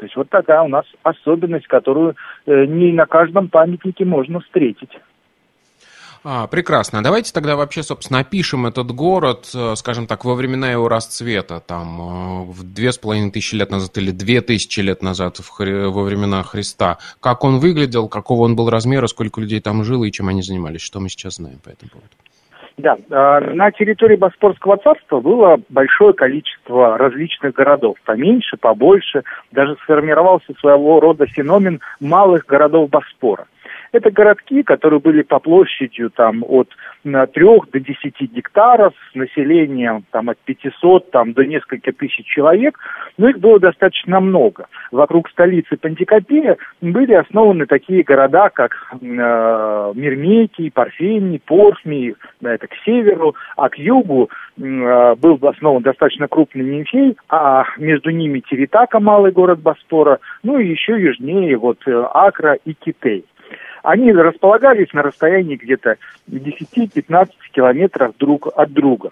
То 0.01 0.05
есть 0.05 0.15
вот 0.15 0.29
такая 0.29 0.63
у 0.63 0.67
нас 0.67 0.83
особенность, 1.03 1.67
которую 1.67 2.15
э, 2.47 2.65
не 2.65 2.91
на 2.91 3.05
каждом 3.05 3.49
памятнике 3.49 4.03
можно 4.03 4.39
встретить. 4.39 4.89
А, 6.23 6.47
прекрасно. 6.47 7.03
Давайте 7.03 7.31
тогда 7.31 7.55
вообще, 7.55 7.83
собственно, 7.83 8.21
опишем 8.21 8.65
этот 8.65 8.89
город, 8.89 9.51
э, 9.53 9.75
скажем 9.75 10.07
так, 10.07 10.25
во 10.25 10.33
времена 10.33 10.71
его 10.71 10.89
расцвета, 10.89 11.59
там, 11.59 12.01
э, 12.01 12.51
в 12.51 12.63
две 12.63 12.91
с 12.91 12.97
половиной 12.97 13.29
тысячи 13.29 13.53
лет 13.53 13.69
назад 13.69 13.95
или 13.99 14.09
две 14.09 14.41
тысячи 14.41 14.79
лет 14.79 15.03
назад, 15.03 15.37
в, 15.37 15.59
во 15.59 16.03
времена 16.03 16.41
Христа. 16.41 16.97
Как 17.19 17.43
он 17.43 17.59
выглядел, 17.59 18.09
какого 18.09 18.45
он 18.45 18.55
был 18.55 18.71
размера, 18.71 19.05
сколько 19.05 19.39
людей 19.39 19.61
там 19.61 19.83
жило 19.83 20.03
и 20.05 20.11
чем 20.11 20.29
они 20.29 20.41
занимались, 20.41 20.81
что 20.81 20.99
мы 20.99 21.09
сейчас 21.09 21.35
знаем 21.35 21.59
по 21.59 21.69
этому 21.69 21.91
поводу. 21.91 22.09
Да, 22.77 22.97
а, 23.09 23.39
на 23.41 23.71
территории 23.71 24.15
Боспорского 24.15 24.77
царства 24.77 25.19
было 25.19 25.59
большое 25.69 26.13
количество 26.13 26.97
различных 26.97 27.53
городов, 27.53 27.97
поменьше, 28.05 28.57
побольше, 28.57 29.23
даже 29.51 29.75
сформировался 29.83 30.53
своего 30.59 30.99
рода 30.99 31.25
феномен 31.25 31.81
малых 31.99 32.45
городов 32.45 32.89
Боспора. 32.89 33.45
Это 33.91 34.09
городки, 34.09 34.63
которые 34.63 35.01
были 35.01 35.21
по 35.21 35.39
площадью 35.39 36.11
там 36.11 36.45
от 36.47 36.69
3 37.03 37.27
до 37.33 37.79
10 37.79 38.21
гектаров 38.31 38.93
с 39.11 39.15
населением 39.15 40.05
там, 40.11 40.29
от 40.29 40.37
500 40.39 41.11
там, 41.11 41.33
до 41.33 41.45
нескольких 41.45 41.97
тысяч 41.97 42.25
человек, 42.25 42.77
но 43.17 43.29
их 43.29 43.39
было 43.39 43.59
достаточно 43.59 44.21
много. 44.21 44.67
Вокруг 44.91 45.29
столицы 45.29 45.75
Пантикопея 45.75 46.57
были 46.79 47.13
основаны 47.13 47.65
такие 47.65 48.03
города, 48.03 48.49
как 48.49 48.71
э, 48.93 48.95
Мирмекий, 49.95 50.71
Парфений, 50.71 51.41
Порфмий, 51.45 52.15
это 52.41 52.67
к 52.67 52.75
северу, 52.85 53.35
а 53.57 53.67
к 53.67 53.77
югу 53.77 54.29
э, 54.57 55.15
был 55.15 55.37
основан 55.41 55.83
достаточно 55.83 56.29
крупный 56.29 56.63
Нимфей, 56.63 57.17
а 57.29 57.65
между 57.77 58.11
ними 58.11 58.39
Тевитака, 58.39 59.01
малый 59.01 59.33
город 59.33 59.59
Боспора, 59.59 60.19
ну 60.43 60.59
и 60.59 60.67
еще 60.67 60.93
южнее 60.93 61.57
вот 61.57 61.79
э, 61.87 62.05
Акра 62.13 62.53
и 62.63 62.73
Китей 62.73 63.25
они 63.83 64.11
располагались 64.11 64.93
на 64.93 65.03
расстоянии 65.03 65.55
где-то 65.55 65.97
10-15 66.29 67.29
километров 67.51 68.15
друг 68.17 68.47
от 68.55 68.71
друга. 68.71 69.11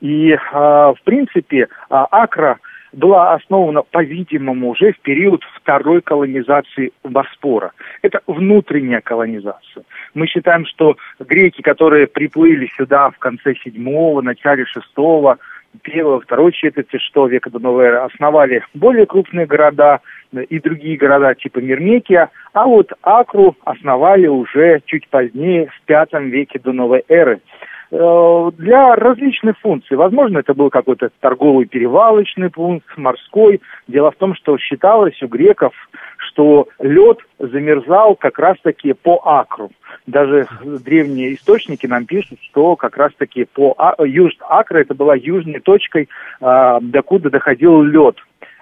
И, 0.00 0.30
э, 0.30 0.38
в 0.52 0.98
принципе, 1.04 1.62
э, 1.62 1.66
Акра 1.88 2.58
была 2.92 3.34
основана, 3.34 3.82
по-видимому, 3.82 4.70
уже 4.70 4.92
в 4.92 5.00
период 5.00 5.42
второй 5.54 6.00
колонизации 6.00 6.92
Боспора. 7.04 7.72
Это 8.02 8.20
внутренняя 8.26 9.00
колонизация. 9.00 9.84
Мы 10.14 10.26
считаем, 10.26 10.64
что 10.66 10.96
греки, 11.18 11.62
которые 11.62 12.06
приплыли 12.06 12.68
сюда 12.76 13.10
в 13.10 13.18
конце 13.18 13.54
седьмого, 13.54 14.22
начале 14.22 14.64
шестого 14.64 15.38
первого, 15.82 16.20
второй 16.20 16.52
четверти 16.52 16.98
VI 17.14 17.28
века 17.28 17.50
до 17.50 17.58
новой 17.58 17.86
эры 17.86 17.96
основали 17.98 18.64
более 18.74 19.06
крупные 19.06 19.46
города 19.46 20.00
и 20.32 20.58
другие 20.58 20.96
города 20.96 21.34
типа 21.34 21.58
Мирмекия, 21.58 22.30
а 22.52 22.66
вот 22.66 22.92
Акру 23.02 23.56
основали 23.64 24.26
уже 24.26 24.80
чуть 24.86 25.08
позднее, 25.08 25.68
в 25.68 25.90
V 25.90 26.24
веке 26.28 26.58
до 26.58 26.72
новой 26.72 27.04
эры. 27.08 27.36
э, 27.36 27.40
для 27.90 28.96
различных 28.96 29.58
функций. 29.58 29.96
Возможно, 29.96 30.38
это 30.38 30.54
был 30.54 30.70
какой-то 30.70 31.10
торговый 31.20 31.66
перевалочный 31.66 32.50
пункт, 32.50 32.86
морской. 32.96 33.60
Дело 33.86 34.10
в 34.10 34.16
том, 34.16 34.34
что 34.34 34.58
считалось 34.58 35.22
у 35.22 35.28
греков, 35.28 35.72
что 36.18 36.68
лед 36.80 37.18
замерзал 37.38 38.16
как 38.16 38.38
раз-таки 38.38 38.92
по 38.92 39.20
акру. 39.24 39.70
Даже 40.06 40.46
древние 40.64 41.34
источники 41.34 41.86
нам 41.86 42.06
пишут, 42.06 42.38
что 42.42 42.76
как 42.76 42.96
раз-таки 42.96 43.44
по 43.44 43.74
а, 43.78 43.94
юж 44.04 44.32
акра 44.40 44.78
это 44.78 44.94
была 44.94 45.14
южной 45.14 45.60
точкой, 45.60 46.08
а, 46.40 46.80
докуда 46.80 47.30
доходил 47.30 47.82
лед 47.82 48.16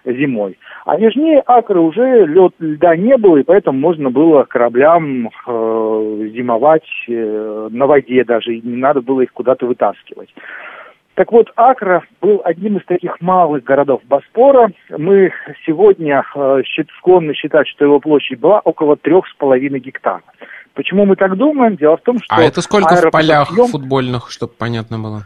зимой. 0.04 0.58
А 0.84 0.96
нижнее 0.96 1.40
Акры 1.46 1.80
уже 1.80 2.26
лед, 2.26 2.52
льда 2.58 2.96
не 2.96 3.16
было, 3.16 3.38
и 3.38 3.42
поэтому 3.42 3.78
можно 3.78 4.10
было 4.10 4.44
кораблям 4.44 5.28
э, 5.28 6.28
зимовать 6.34 6.86
э, 7.08 7.68
на 7.70 7.86
воде 7.86 8.24
даже, 8.24 8.54
и 8.54 8.66
не 8.66 8.76
надо 8.76 9.00
было 9.00 9.22
их 9.22 9.32
куда-то 9.32 9.66
вытаскивать. 9.66 10.34
Так 11.14 11.30
вот, 11.30 11.48
Акра 11.54 12.02
был 12.20 12.42
одним 12.44 12.78
из 12.78 12.84
таких 12.86 13.20
малых 13.20 13.62
городов 13.62 14.02
Боспора. 14.08 14.72
Мы 14.90 15.32
сегодня 15.64 16.24
э, 16.34 16.62
склонны 16.98 17.34
считать, 17.34 17.68
что 17.68 17.84
его 17.84 18.00
площадь 18.00 18.40
была 18.40 18.60
около 18.60 18.96
трех 18.96 19.26
с 19.28 19.34
половиной 19.34 19.78
гектаров. 19.78 20.22
Почему 20.74 21.04
мы 21.04 21.14
так 21.14 21.36
думаем? 21.36 21.76
Дело 21.76 21.96
в 21.96 22.02
том, 22.02 22.18
что... 22.20 22.34
А 22.34 22.42
это 22.42 22.60
сколько 22.62 22.96
в 22.96 23.10
полях 23.12 23.48
футбольных, 23.48 24.30
чтобы 24.32 24.52
понятно 24.58 24.98
было? 24.98 25.22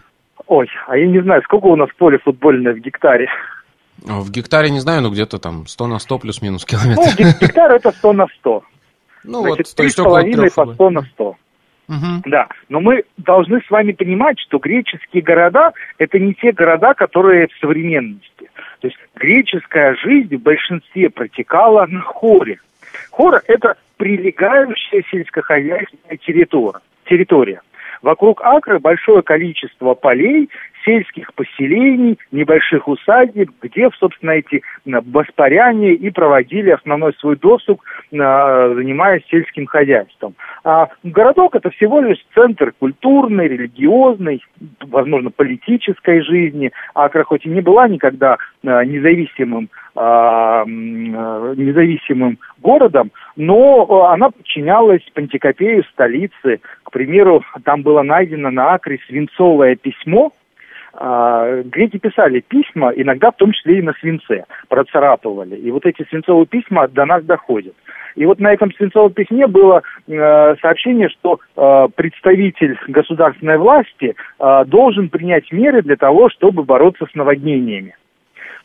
Ой, 0.46 0.68
а 0.86 0.96
я 0.96 1.06
не 1.06 1.20
знаю, 1.20 1.42
сколько 1.42 1.66
у 1.66 1.76
нас 1.76 1.88
поле 1.96 2.18
футбольное 2.18 2.74
в 2.74 2.78
гектаре. 2.78 3.28
В 4.02 4.30
гектаре 4.30 4.70
не 4.70 4.80
знаю, 4.80 5.02
но 5.02 5.10
где-то 5.10 5.38
там 5.38 5.66
100 5.66 5.86
на 5.86 5.98
100 5.98 6.18
плюс-минус 6.18 6.64
километров. 6.64 7.06
Ну, 7.18 7.26
гектар 7.40 7.72
это 7.72 7.90
100 7.90 8.12
на 8.12 8.26
100. 8.26 8.62
Ну 9.24 9.40
Значит, 9.42 9.66
вот, 9.66 9.76
то 9.76 9.82
есть 9.82 9.98
около 9.98 10.22
по 10.54 10.74
100 10.74 10.90
на 10.90 11.02
100. 11.02 11.36
Угу. 11.88 12.22
Да, 12.26 12.48
но 12.68 12.80
мы 12.80 13.04
должны 13.16 13.62
с 13.66 13.70
вами 13.70 13.92
понимать, 13.92 14.38
что 14.40 14.58
греческие 14.58 15.22
города– 15.22 15.72
это 15.98 16.18
не 16.18 16.34
те 16.34 16.52
города, 16.52 16.92
которые 16.92 17.48
в 17.48 17.58
современности. 17.60 18.50
То 18.80 18.88
есть 18.88 18.98
греческая 19.14 19.96
жизнь 19.96 20.36
в 20.36 20.42
большинстве 20.42 21.08
протекала 21.08 21.86
на 21.86 22.00
хоре. 22.02 22.60
Хора– 23.10 23.42
это 23.46 23.76
прилегающая 23.96 25.02
сельскохозяйственная 25.10 26.18
территория. 26.18 26.80
территория. 27.06 27.62
Вокруг 28.02 28.42
Акры 28.42 28.78
большое 28.78 29.22
количество 29.22 29.94
полей, 29.94 30.48
сельских 30.84 31.34
поселений, 31.34 32.18
небольших 32.30 32.86
усадеб, 32.88 33.50
где, 33.60 33.90
собственно, 33.98 34.30
эти 34.32 34.62
боспоряне 34.84 35.92
и 35.92 36.10
проводили 36.10 36.70
основной 36.70 37.12
свой 37.14 37.36
досуг, 37.36 37.84
занимаясь 38.10 39.24
сельским 39.28 39.66
хозяйством. 39.66 40.34
А 40.64 40.88
городок 41.02 41.56
это 41.56 41.70
всего 41.70 42.00
лишь 42.00 42.24
центр 42.34 42.72
культурной, 42.78 43.48
религиозной, 43.48 44.42
возможно, 44.80 45.30
политической 45.30 46.22
жизни. 46.22 46.70
Акра 46.94 47.24
хоть 47.24 47.44
и 47.44 47.50
не 47.50 47.60
была 47.60 47.88
никогда 47.88 48.38
независимым 48.62 49.68
независимым 51.56 52.38
городом, 52.62 53.10
но 53.34 54.06
она 54.06 54.30
подчинялась 54.30 55.02
Пантикопею, 55.12 55.82
столице. 55.92 56.60
К 56.88 56.90
примеру, 56.90 57.44
там 57.64 57.82
было 57.82 58.00
найдено 58.00 58.50
на 58.50 58.72
Акре 58.72 58.98
свинцовое 59.06 59.76
письмо, 59.76 60.32
а, 60.94 61.60
греки 61.60 61.98
писали 61.98 62.40
письма, 62.40 62.92
иногда 62.96 63.30
в 63.30 63.36
том 63.36 63.52
числе 63.52 63.80
и 63.80 63.82
на 63.82 63.92
свинце, 64.00 64.46
процарапывали. 64.68 65.54
И 65.56 65.70
вот 65.70 65.84
эти 65.84 66.06
свинцовые 66.08 66.46
письма 66.46 66.88
до 66.88 67.04
нас 67.04 67.22
доходят. 67.24 67.74
И 68.14 68.24
вот 68.24 68.40
на 68.40 68.54
этом 68.54 68.72
свинцовом 68.72 69.12
письме 69.12 69.46
было 69.46 69.82
э, 70.06 70.56
сообщение, 70.62 71.10
что 71.10 71.40
э, 71.56 71.88
представитель 71.94 72.78
государственной 72.88 73.58
власти 73.58 74.16
э, 74.40 74.64
должен 74.64 75.10
принять 75.10 75.52
меры 75.52 75.82
для 75.82 75.96
того, 75.96 76.30
чтобы 76.30 76.64
бороться 76.64 77.04
с 77.04 77.14
наводнениями. 77.14 77.96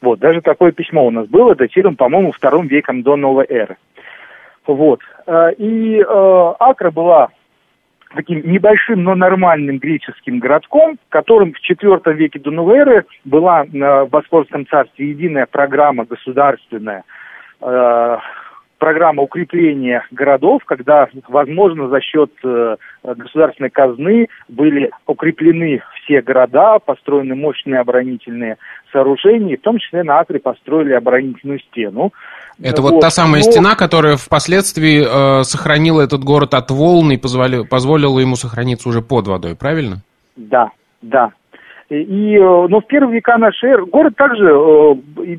Вот, 0.02 0.20
даже 0.20 0.40
такое 0.40 0.72
письмо 0.72 1.08
у 1.08 1.12
нас 1.12 1.28
было, 1.28 1.56
датировано, 1.56 1.98
по-моему, 1.98 2.32
вторым 2.32 2.68
веком 2.68 3.04
до 3.04 3.18
новой 3.18 3.46
эры. 3.50 3.76
Вот. 4.66 5.02
И 5.58 6.00
э, 6.00 6.54
Акра 6.60 6.90
была 6.90 7.30
таким 8.16 8.42
небольшим, 8.50 9.04
но 9.04 9.16
нормальным 9.16 9.78
греческим 9.78 10.40
городком, 10.40 10.98
которым 11.10 11.54
в 11.54 11.70
IV 11.70 12.14
веке 12.14 12.40
до 12.40 12.52
новой 12.52 12.78
эры 12.78 13.06
была 13.26 13.64
в 13.64 14.08
Босфорском 14.10 14.68
царстве 14.68 15.10
единая 15.10 15.46
программа 15.46 16.06
государственная, 16.06 17.04
э, 17.62 18.18
программа 18.78 19.24
укрепления 19.24 20.06
городов, 20.12 20.64
когда, 20.66 21.08
возможно, 21.30 21.88
за 21.88 22.02
счет 22.02 22.32
э, 22.44 22.76
государственной 23.04 23.70
казны 23.70 24.28
были 24.50 24.92
укреплены 25.08 25.82
все 25.96 26.22
города, 26.22 26.80
построены 26.80 27.34
мощные 27.34 27.80
оборонительные 27.80 28.58
сооружения, 28.92 29.56
в 29.56 29.62
том 29.62 29.78
числе 29.78 30.04
на 30.04 30.20
Акре 30.20 30.40
построили 30.40 30.92
оборонительную 30.92 31.60
стену. 31.60 32.12
Это 32.62 32.82
вот, 32.82 32.94
вот 32.94 33.02
та 33.02 33.10
самая 33.10 33.42
но... 33.44 33.52
стена, 33.52 33.76
которая 33.76 34.18
впоследствии 34.18 35.04
э, 35.04 35.44
сохранила 35.44 36.02
этот 36.02 36.24
город 36.24 36.54
от 36.54 36.72
волн 36.72 37.12
и 37.12 37.18
позволила, 37.18 37.64
позволила 37.64 38.20
ему 38.20 38.36
сохраниться 38.36 38.90
уже 38.90 39.02
под 39.02 39.28
водой, 39.28 39.56
правильно? 39.56 39.98
Да, 40.36 40.70
да. 41.02 41.32
И, 41.90 42.36
э, 42.36 42.68
но 42.70 42.80
в 42.80 42.88
первые 42.88 43.16
века 43.16 43.38
нашей 43.38 43.70
эры 43.70 43.86
город 43.86 44.16
также 44.16 44.46
э, 44.46 44.94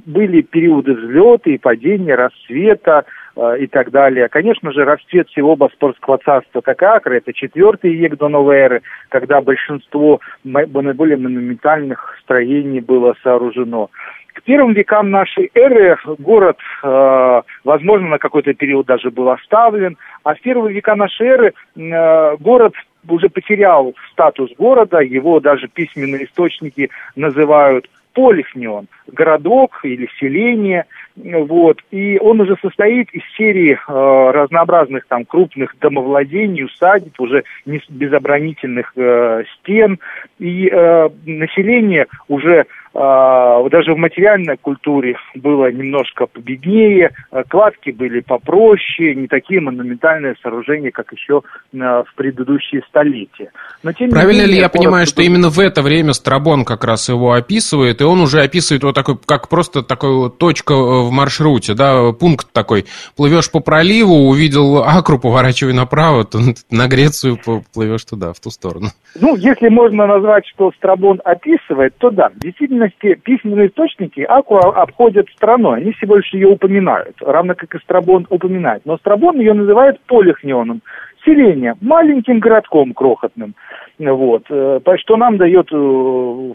были 0.07 0.43
периоды 0.43 0.95
взлета 0.95 1.51
и 1.51 1.59
падения, 1.59 2.15
рассвета 2.15 3.05
э, 3.35 3.59
и 3.61 3.67
так 3.67 3.91
далее. 3.91 4.29
Конечно 4.29 4.71
же, 4.73 4.85
расцвет 4.85 5.29
всего 5.29 5.57
Боспорского 5.57 6.19
царства 6.19 6.61
как 6.61 6.83
Акра, 6.83 7.15
это 7.15 7.33
четвертый 7.33 7.95
век 7.95 8.17
до 8.19 8.29
новой 8.29 8.57
эры, 8.57 8.83
когда 9.09 9.41
большинство 9.41 10.21
наиболее 10.45 11.17
монументальных 11.17 12.17
строений 12.23 12.81
было 12.81 13.15
сооружено. 13.23 13.91
К 14.35 14.43
первым 14.43 14.73
векам 14.73 15.11
нашей 15.11 15.49
эры 15.55 15.97
город, 16.19 16.59
э, 16.83 17.43
возможно, 17.63 18.09
на 18.09 18.19
какой-то 18.19 18.53
период 18.53 18.87
даже 18.87 19.13
был 19.13 19.31
оставлен, 19.31 19.97
а 20.25 20.35
в 20.35 20.41
первые 20.41 20.75
века 20.75 20.97
нашей 20.97 21.27
эры 21.29 21.53
э, 21.77 22.37
город 22.41 22.75
уже 23.09 23.29
потерял 23.29 23.95
статус 24.11 24.51
города, 24.59 24.99
его 24.99 25.39
даже 25.39 25.69
письменные 25.69 26.25
источники 26.25 26.91
называют 27.15 27.89
полихнион, 28.13 28.87
городок 29.09 29.81
или 29.85 30.09
селение, 30.19 30.87
вот, 31.17 31.81
и 31.91 32.19
он 32.19 32.41
уже 32.41 32.57
состоит 32.63 33.11
из 33.11 33.23
серии 33.37 33.73
э, 33.73 34.31
разнообразных 34.33 35.07
там 35.07 35.25
крупных 35.25 35.77
домовладений, 35.81 36.65
усадеб, 36.65 37.21
уже 37.21 37.45
не 37.67 37.81
без 37.89 38.13
оборонительных 38.13 38.93
э, 38.97 39.45
стен, 39.55 39.99
и 40.39 40.69
э, 40.69 41.09
население 41.27 42.07
уже 42.29 42.67
даже 42.95 43.93
в 43.93 43.99
материальной 43.99 44.57
культуре 44.57 45.17
было 45.35 45.71
немножко 45.73 46.27
победнее, 46.27 47.11
а, 47.33 47.43
кладки 47.43 47.91
были 47.91 48.21
попроще, 48.21 49.17
не 49.17 49.27
такие 49.27 49.61
монументальные 49.61 50.37
сооружения, 50.41 50.93
как 50.93 51.13
еще 51.13 51.43
а, 51.81 52.05
в 52.05 52.15
предыдущие 52.15 52.83
столетия. 52.89 53.51
Но, 53.83 53.93
тем 53.93 54.11
Правильно 54.11 54.43
менее, 54.43 54.55
ли 54.55 54.61
я 54.61 54.69
понимаю, 54.69 55.07
что 55.07 55.23
именно 55.23 55.49
в 55.49 55.59
это 55.59 55.83
время 55.83 56.13
Страбон 56.13 56.65
как 56.65 56.85
раз 56.85 57.09
его 57.09 57.33
описывает, 57.33 58.01
и 58.01 58.05
он 58.05 58.21
уже 58.21 58.41
описывает 58.41 58.85
вот 58.85 58.95
такой, 58.95 59.17
как 59.27 59.49
просто 59.49 59.83
такой 59.83 60.15
вот 60.15 60.39
точка 60.39 60.75
э, 60.75 60.77
в 60.77 61.11
маршруте, 61.11 61.75
да, 61.75 62.13
пункт 62.13 62.53
такой. 62.53 62.85
Плывешь 63.17 63.51
по 63.51 63.59
проливу, 63.59 64.29
увидел 64.29 64.85
Акру, 64.85 65.19
поворачивай 65.19 65.73
направо, 65.73 66.25
то 66.25 66.39
на 66.71 66.87
Грецию 66.87 67.39
плывешь 67.75 68.05
туда, 68.05 68.33
в 68.33 68.39
ту 68.39 68.51
сторону. 68.51 68.91
Ну, 69.21 69.37
если 69.37 69.69
можно 69.69 70.07
назвать, 70.07 70.45
что 70.47 70.73
Страбон 70.77 71.21
описывает, 71.25 71.97
то 71.99 72.11
да, 72.11 72.31
действительно 72.37 72.84
действительности 72.85 73.21
письменные 73.23 73.69
источники 73.69 74.21
Аку 74.21 74.57
обходят 74.57 75.29
стороной, 75.31 75.81
они 75.81 75.93
всего 75.93 76.17
лишь 76.17 76.33
ее 76.33 76.49
упоминают, 76.49 77.17
равно 77.21 77.55
как 77.55 77.75
и 77.75 77.79
Страбон 77.79 78.27
упоминает. 78.31 78.83
Но 78.85 78.97
Страбон 78.99 79.39
ее 79.39 79.55
называет 79.55 80.01
полихнионом, 80.07 80.81
селение, 81.25 81.75
маленьким 81.81 82.39
городком 82.39 82.93
крохотным. 82.93 83.55
Вот. 83.99 84.45
Э, 84.51 84.81
что 84.97 85.17
нам 85.17 85.37
дает 85.37 85.69
э, 85.73 86.53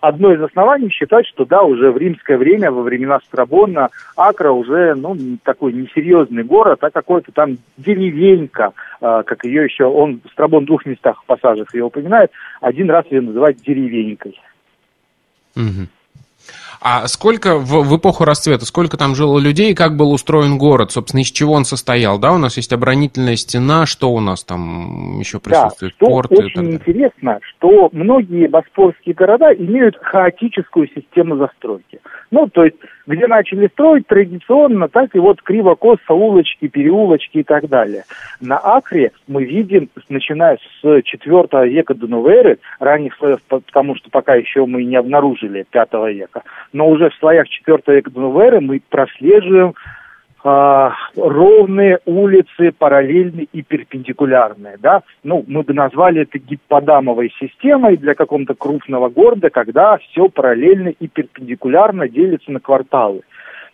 одно 0.00 0.32
из 0.32 0.42
оснований 0.42 0.90
считать, 0.90 1.26
что 1.26 1.44
да, 1.44 1.62
уже 1.62 1.90
в 1.90 1.96
римское 1.96 2.38
время, 2.38 2.70
во 2.70 2.82
времена 2.82 3.18
Страбона, 3.26 3.88
Акра 4.16 4.50
уже, 4.50 4.94
ну, 4.94 5.16
такой 5.44 5.72
несерьезный 5.72 6.44
город, 6.44 6.78
а 6.82 6.90
какой-то 6.90 7.32
там 7.32 7.58
деревенька, 7.76 8.72
э, 9.00 9.22
как 9.26 9.44
ее 9.44 9.64
еще, 9.64 9.84
он, 9.84 10.20
Страбон 10.32 10.64
в 10.64 10.66
двух 10.66 10.86
местах 10.86 11.22
в 11.22 11.26
пассажах 11.26 11.74
ее 11.74 11.84
упоминает, 11.84 12.30
один 12.60 12.90
раз 12.90 13.04
ее 13.10 13.20
называют 13.20 13.58
деревенькой. 13.58 14.38
Угу. 15.56 15.86
А 16.82 17.06
сколько 17.08 17.56
в, 17.56 17.82
в 17.82 17.96
эпоху 17.98 18.24
расцвета, 18.24 18.64
сколько 18.64 18.96
там 18.96 19.14
жило 19.14 19.38
людей, 19.38 19.74
как 19.74 19.96
был 19.96 20.12
устроен 20.12 20.56
город, 20.56 20.92
собственно, 20.92 21.20
из 21.20 21.30
чего 21.30 21.52
он 21.52 21.64
состоял, 21.66 22.18
да? 22.18 22.32
У 22.32 22.38
нас 22.38 22.56
есть 22.56 22.72
оборонительная 22.72 23.36
стена, 23.36 23.84
что 23.84 24.10
у 24.12 24.20
нас 24.20 24.44
там 24.44 25.18
еще 25.18 25.40
присутствует? 25.40 25.94
Да, 26.00 26.06
что 26.06 26.34
очень 26.36 26.72
интересно, 26.72 27.38
что 27.42 27.90
многие 27.92 28.48
боспорские 28.48 29.14
города 29.14 29.52
имеют 29.52 29.98
хаотическую 30.00 30.88
систему 30.88 31.36
застройки. 31.36 32.00
Ну, 32.30 32.48
то 32.48 32.64
есть, 32.64 32.76
где 33.06 33.26
начали 33.26 33.66
строить 33.68 34.06
традиционно, 34.06 34.88
так 34.88 35.14
и 35.14 35.18
вот 35.18 35.42
криво-косо, 35.42 36.12
улочки, 36.12 36.68
переулочки 36.68 37.38
и 37.38 37.42
так 37.42 37.68
далее. 37.68 38.04
На 38.40 38.58
Акре 38.58 39.12
мы 39.26 39.44
видим, 39.44 39.90
начиная 40.08 40.58
с 40.80 41.02
4 41.02 41.68
века 41.68 41.94
до 41.94 42.06
новой 42.06 42.34
эры, 42.34 42.58
ранних 42.78 43.16
слоев, 43.16 43.40
потому 43.48 43.96
что 43.96 44.10
пока 44.10 44.34
еще 44.36 44.64
мы 44.64 44.84
не 44.84 44.96
обнаружили 44.96 45.66
5 45.70 45.88
века, 46.08 46.42
но 46.72 46.88
уже 46.88 47.10
в 47.10 47.14
слоях 47.16 47.48
4 47.48 47.82
века 47.86 48.10
до 48.10 48.20
новой 48.20 48.46
эры 48.46 48.60
мы 48.60 48.80
прослеживаем 48.88 49.74
а, 50.42 50.94
ровные 51.16 51.98
улицы, 52.06 52.72
параллельные 52.78 53.46
и 53.52 53.62
перпендикулярные, 53.62 54.76
да, 54.78 55.02
ну, 55.22 55.44
мы 55.46 55.62
бы 55.62 55.74
назвали 55.74 56.22
это 56.22 56.38
гипподамовой 56.38 57.30
системой 57.38 57.98
для 57.98 58.14
какого-то 58.14 58.54
крупного 58.54 59.10
города, 59.10 59.50
когда 59.50 59.98
все 59.98 60.30
параллельно 60.30 60.88
и 60.88 61.08
перпендикулярно 61.08 62.08
делится 62.08 62.50
на 62.50 62.60
кварталы. 62.60 63.20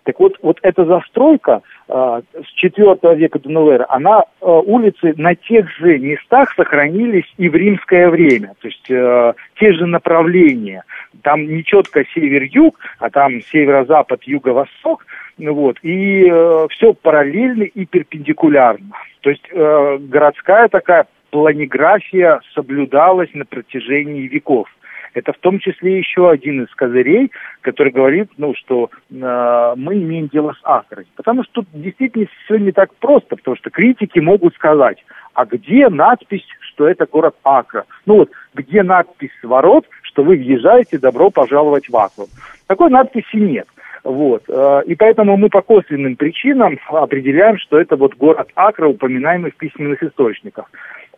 Так 0.07 0.21
вот, 0.21 0.39
вот 0.41 0.61
эта 0.63 0.85
застройка 0.85 1.63
э, 1.89 2.21
с 2.33 2.65
IV 2.65 3.17
века 3.17 3.41
до 3.41 3.73
эры, 3.73 3.85
она, 3.89 4.21
э, 4.21 4.47
улицы 4.47 5.15
на 5.17 5.35
тех 5.35 5.69
же 5.79 5.99
местах 5.99 6.55
сохранились 6.55 7.27
и 7.39 7.49
в 7.49 7.57
римское 7.57 8.09
время, 8.09 8.55
то 8.61 8.69
есть 8.69 8.89
э, 8.89 9.33
те 9.59 9.73
же 9.73 9.85
направления. 9.87 10.85
Там 11.23 11.49
не 11.49 11.65
четко 11.65 12.05
север-юг, 12.15 12.79
а 13.01 13.11
там 13.11 13.41
северо-запад, 13.51 14.23
юго-восток, 14.23 15.05
ну 15.39 15.55
вот, 15.55 15.79
и 15.83 16.29
э, 16.31 16.67
все 16.71 16.95
параллельно 16.95 17.65
и 17.65 17.85
перпендикулярно. 17.85 18.95
То 19.23 19.31
есть 19.31 19.49
э, 19.51 19.99
городская 20.03 20.69
такая 20.69 21.09
планиграфия 21.31 22.41
соблюдалась 22.55 23.31
на 23.35 23.45
протяжении 23.45 24.29
веков. 24.29 24.69
Это 25.17 25.33
в 25.33 25.39
том 25.39 25.59
числе 25.61 25.97
еще 25.97 26.29
один 26.29 26.65
из 26.65 26.75
козырей, 26.75 27.33
который 27.63 27.91
говорит, 27.91 28.29
ну, 28.37 28.55
что 28.55 28.91
э, 29.11 29.75
мы 29.75 29.95
имеем 29.95 30.29
дело 30.29 30.53
с 30.53 30.61
Акрой. 30.63 31.07
Потому 31.17 31.43
что 31.45 31.63
тут 31.63 31.69
действительно 31.73 32.27
все 32.45 32.59
не 32.59 32.71
так 32.71 32.95
просто, 32.97 33.35
потому 33.35 33.57
что 33.57 33.71
критики 33.71 34.19
могут 34.19 34.55
сказать, 34.57 35.03
а 35.33 35.47
где 35.47 35.89
надпись, 35.89 36.45
что 36.61 36.87
это 36.87 37.07
город 37.07 37.35
Акра? 37.45 37.87
Ну 38.05 38.17
вот, 38.17 38.31
где 38.53 38.83
надпись 38.83 39.31
ворот, 39.43 39.87
что 40.03 40.23
вы 40.23 40.37
въезжаете, 40.37 40.99
добро 40.99 41.31
пожаловать 41.31 41.89
в 41.89 41.97
Акру? 41.97 42.27
Такой 42.67 42.91
надписи 42.91 43.37
нет. 43.37 43.67
Вот. 44.05 44.43
Э, 44.51 44.83
и 44.85 44.95
поэтому 44.97 45.39
мы 45.39 45.49
по 45.49 45.63
косвенным 45.63 46.17
причинам 46.17 46.79
определяем, 46.89 47.57
что 47.57 47.81
это 47.81 47.97
вот 47.97 48.17
город 48.17 48.51
Акра, 48.55 48.87
упоминаемый 48.87 49.51
в 49.51 49.57
письменных 49.57 50.03
источниках. 50.03 50.71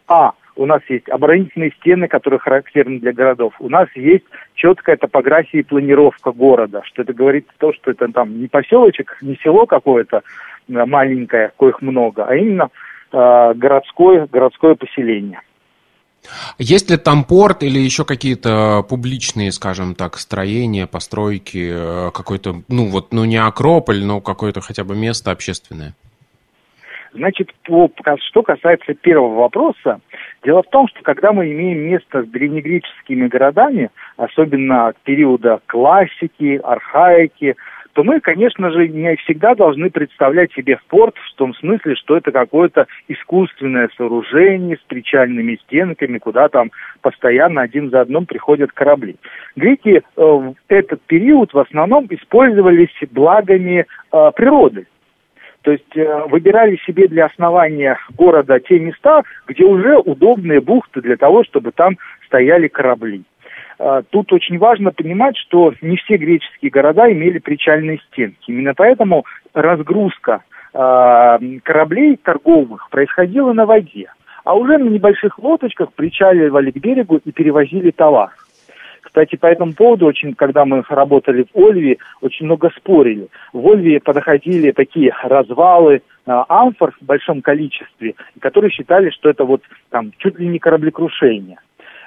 А, 0.07 0.35
у 0.59 0.67
нас 0.67 0.83
есть 0.89 1.09
оборонительные 1.09 1.73
стены, 1.81 2.09
которые 2.09 2.41
характерны 2.41 2.99
для 2.99 3.13
городов. 3.13 3.55
У 3.61 3.69
нас 3.69 3.89
есть 3.95 4.25
четкая 4.55 4.97
топография 4.97 5.61
и 5.61 5.63
планировка 5.63 6.33
города, 6.33 6.83
что 6.85 7.03
это 7.03 7.13
говорит 7.13 7.47
то, 7.59 7.73
что 7.73 7.93
это 7.93 8.09
там 8.09 8.41
не 8.41 8.49
поселочек, 8.49 9.17
не 9.23 9.37
село 9.37 9.67
какое-то 9.67 10.23
э, 10.69 10.85
маленькое, 10.85 11.53
коих 11.57 11.81
много, 11.81 12.25
а 12.25 12.35
именно 12.35 12.71
э, 13.13 13.55
городское, 13.55 14.27
городское 14.27 14.75
поселение. 14.75 15.41
Есть 16.59 16.91
ли 16.91 16.97
там 16.97 17.23
порт 17.23 17.63
или 17.63 17.79
еще 17.79 18.05
какие-то 18.05 18.83
публичные, 18.89 19.53
скажем 19.53 19.95
так, 19.95 20.17
строения, 20.17 20.89
постройки, 20.89 21.71
э, 21.73 22.11
какой-то, 22.11 22.63
ну 22.69 22.87
вот, 22.87 23.13
ну 23.13 23.25
не 23.25 23.37
Акрополь, 23.37 24.05
но 24.05 24.21
какое-то 24.21 24.61
хотя 24.61 24.83
бы 24.83 24.97
место 24.97 25.31
общественное? 25.31 25.95
Значит, 27.13 27.51
что 27.63 28.43
касается 28.43 28.95
первого 28.95 29.43
вопроса, 29.43 30.01
дело 30.45 30.63
в 30.63 30.69
том, 30.71 30.89
что 30.89 31.03
когда 31.03 31.33
мы 31.33 31.51
имеем 31.51 31.79
место 31.79 32.23
с 32.23 32.27
древнегреческими 32.27 33.29
городами, 33.29 33.91
особенно 34.17 34.93
периода 35.05 35.61
классики, 35.67 36.61
архаики, 36.63 37.57
то 37.99 38.05
мы, 38.05 38.21
конечно 38.21 38.71
же, 38.71 38.87
не 38.87 39.17
всегда 39.17 39.57
должны 39.57 39.91
представлять 39.91 40.53
себе 40.53 40.79
спорт 40.85 41.17
в 41.17 41.35
том 41.35 41.53
смысле, 41.55 41.97
что 41.97 42.17
это 42.17 42.31
какое-то 42.31 42.87
искусственное 43.09 43.91
сооружение 43.97 44.77
с 44.77 44.81
причальными 44.87 45.59
стенками, 45.65 46.19
куда 46.19 46.49
там 46.49 46.71
постоянно 47.01 47.63
один 47.63 47.91
за 47.91 48.03
одном 48.03 48.27
приходят 48.27 48.71
корабли. 48.71 49.17
Греки 49.57 49.97
э, 49.97 50.01
в 50.17 50.55
этот 50.69 51.03
период 51.03 51.53
в 51.53 51.59
основном 51.59 52.07
использовались 52.11 52.95
благами 53.11 53.85
э, 54.13 54.31
природы. 54.37 54.87
То 55.63 55.73
есть 55.73 55.97
э, 55.97 56.25
выбирали 56.29 56.77
себе 56.87 57.09
для 57.09 57.27
основания 57.27 57.99
города 58.17 58.61
те 58.61 58.79
места, 58.79 59.23
где 59.47 59.65
уже 59.65 59.99
удобные 59.99 60.61
бухты 60.61 61.01
для 61.01 61.17
того, 61.17 61.45
чтобы 61.45 61.73
там 61.73 61.97
стояли 62.27 62.69
корабли. 62.69 63.25
А, 63.79 64.03
тут 64.03 64.33
очень 64.33 64.59
важно 64.59 64.91
понимать, 64.91 65.37
что 65.37 65.73
не 65.81 65.97
все 65.97 66.17
греческие 66.17 66.71
города 66.71 67.11
имели 67.11 67.39
причальные 67.39 67.99
стенки. 68.09 68.51
Именно 68.51 68.75
поэтому 68.75 69.25
разгрузка 69.55 70.43
а, 70.75 71.39
кораблей 71.63 72.17
торговых 72.17 72.89
происходила 72.91 73.53
на 73.53 73.67
воде. 73.67 74.13
А 74.45 74.55
уже 74.55 74.79
на 74.79 74.89
небольших 74.89 75.39
лодочках 75.39 75.93
причаливали 75.93 76.71
к 76.71 76.77
берегу 76.77 77.21
и 77.25 77.33
перевозили 77.33 77.91
товар. 77.91 78.31
Кстати, 79.09 79.37
по 79.37 79.47
этому 79.47 79.73
поводу, 79.73 80.05
очень, 80.05 80.35
когда 80.35 80.67
мы 80.67 80.85
работали 80.87 81.47
в 81.55 81.59
Ольве, 81.59 81.97
очень 82.21 82.45
много 82.45 82.71
спорили. 82.77 83.29
В 83.55 83.67
Ольве 83.67 84.01
подходили 84.01 84.71
такие 84.71 85.15
развалы 85.23 85.95
э, 85.95 86.01
амфор 86.27 86.93
в 87.01 87.05
большом 87.07 87.41
количестве, 87.41 88.17
которые 88.39 88.71
считали, 88.71 89.09
что 89.09 89.31
это 89.31 89.45
вот 89.45 89.63
там 89.89 90.13
чуть 90.19 90.39
ли 90.39 90.47
не 90.47 90.59
кораблекрушение. 90.59 91.59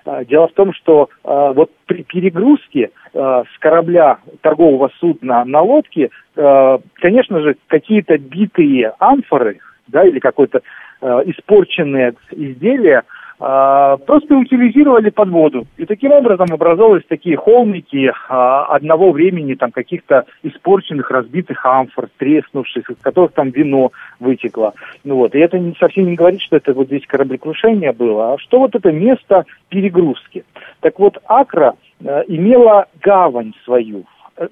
А, 0.06 0.24
дело 0.24 0.48
в 0.48 0.54
том, 0.54 0.74
что 0.74 1.10
э, 1.24 1.54
вот 1.56 1.72
при 1.88 2.04
перегрузке 2.04 2.92
э, 3.14 3.44
с 3.52 3.58
корабля 3.58 4.20
торгового 4.42 4.92
судна 5.00 5.44
на 5.44 5.62
лодке, 5.62 6.12
э, 6.36 6.78
конечно 7.02 7.42
же, 7.42 7.56
какие-то 7.66 8.20
битые 8.20 8.94
амфоры, 9.00 9.58
да, 9.88 10.06
или 10.06 10.20
какое-то 10.20 10.62
э, 11.02 11.08
испорченное 11.26 12.14
изделие 12.30 13.00
а, 13.00 13.04
просто 13.42 14.36
утилизировали 14.36 15.10
под 15.10 15.30
воду. 15.30 15.66
И 15.78 15.86
таким 15.86 16.12
образом 16.12 16.48
образовались 16.52 17.06
такие 17.08 17.38
холмики 17.38 18.12
а, 18.30 18.66
одного 18.66 19.12
времени, 19.12 19.56
там 19.56 19.72
каких-то 19.72 20.26
испорченных, 20.44 21.10
разбитых 21.10 21.66
амфор, 21.66 22.10
треснувших, 22.18 22.92
из 22.92 22.98
которых 22.98 23.32
там 23.32 23.50
вино 23.50 23.92
вытекло. 24.20 24.74
Ну 25.04 25.16
вот. 25.16 25.34
И 25.34 25.40
это 25.40 25.58
не, 25.58 25.74
совсем 25.80 26.06
не 26.06 26.16
говорит, 26.16 26.42
что 26.42 26.58
это 26.58 26.74
вот 26.74 26.88
здесь 26.88 27.08
кораблекрушение 27.08 27.94
было, 27.94 28.34
а 28.34 28.38
что 28.38 28.60
вот 28.60 28.76
это 28.76 28.92
место 28.92 29.46
перегрузки. 29.70 30.44
Так 30.82 31.00
вот, 31.00 31.18
Акра 31.26 31.74
а, 32.06 32.22
имела 32.28 32.86
гавань 33.02 33.54
свою. 33.66 34.04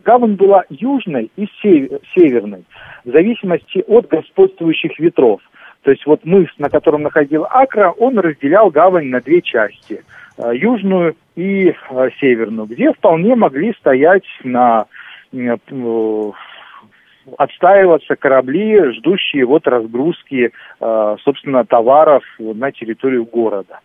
Гавань 0.03 0.33
была 0.33 0.63
южной 0.69 1.31
и 1.35 1.47
северной, 1.61 2.63
в 3.05 3.11
зависимости 3.11 3.83
от 3.87 4.07
господствующих 4.07 4.97
ветров. 4.99 5.41
То 5.83 5.91
есть 5.91 6.05
вот 6.05 6.25
мыс, 6.25 6.49
на 6.57 6.69
котором 6.69 7.03
находил 7.03 7.45
Акра, 7.49 7.91
он 7.91 8.19
разделял 8.19 8.69
гавань 8.69 9.07
на 9.07 9.21
две 9.21 9.41
части, 9.41 10.03
э, 10.37 10.51
южную 10.55 11.15
и 11.35 11.69
э, 11.69 12.09
северную, 12.19 12.67
где 12.67 12.91
вполне 12.91 13.35
могли 13.35 13.73
стоять 13.73 14.25
на 14.43 14.85
э, 15.31 15.55
отстаиваться 17.37 18.15
корабли, 18.15 18.91
ждущие 18.93 19.45
вот 19.45 19.67
разгрузки, 19.67 20.51
собственно, 20.79 21.63
товаров 21.63 22.23
на 22.39 22.71
территорию 22.71 23.23
города. 23.23 23.81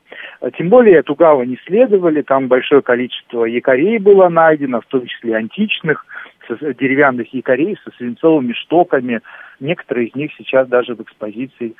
Тем 0.56 0.70
более 0.70 1.00
эту 1.00 1.14
гавань 1.14 1.54
исследовали, 1.56 2.22
там 2.22 2.48
большое 2.48 2.80
количество 2.80 3.44
якорей 3.44 3.98
было 3.98 4.30
найдено, 4.30 4.80
в 4.80 4.86
том 4.86 5.04
числе 5.04 5.36
античных, 5.36 6.06
деревянных 6.48 7.32
якорей 7.32 7.76
со 7.84 7.90
свинцовыми 7.96 8.52
штоками. 8.52 9.20
Некоторые 9.60 10.08
из 10.08 10.14
них 10.14 10.32
сейчас 10.36 10.68
даже 10.68 10.94
в 10.94 11.02
экспозиции 11.02 11.74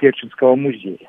Керченского 0.00 0.56
музея. 0.56 1.08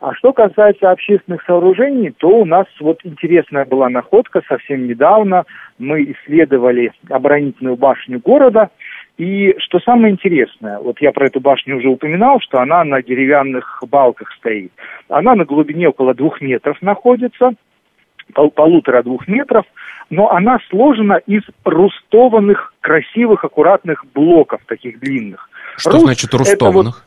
А 0.00 0.14
что 0.14 0.32
касается 0.32 0.90
общественных 0.90 1.42
сооружений, 1.44 2.12
то 2.16 2.28
у 2.28 2.44
нас 2.44 2.66
вот 2.78 3.00
интересная 3.02 3.64
была 3.64 3.88
находка 3.88 4.42
совсем 4.46 4.86
недавно. 4.86 5.44
Мы 5.78 6.04
исследовали 6.12 6.92
оборонительную 7.10 7.76
башню 7.76 8.20
города. 8.20 8.70
И 9.16 9.56
что 9.58 9.80
самое 9.80 10.12
интересное, 10.12 10.78
вот 10.78 11.00
я 11.00 11.10
про 11.10 11.26
эту 11.26 11.40
башню 11.40 11.78
уже 11.78 11.88
упоминал, 11.88 12.38
что 12.40 12.60
она 12.60 12.84
на 12.84 13.02
деревянных 13.02 13.82
балках 13.90 14.30
стоит. 14.38 14.70
Она 15.08 15.34
на 15.34 15.44
глубине 15.44 15.88
около 15.88 16.14
двух 16.14 16.40
метров 16.40 16.80
находится 16.80 17.54
пол, 18.34 18.50
полутора-двух 18.50 19.28
метров, 19.28 19.64
но 20.10 20.30
она 20.30 20.58
сложена 20.70 21.20
из 21.26 21.42
рустованных, 21.64 22.74
красивых, 22.80 23.44
аккуратных 23.44 24.04
блоков, 24.14 24.60
таких 24.66 25.00
длинных. 25.00 25.48
Что 25.76 25.92
Руст 25.92 26.04
значит 26.04 26.34
рустованных? 26.34 27.04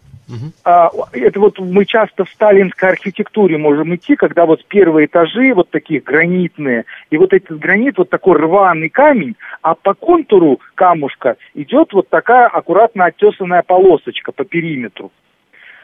А, 0.63 0.89
это 1.11 1.39
вот 1.39 1.59
мы 1.59 1.85
часто 1.85 2.25
в 2.25 2.29
сталинской 2.29 2.89
архитектуре 2.89 3.57
можем 3.57 3.93
идти, 3.95 4.15
когда 4.15 4.45
вот 4.45 4.63
первые 4.65 5.07
этажи 5.07 5.53
вот 5.53 5.69
такие 5.69 5.99
гранитные, 5.99 6.85
и 7.09 7.17
вот 7.17 7.33
этот 7.33 7.59
гранит, 7.59 7.97
вот 7.97 8.09
такой 8.09 8.37
рваный 8.37 8.89
камень, 8.89 9.35
а 9.61 9.75
по 9.75 9.93
контуру 9.93 10.59
камушка 10.75 11.35
идет 11.53 11.93
вот 11.93 12.07
такая 12.09 12.47
аккуратно 12.47 13.05
оттесанная 13.05 13.63
полосочка 13.63 14.31
по 14.31 14.45
периметру. 14.45 15.11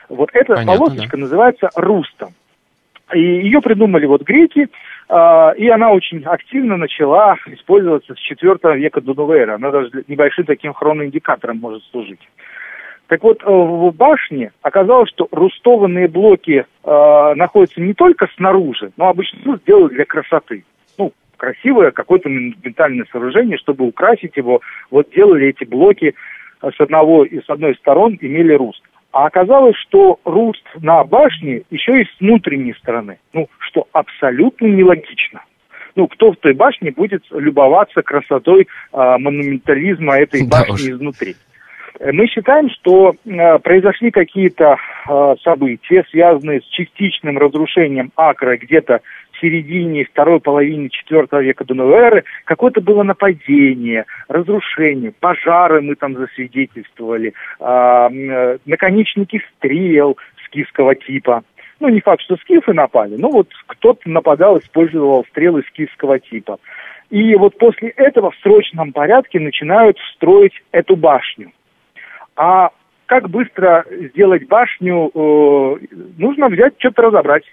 Вот 0.10 0.30
эта 0.34 0.56
Понятно, 0.56 0.78
полосочка 0.78 1.18
да. 1.18 1.22
называется 1.22 1.70
рустом. 1.76 2.34
И 3.14 3.20
ее 3.20 3.62
придумали 3.62 4.06
вот 4.06 4.24
греки, 4.24 4.68
а, 5.08 5.52
и 5.52 5.68
она 5.70 5.92
очень 5.92 6.24
активно 6.24 6.76
начала 6.76 7.38
использоваться 7.46 8.14
с 8.14 8.18
4 8.18 8.76
века 8.76 9.00
до 9.00 9.14
новой 9.14 9.40
эры. 9.40 9.54
Она 9.54 9.72
даже 9.72 10.04
небольшим 10.08 10.46
таким 10.46 10.74
хроноиндикатором 10.74 11.58
может 11.60 11.84
служить. 11.92 12.20
Так 13.08 13.24
вот, 13.24 13.42
э, 13.42 13.50
в 13.50 13.92
башне 13.96 14.52
оказалось, 14.62 15.10
что 15.10 15.30
рустованные 15.32 16.10
блоки 16.10 16.66
э, 16.84 17.34
находятся 17.36 17.80
не 17.80 17.94
только 17.94 18.28
снаружи, 18.36 18.92
но 18.98 19.08
обычно 19.08 19.40
ну, 19.46 19.58
сделают 19.58 19.94
для 19.94 20.04
красоты. 20.04 20.66
Ну, 20.98 21.14
красивое 21.38 21.92
какое-то 21.92 22.28
монументальное 22.28 23.06
сооружение, 23.10 23.58
чтобы 23.58 23.86
украсить 23.86 24.36
его. 24.36 24.60
Вот 24.92 25.10
делали 25.12 25.48
эти 25.48 25.64
блоки 25.64 26.16
э, 26.62 26.70
с 26.70 26.82
одного 26.82 27.24
и 27.24 27.40
с 27.40 27.50
одной 27.50 27.76
сторон 27.76 28.18
имели 28.20 28.54
руст. 28.54 28.84
А 29.18 29.26
оказалось, 29.26 29.76
что 29.78 30.20
руст 30.26 30.64
на 30.80 31.04
башне 31.04 31.64
еще 31.72 32.02
и 32.02 32.06
с 32.06 32.20
внутренней 32.20 32.76
стороны. 32.76 33.18
Ну, 33.34 33.50
что 33.58 33.88
абсолютно 33.92 34.68
нелогично. 34.68 35.42
Ну, 35.96 36.08
кто 36.08 36.34
в 36.34 36.36
той 36.36 36.54
башне 36.54 36.92
будет 36.92 37.24
любоваться 37.32 38.04
красотой 38.04 38.68
э, 38.94 39.18
монументализма 39.18 40.20
этой 40.20 40.48
да 40.48 40.60
башни 40.60 40.92
уж. 40.92 40.98
изнутри? 40.98 41.36
Мы 42.00 42.28
считаем, 42.28 42.70
что 42.70 43.16
э, 43.26 43.58
произошли 43.58 44.12
какие-то 44.12 44.76
э, 45.10 45.36
события, 45.44 46.06
связанные 46.12 46.62
с 46.62 46.66
частичным 46.66 47.40
разрушением 47.40 48.12
Акра 48.16 48.56
где-то 48.56 49.02
середине 49.40 50.06
второй 50.06 50.40
половины 50.40 50.90
IV 51.10 51.44
века 51.44 51.66
до 51.66 51.74
новой 51.74 51.96
эры. 51.96 52.24
Какое-то 52.46 52.82
было 52.82 53.04
нападение, 53.04 54.06
разрушение, 54.28 55.12
пожары 55.20 55.82
мы 55.82 55.96
там 55.96 56.16
засвидетельствовали, 56.16 57.34
а, 57.60 58.10
э, 58.10 58.58
наконечники 58.66 59.42
стрел 59.56 60.18
скифского 60.46 60.96
типа. 60.96 61.44
Ну, 61.80 61.90
не 61.90 62.02
факт, 62.02 62.22
что 62.24 62.38
скифы 62.38 62.74
напали, 62.74 63.16
но 63.18 63.30
вот 63.30 63.50
кто-то 63.68 64.10
нападал, 64.10 64.58
использовал 64.58 65.26
стрелы 65.26 65.64
скифского 65.70 66.20
типа. 66.20 66.60
И 67.10 67.36
вот 67.36 67.58
после 67.58 67.90
этого 67.90 68.32
в 68.32 68.36
срочном 68.38 68.92
порядке 68.92 69.40
начинают 69.40 69.98
строить 70.16 70.54
эту 70.72 70.96
башню. 70.96 71.52
А 72.36 72.72
как 73.06 73.30
быстро 73.30 73.86
сделать 73.90 74.48
башню, 74.48 75.10
э, 75.14 75.76
нужно 76.18 76.50
взять, 76.50 76.74
что-то 76.78 77.04
разобрать. 77.04 77.44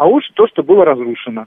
А 0.00 0.06
лучше 0.06 0.32
то, 0.32 0.48
что 0.48 0.62
было 0.62 0.86
разрушено. 0.86 1.44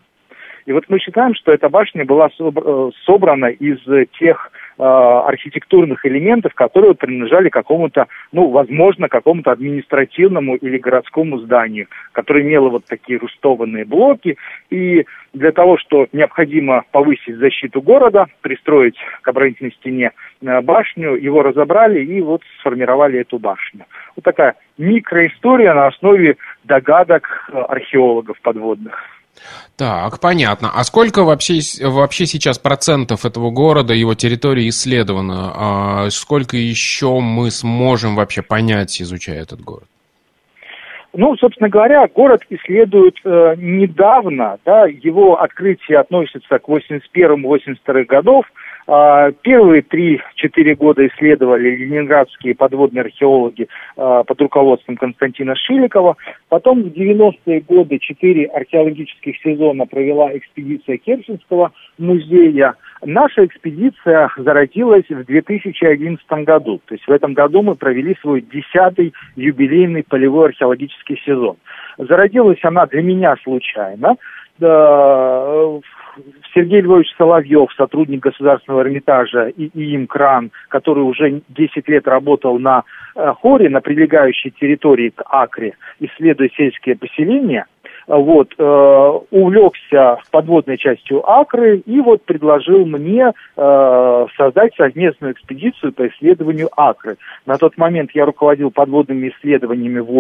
И 0.68 0.74
вот 0.74 0.84
мы 0.88 1.00
считаем, 1.00 1.34
что 1.34 1.52
эта 1.52 1.70
башня 1.70 2.06
была 2.06 2.28
э, 2.28 2.90
собрана 3.04 3.48
из 3.48 3.80
тех 4.20 4.52
архитектурных 4.78 6.06
элементов, 6.06 6.54
которые 6.54 6.96
принадлежали 6.96 7.50
какому-то, 7.50 8.08
ну, 8.32 8.50
возможно, 8.50 9.10
какому-то 9.10 9.52
административному 9.52 10.56
или 10.56 10.78
городскому 10.78 11.40
зданию, 11.40 11.88
которое 12.12 12.44
имело 12.44 12.70
вот 12.70 12.86
такие 12.86 13.20
рустованные 13.20 13.86
блоки. 13.86 14.38
И 14.70 15.06
для 15.34 15.52
того, 15.52 15.78
что 15.78 16.08
необходимо 16.12 16.84
повысить 16.92 17.38
защиту 17.38 17.82
города, 17.82 18.28
пристроить 18.42 18.98
к 19.22 19.28
оборонительной 19.28 19.72
стене 19.72 20.12
э, 20.42 20.62
башню, 20.62 21.16
его 21.16 21.42
разобрали 21.42 22.04
и 22.04 22.22
вот 22.22 22.42
сформировали 22.60 23.20
эту 23.20 23.40
башню. 23.40 23.86
Вот 24.16 24.24
такая 24.24 24.56
микроистория 24.78 25.74
на 25.74 25.88
основе 25.88 26.38
догадок 26.64 27.50
э, 27.52 27.58
археологов 27.58 28.40
подводных. 28.42 29.23
Так, 29.78 30.20
понятно. 30.20 30.72
А 30.74 30.84
сколько 30.84 31.24
вообще, 31.24 31.60
вообще 31.82 32.26
сейчас 32.26 32.60
процентов 32.60 33.26
этого 33.26 33.50
города, 33.50 33.94
его 33.94 34.14
территории 34.14 34.70
исследовано? 34.70 35.52
А 35.56 36.10
сколько 36.10 36.56
еще 36.58 37.20
мы 37.20 37.50
сможем 37.52 38.16
вообще 38.16 38.42
понять, 38.42 39.02
изучая 39.02 39.42
этот 39.42 39.62
город? 39.62 39.86
Ну, 41.16 41.36
собственно 41.38 41.70
говоря, 41.70 42.08
город 42.08 42.42
исследуют 42.50 43.20
э, 43.24 43.54
недавно, 43.58 44.58
да, 44.66 44.86
его 44.88 45.40
открытие 45.40 46.00
относится 46.00 46.58
к 46.58 46.68
81-82 46.68 48.06
годов, 48.06 48.46
а, 48.48 48.63
первые 48.86 49.82
три-четыре 49.82 50.76
года 50.76 51.08
исследовали 51.08 51.76
ленинградские 51.76 52.56
подводные 52.56 53.04
археологи 53.04 53.68
а, 53.96 54.24
под 54.24 54.42
руководством 54.42 54.98
Константина 54.98 55.56
Шиликова. 55.56 56.18
Потом 56.50 56.84
в 56.84 56.88
90-е 56.88 57.62
годы 57.62 58.00
четыре 58.00 58.46
археологических 58.48 59.38
сезона 59.42 59.86
провела 59.86 60.36
экспедиция 60.38 60.98
Керченского 60.98 61.72
музея. 61.98 62.76
Наша 63.06 63.46
экспедиция 63.46 64.30
зародилась 64.38 65.08
в 65.10 65.24
2011 65.26 66.26
году. 66.44 66.82
То 66.86 66.96
есть 66.96 67.08
в 67.08 67.12
этом 67.12 67.34
году 67.34 67.62
мы 67.62 67.76
провели 67.76 68.16
свой 68.22 68.42
десятый 68.42 69.14
юбилейный 69.36 70.04
полевой 70.04 70.50
археологический 70.50 71.22
сезон. 71.26 71.56
Зародилась 71.98 72.60
она 72.64 72.86
для 72.86 73.02
меня 73.02 73.36
случайно. 73.44 74.16
Сергей 76.54 76.82
Львович 76.82 77.14
Соловьев, 77.18 77.72
сотрудник 77.76 78.22
Государственного 78.22 78.82
Эрмитажа, 78.82 79.48
и, 79.48 79.66
и 79.66 80.06
Кран, 80.06 80.52
который 80.70 81.04
уже 81.04 81.42
10 81.50 81.88
лет 81.88 82.08
работал 82.08 82.60
на 82.60 82.84
э, 83.16 83.34
Хоре, 83.42 83.70
на 83.70 83.82
прилегающей 83.82 84.52
территории 84.52 85.10
к 85.10 85.24
Акре, 85.26 85.76
исследуя 86.00 86.50
сельские 86.56 86.96
поселения, 86.96 87.66
вот, 88.08 88.54
э, 88.58 89.20
увлекся 89.32 90.18
подводной 90.32 90.78
частью 90.78 91.28
Акры 91.30 91.78
и 91.78 92.02
вот 92.02 92.24
предложил 92.24 92.86
мне 92.86 93.32
э, 93.56 94.26
создать 94.38 94.76
совместную 94.76 95.34
экспедицию 95.34 95.94
по 95.94 96.08
исследованию 96.08 96.70
Акры. 96.76 97.18
На 97.46 97.58
тот 97.58 97.78
момент 97.78 98.12
я 98.14 98.26
руководил 98.26 98.72
подводными 98.72 99.30
исследованиями 99.30 100.00
в 100.00 100.12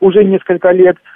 уже 0.00 0.24
несколько 0.24 0.70
лет– 0.70 0.96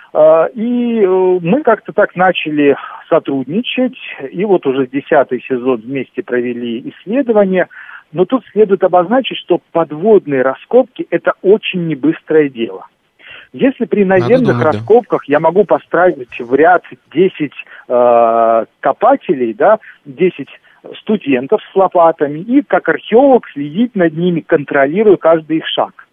и 0.55 1.03
э, 1.03 1.39
мы 1.43 1.63
как-то 1.63 1.93
так 1.93 2.17
начали 2.17 2.77
сотрудничать, 3.09 3.97
и 4.31 4.45
вот 4.45 4.67
уже 4.67 4.87
десятый 4.87 5.43
сезон 5.47 5.83
вместе 5.83 6.23
провели 6.23 6.91
исследования. 6.91 7.69
Но 8.11 8.25
тут 8.25 8.43
следует 8.53 8.83
обозначить, 8.85 9.37
что 9.37 9.61
подводные 9.71 10.41
раскопки– 10.41 11.07
это 11.11 11.35
очень 11.43 11.87
небыстрое 11.89 12.49
дело. 12.49 12.87
Если 13.53 13.85
при 13.85 14.05
наземных 14.05 14.59
думать, 14.59 14.65
раскопках 14.65 15.25
да. 15.27 15.33
я 15.33 15.41
могу 15.41 15.65
поставить 15.65 16.41
в 16.41 16.55
ряд 16.55 16.85
10 17.13 17.53
э, 17.89 18.65
копателей, 18.81 19.53
да, 19.53 19.79
10 20.07 20.49
студентов 21.01 21.61
с 21.71 21.77
лопатами, 21.77 22.41
и 22.41 22.63
как 22.63 22.89
археолог 22.89 23.47
следить 23.53 23.95
над 23.95 24.17
ними, 24.17 24.41
контролируя 24.41 25.17
каждый 25.17 25.59
их 25.59 25.67
шаг 25.67 26.08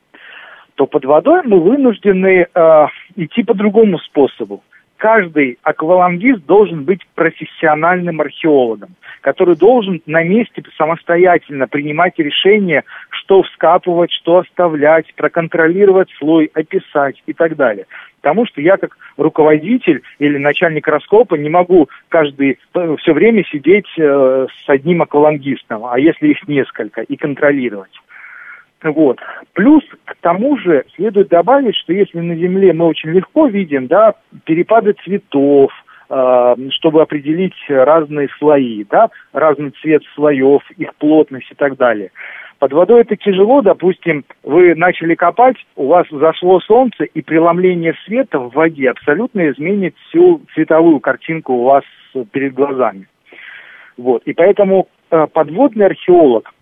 то 0.76 0.86
под 0.88 1.06
водой 1.06 1.42
мы 1.46 1.60
вынуждены 1.60 2.48
э, 2.54 2.88
идти 3.16 3.44
по 3.44 3.54
другому 3.54 3.98
способу. 4.00 4.62
Каждый 4.98 5.58
аквалангист 5.62 6.46
должен 6.46 6.84
быть 6.84 7.02
профессиональным 7.16 8.22
археологом, 8.22 8.96
который 9.22 9.56
должен 9.56 10.02
на 10.06 10.24
месте 10.24 10.64
самостоятельно 10.78 11.68
принимать 11.68 12.18
решения, 12.18 12.84
что 13.10 13.44
вскапывать, 13.44 14.12
что 14.12 14.38
оставлять, 14.38 15.14
проконтролировать 15.16 16.10
слой, 16.18 16.50
описать 16.54 17.22
и 17.26 17.34
так 17.34 17.56
далее. 17.58 17.88
Потому 18.22 18.46
что 18.46 18.62
я 18.62 18.78
как 18.78 18.98
руководитель 19.18 20.02
или 20.20 20.38
начальник 20.38 20.88
раскопа 20.88 21.36
не 21.36 21.50
могу 21.50 21.90
каждый 22.10 22.58
э, 22.74 22.96
все 23.00 23.14
время 23.14 23.44
сидеть 23.52 23.88
э, 23.98 24.48
с 24.66 24.70
одним 24.70 25.02
аквалангистом, 25.02 25.86
а 25.86 26.00
если 26.00 26.30
их 26.30 26.48
несколько, 26.48 27.02
и 27.02 27.16
контролировать. 27.18 27.92
Вот. 28.86 29.20
Плюс 29.54 29.84
к 30.06 30.16
тому 30.22 30.58
же 30.60 30.86
следует 30.96 31.30
добавить, 31.30 31.76
что 31.76 31.92
если 31.92 32.20
на 32.20 32.36
Земле 32.36 32.72
мы 32.72 32.86
очень 32.86 33.10
легко 33.10 33.48
видим 33.48 33.88
да, 33.88 34.14
перепады 34.44 34.94
цветов, 35.04 35.72
э, 36.10 36.56
чтобы 36.70 37.02
определить 37.02 37.56
разные 37.68 38.30
слои, 38.38 38.84
да, 38.84 39.10
разный 39.34 39.72
цвет 39.82 40.04
слоев, 40.14 40.62
их 40.78 40.94
плотность 40.96 41.52
и 41.52 41.56
так 41.56 41.78
далее. 41.78 42.12
Под 42.60 42.74
водой 42.74 43.02
это 43.02 43.16
тяжело, 43.16 43.62
допустим, 43.62 44.24
вы 44.44 44.76
начали 44.76 45.16
копать, 45.16 45.58
у 45.76 45.88
вас 45.88 46.06
зашло 46.12 46.60
солнце, 46.60 47.06
и 47.06 47.22
преломление 47.22 47.96
света 48.06 48.38
в 48.40 48.54
воде 48.54 48.92
абсолютно 48.92 49.50
изменит 49.50 49.96
всю 50.08 50.42
цветовую 50.54 51.00
картинку 51.00 51.54
у 51.54 51.64
вас 51.64 51.84
перед 52.32 52.54
глазами. 52.54 53.08
Вот. 53.98 54.22
И 54.26 54.34
поэтому 54.34 54.88
э, 55.10 55.26
подводный 55.34 55.88
археолог 55.88 56.54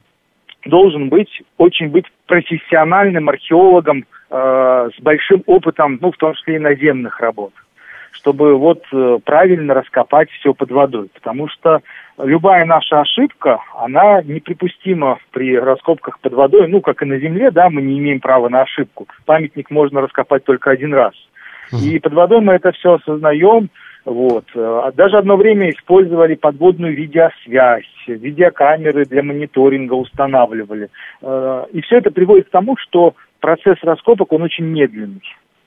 должен 0.66 1.10
быть, 1.10 1.42
очень 1.58 1.90
быть 1.90 2.06
профессиональным 2.28 3.30
археологом 3.30 4.06
э, 4.30 4.90
с 4.98 5.02
большим 5.02 5.44
опытом, 5.46 5.98
ну, 6.02 6.12
в 6.12 6.18
том 6.18 6.34
числе 6.36 6.56
и 6.56 6.60
наземных 6.60 7.20
работ. 7.20 7.54
чтобы 8.12 8.56
вот 8.58 8.84
э, 8.94 9.20
правильно 9.26 9.74
раскопать 9.74 10.30
все 10.32 10.54
под 10.54 10.72
водой. 10.72 11.10
Потому 11.14 11.50
что 11.50 11.82
любая 12.18 12.64
наша 12.66 13.02
ошибка, 13.02 13.60
она 13.76 14.22
неприпустима 14.22 15.18
при 15.32 15.58
раскопках 15.58 16.20
под 16.20 16.34
водой. 16.34 16.68
Ну, 16.68 16.80
как 16.82 17.02
и 17.02 17.06
на 17.06 17.18
Земле, 17.20 17.52
да, 17.52 17.70
мы 17.70 17.82
не 17.82 18.00
имеем 18.00 18.20
права 18.20 18.50
на 18.50 18.62
ошибку. 18.62 19.08
Памятник 19.26 19.70
можно 19.72 20.02
раскопать 20.02 20.46
только 20.46 20.72
один 20.72 20.94
раз. 20.94 21.14
И 21.82 22.00
под 22.00 22.14
водой 22.14 22.42
мы 22.42 22.54
это 22.54 22.72
все 22.72 22.94
осознаем, 22.94 23.70
вот. 24.06 24.46
А 24.56 24.92
даже 24.92 25.18
одно 25.18 25.38
время 25.38 25.70
использовали 25.70 26.36
подводную 26.36 26.96
видеосвязь, 26.96 27.86
видеокамеры 28.08 29.06
для 29.06 29.24
мониторинга 29.24 29.94
устанавливали. 29.94 30.90
Э, 31.22 31.66
и 31.72 31.82
все 31.82 31.98
это 31.98 32.12
приводит 32.12 32.48
к 32.48 32.52
тому, 32.52 32.76
что 32.78 33.16
процесс 33.40 33.78
раскопок, 33.82 34.34
он 34.34 34.44
очень 34.44 34.66
медленный. 34.66 35.22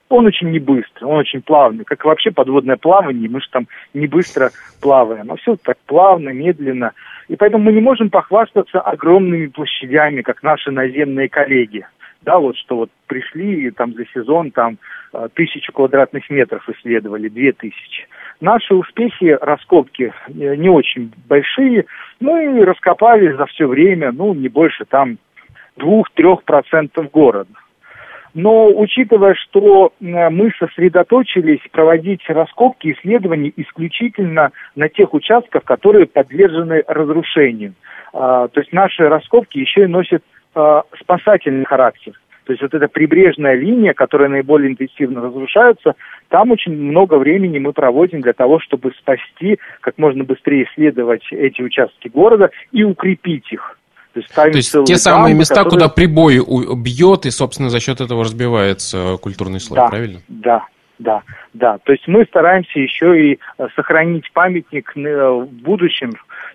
Он 0.08 0.24
очень 0.26 0.50
не 0.50 0.60
быстрый, 0.60 1.04
он 1.04 1.16
очень 1.16 1.42
плавный, 1.42 1.84
как 1.84 2.04
вообще 2.04 2.30
подводное 2.30 2.76
плавание, 2.76 3.28
мы 3.28 3.40
же 3.40 3.48
там 3.50 3.66
не 3.92 4.06
быстро 4.06 4.50
плаваем, 4.80 5.32
а 5.32 5.36
все 5.36 5.56
так 5.56 5.78
плавно, 5.84 6.28
медленно. 6.28 6.92
И 7.26 7.34
поэтому 7.34 7.64
мы 7.64 7.72
не 7.72 7.80
можем 7.80 8.08
похвастаться 8.08 8.80
огромными 8.80 9.48
площадями, 9.48 10.22
как 10.22 10.44
наши 10.44 10.70
наземные 10.70 11.28
коллеги 11.28 11.86
да, 12.26 12.38
вот 12.38 12.56
что 12.56 12.76
вот 12.76 12.90
пришли 13.06 13.66
и 13.66 13.70
там 13.70 13.94
за 13.94 14.04
сезон 14.12 14.50
там 14.50 14.78
э, 15.14 15.28
тысячу 15.34 15.72
квадратных 15.72 16.28
метров 16.28 16.68
исследовали, 16.68 17.28
две 17.28 17.52
тысячи. 17.52 18.08
Наши 18.40 18.74
успехи 18.74 19.38
раскопки 19.40 20.12
э, 20.28 20.56
не 20.56 20.68
очень 20.68 21.12
большие, 21.28 21.86
мы 22.20 22.64
раскопали 22.64 23.32
за 23.32 23.46
все 23.46 23.66
время, 23.66 24.10
ну, 24.12 24.34
не 24.34 24.48
больше 24.48 24.84
там 24.84 25.18
двух-трех 25.76 26.42
процентов 26.42 27.10
города. 27.12 27.52
Но 28.34 28.68
учитывая, 28.68 29.34
что 29.34 29.92
э, 30.00 30.28
мы 30.28 30.50
сосредоточились 30.58 31.62
проводить 31.70 32.28
раскопки, 32.28 32.92
исследования 32.92 33.52
исключительно 33.56 34.50
на 34.74 34.88
тех 34.88 35.14
участках, 35.14 35.62
которые 35.62 36.06
подвержены 36.06 36.82
разрушению. 36.88 37.74
А, 38.12 38.48
то 38.48 38.60
есть 38.60 38.72
наши 38.72 39.08
раскопки 39.08 39.58
еще 39.58 39.84
и 39.84 39.86
носят 39.86 40.22
э, 40.56 40.82
спасательный 41.00 41.64
характер. 41.64 42.14
То 42.44 42.52
есть 42.52 42.62
вот 42.62 42.74
эта 42.74 42.86
прибрежная 42.86 43.54
линия, 43.54 43.92
которая 43.92 44.28
наиболее 44.28 44.70
интенсивно 44.70 45.20
разрушается, 45.20 45.94
там 46.28 46.52
очень 46.52 46.72
много 46.72 47.18
времени 47.18 47.58
мы 47.58 47.72
проводим 47.72 48.20
для 48.20 48.34
того, 48.34 48.60
чтобы 48.60 48.92
спасти, 48.92 49.58
как 49.80 49.98
можно 49.98 50.22
быстрее 50.22 50.64
исследовать 50.64 51.24
эти 51.32 51.60
участки 51.60 52.06
города 52.06 52.50
и 52.70 52.84
укрепить 52.84 53.52
их. 53.52 53.78
То 54.14 54.20
есть, 54.20 54.34
То 54.34 54.46
есть 54.46 54.84
те 54.86 54.96
самые 54.96 55.30
дамбы, 55.32 55.40
места, 55.40 55.56
которые... 55.56 55.70
куда 55.72 55.88
прибой 55.88 56.40
бьет, 56.76 57.26
и, 57.26 57.30
собственно, 57.30 57.68
за 57.68 57.80
счет 57.80 58.00
этого 58.00 58.24
разбивается 58.24 59.18
культурный 59.20 59.60
слой, 59.60 59.76
да, 59.76 59.88
правильно? 59.88 60.20
Да, 60.28 60.64
да, 60.98 61.22
да. 61.52 61.78
То 61.84 61.92
есть 61.92 62.08
мы 62.08 62.24
стараемся 62.24 62.78
еще 62.78 63.32
и 63.32 63.38
э, 63.58 63.66
сохранить 63.74 64.32
памятник 64.32 64.92
э, 64.96 65.28
в 65.28 65.46
будущем. 65.46 66.12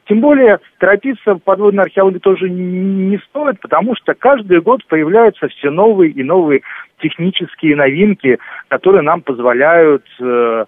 Тем 0.07 0.19
более 0.19 0.59
торопиться 0.79 1.35
в 1.35 1.39
подводной 1.39 1.83
археологии 1.83 2.19
тоже 2.19 2.49
не 2.49 3.17
стоит, 3.29 3.59
потому 3.59 3.95
что 3.95 4.13
каждый 4.13 4.59
год 4.61 4.85
появляются 4.87 5.47
все 5.47 5.69
новые 5.69 6.11
и 6.11 6.23
новые 6.23 6.61
технические 6.99 7.75
новинки, 7.75 8.39
которые 8.67 9.01
нам 9.01 9.21
позволяют 9.21 10.05
э, 10.19 10.65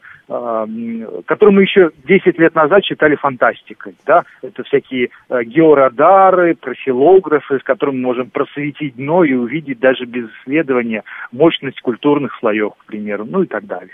которые 1.25 1.55
мы 1.55 1.61
еще 1.63 1.91
10 2.05 2.39
лет 2.39 2.55
назад 2.55 2.83
считали 2.85 3.15
фантастикой. 3.15 3.95
Да? 4.05 4.23
Это 4.41 4.63
всякие 4.63 5.09
э, 5.29 5.43
георадары, 5.43 6.55
профилографы, 6.55 7.59
с 7.59 7.63
которыми 7.63 7.97
мы 7.97 8.01
можем 8.03 8.29
просветить 8.29 8.95
дно 8.95 9.23
и 9.23 9.33
увидеть 9.33 9.79
даже 9.79 10.05
без 10.05 10.29
исследования 10.29 11.03
мощность 11.31 11.81
культурных 11.81 12.35
слоев, 12.39 12.73
к 12.77 12.85
примеру, 12.85 13.25
ну 13.25 13.43
и 13.43 13.47
так 13.47 13.65
далее. 13.65 13.91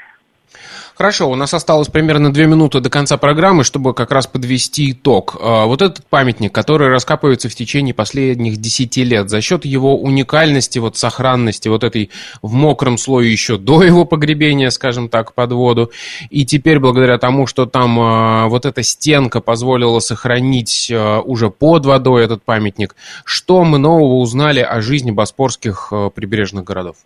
Хорошо, 1.00 1.30
у 1.30 1.36
нас 1.36 1.54
осталось 1.54 1.88
примерно 1.88 2.34
две 2.34 2.46
минуты 2.46 2.82
до 2.82 2.90
конца 2.90 3.16
программы, 3.16 3.64
чтобы 3.64 3.94
как 3.94 4.12
раз 4.12 4.28
подвести 4.28 4.92
итог. 4.92 5.38
А, 5.40 5.66
вот 5.66 5.82
этот 5.82 6.06
памятник, 6.08 6.54
который 6.54 6.90
раскапывается 6.90 7.48
в 7.48 7.56
течение 7.56 7.94
последних 7.94 8.58
десяти 8.58 9.06
лет, 9.06 9.30
за 9.30 9.40
счет 9.40 9.64
его 9.64 9.98
уникальности, 9.98 10.78
вот 10.78 10.98
сохранности, 10.98 11.70
вот 11.70 11.86
этой 11.86 12.10
в 12.42 12.52
мокром 12.52 12.98
слое 12.98 13.32
еще 13.32 13.58
до 13.58 13.82
его 13.82 14.04
погребения, 14.04 14.72
скажем 14.72 15.08
так, 15.08 15.34
под 15.34 15.54
воду, 15.54 15.92
и 16.30 16.46
теперь 16.46 16.80
благодаря 16.80 17.18
тому, 17.18 17.48
что 17.48 17.66
там 17.66 17.98
а, 17.98 18.48
вот 18.48 18.66
эта 18.66 18.84
стенка 18.84 19.40
позволила 19.40 20.00
сохранить 20.00 20.92
а, 20.94 21.22
уже 21.22 21.50
под 21.50 21.86
водой 21.86 22.26
этот 22.26 22.44
памятник, 22.44 22.98
что 23.24 23.64
мы 23.64 23.78
нового 23.78 24.16
узнали 24.16 24.60
о 24.60 24.82
жизни 24.82 25.12
боспорских 25.12 25.94
прибрежных 26.14 26.66
городов? 26.66 26.98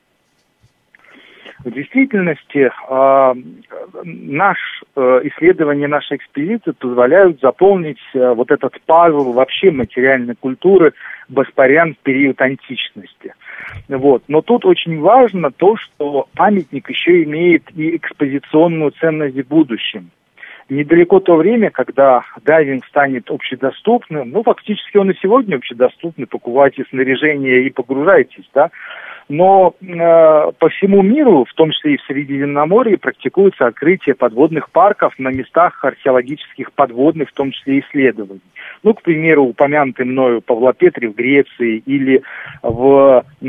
В 1.64 1.72
действительности 1.72 2.70
э, 2.89 3.34
наш 4.03 4.57
э, 4.95 5.22
исследование 5.24 5.88
нашей 5.88 6.18
экспедиции 6.18 6.72
позволяют 6.72 7.39
заполнить 7.39 8.01
э, 8.14 8.34
вот 8.34 8.51
этот 8.51 8.80
пазл 8.82 9.32
вообще 9.32 9.72
материальной 9.72 10.36
культуры 10.36 10.93
Боспарян 11.30 11.93
в 11.93 11.99
период 11.99 12.41
античности. 12.41 13.34
Вот. 13.88 14.24
Но 14.28 14.41
тут 14.41 14.66
очень 14.66 14.99
важно 14.99 15.51
то, 15.51 15.78
что 15.78 16.28
памятник 16.36 16.89
еще 16.89 17.24
имеет 17.24 17.64
и 17.76 17.95
экспозиционную 17.95 18.91
ценность 18.91 19.38
в 19.38 19.47
будущем. 19.47 20.11
Недалеко 20.70 21.20
то 21.20 21.36
время, 21.36 21.70
когда 21.70 22.24
дайвинг 22.43 22.86
станет 22.86 23.30
общедоступным, 23.30 24.32
ну, 24.32 24.43
фактически 24.43 24.97
он 24.97 25.11
и 25.11 25.18
сегодня 25.22 25.55
общедоступный, 25.55 26.26
покупайте 26.26 26.86
снаряжение 26.89 27.66
и 27.66 27.70
погружайтесь, 27.70 28.49
да, 28.53 28.70
но 29.30 29.76
э, 29.82 30.51
по 30.59 30.69
всему 30.69 31.01
миру, 31.01 31.45
в 31.45 31.53
том 31.53 31.71
числе 31.71 31.95
и 31.95 31.97
в 31.97 32.01
Средиземноморье, 32.03 32.97
практикуется 32.97 33.67
открытие 33.67 34.15
подводных 34.15 34.69
парков 34.69 35.13
на 35.17 35.30
местах 35.30 35.84
археологических 35.84 36.71
подводных, 36.74 37.30
в 37.30 37.34
том 37.34 37.51
числе 37.51 37.80
исследований. 37.80 38.41
Ну, 38.84 38.93
к 38.93 39.01
примеру, 39.01 39.43
упомянутый 39.43 40.05
мною 40.05 40.41
Павлопетри 40.41 41.07
в 41.07 41.15
Греции 41.15 41.84
или 41.86 42.21
в 42.61 43.24
э, 43.41 43.45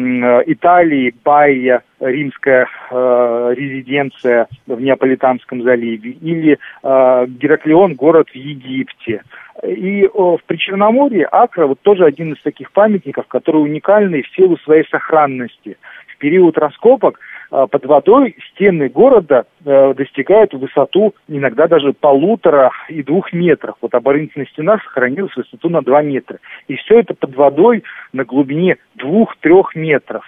Италии 0.46 1.14
Байя, 1.24 1.82
римская 2.00 2.66
э, 2.90 3.54
резиденция 3.56 4.46
в 4.66 4.80
Неаполитанском 4.80 5.62
заливе, 5.62 6.10
или 6.10 6.58
э, 6.82 7.26
Гераклеон, 7.28 7.94
город 7.94 8.28
в 8.30 8.36
Египте. 8.36 9.22
И 9.62 10.08
в 10.12 10.40
Причерноморье 10.46 11.28
Акра 11.30 11.66
вот 11.66 11.80
тоже 11.80 12.04
один 12.04 12.32
из 12.32 12.42
таких 12.42 12.72
памятников, 12.72 13.26
который 13.28 13.62
уникальный 13.62 14.22
в 14.22 14.28
силу 14.34 14.56
своей 14.58 14.84
сохранности. 14.88 15.76
В 16.08 16.18
период 16.18 16.58
раскопок 16.58 17.20
э, 17.50 17.66
под 17.70 17.86
водой 17.86 18.36
стены 18.50 18.88
города 18.88 19.46
э, 19.64 19.94
достигают 19.94 20.54
высоту 20.54 21.14
иногда 21.28 21.68
даже 21.68 21.92
полутора 21.92 22.70
и 22.88 23.02
двух 23.02 23.32
метров. 23.32 23.76
Вот 23.80 23.94
оборонительная 23.94 24.46
стена 24.46 24.78
сохранилась 24.78 25.36
высоту 25.36 25.68
на 25.68 25.82
два 25.82 26.02
метра. 26.02 26.38
И 26.66 26.76
все 26.76 27.00
это 27.00 27.14
под 27.14 27.34
водой 27.36 27.84
на 28.12 28.24
глубине 28.24 28.78
двух-трех 28.96 29.74
метров. 29.74 30.24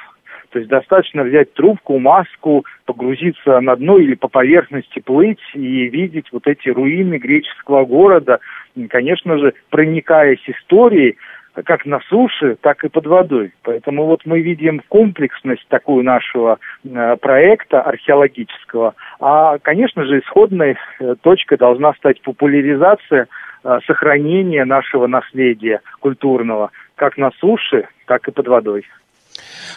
То 0.57 0.61
есть 0.61 0.71
достаточно 0.71 1.23
взять 1.23 1.53
трубку, 1.53 1.99
маску, 1.99 2.65
погрузиться 2.87 3.61
на 3.61 3.77
дно 3.77 3.99
или 3.99 4.15
по 4.15 4.29
поверхности 4.29 5.01
плыть 5.01 5.43
и 5.53 5.87
видеть 5.89 6.29
вот 6.33 6.47
эти 6.47 6.71
руины 6.71 7.19
греческого 7.19 7.85
города, 7.85 8.41
конечно 8.89 9.37
же, 9.37 9.53
проникаясь 9.69 10.41
историей, 10.47 11.19
как 11.63 11.85
на 11.85 12.01
суше, 12.09 12.57
так 12.63 12.83
и 12.85 12.89
под 12.89 13.07
водой. 13.07 13.53
Поэтому 13.65 14.07
вот 14.07 14.23
мы 14.25 14.41
видим 14.41 14.81
комплексность 14.89 15.69
такую 15.69 16.03
нашего 16.05 16.59
э, 16.85 17.17
проекта 17.21 17.83
археологического. 17.83 18.95
А, 19.21 19.59
конечно 19.59 20.07
же, 20.07 20.21
исходной 20.21 20.79
э, 21.01 21.17
точкой 21.21 21.59
должна 21.59 21.93
стать 21.93 22.23
популяризация 22.23 23.29
э, 23.63 23.79
сохранения 23.87 24.65
нашего 24.65 25.07
наследия 25.07 25.83
культурного 26.01 26.71
как 26.95 27.19
на 27.19 27.31
суше, 27.41 27.89
так 28.07 28.27
и 28.27 28.33
под 28.33 28.49
водой. 28.49 28.87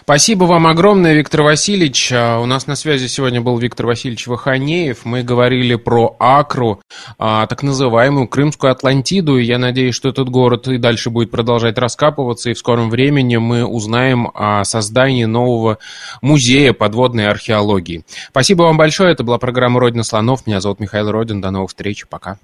Спасибо 0.02 0.46
вам 0.46 0.66
огромное, 0.68 1.14
Виктор 1.14 1.44
Васильевич. 1.44 2.12
А, 2.12 2.40
у 2.40 2.46
нас 2.46 2.68
на 2.68 2.76
связи 2.76 3.08
сегодня 3.08 3.42
был 3.42 3.58
Виктор 3.58 3.86
Васильевич 3.86 4.28
Ваханеев. 4.28 5.06
Мы 5.06 5.24
говорили 5.24 5.76
про 5.76 6.16
Акру, 6.20 6.82
а, 7.18 7.46
так 7.48 7.64
называемую 7.64 8.28
Крымскую 8.28 8.72
Атлантиду. 8.72 9.38
И 9.38 9.44
я 9.44 9.60
надеюсь, 9.60 9.96
что 9.96 10.10
этот 10.10 10.30
город 10.30 10.68
и 10.68 10.78
дальше 10.78 11.10
будет 11.10 11.32
продолжать 11.32 11.78
раскапываться. 11.78 12.50
И 12.50 12.54
в 12.54 12.58
скором 12.58 12.90
времени 12.90 13.38
мы 13.38 13.66
узнаем 13.66 14.32
о 14.34 14.64
создании 14.64 15.26
нового 15.26 15.78
музея 16.22 16.74
подводной 16.74 17.28
археологии. 17.28 18.04
Спасибо 18.30 18.64
вам 18.64 18.78
большое. 18.78 19.12
Это 19.12 19.24
была 19.24 19.38
программа 19.38 19.80
«Родина 19.80 20.04
слонов». 20.04 20.48
Меня 20.48 20.60
зовут 20.60 20.80
Михаил 20.80 21.12
Родин. 21.12 21.42
До 21.42 21.52
новых 21.52 21.70
встреч. 21.70 22.06
Пока. 22.10 22.38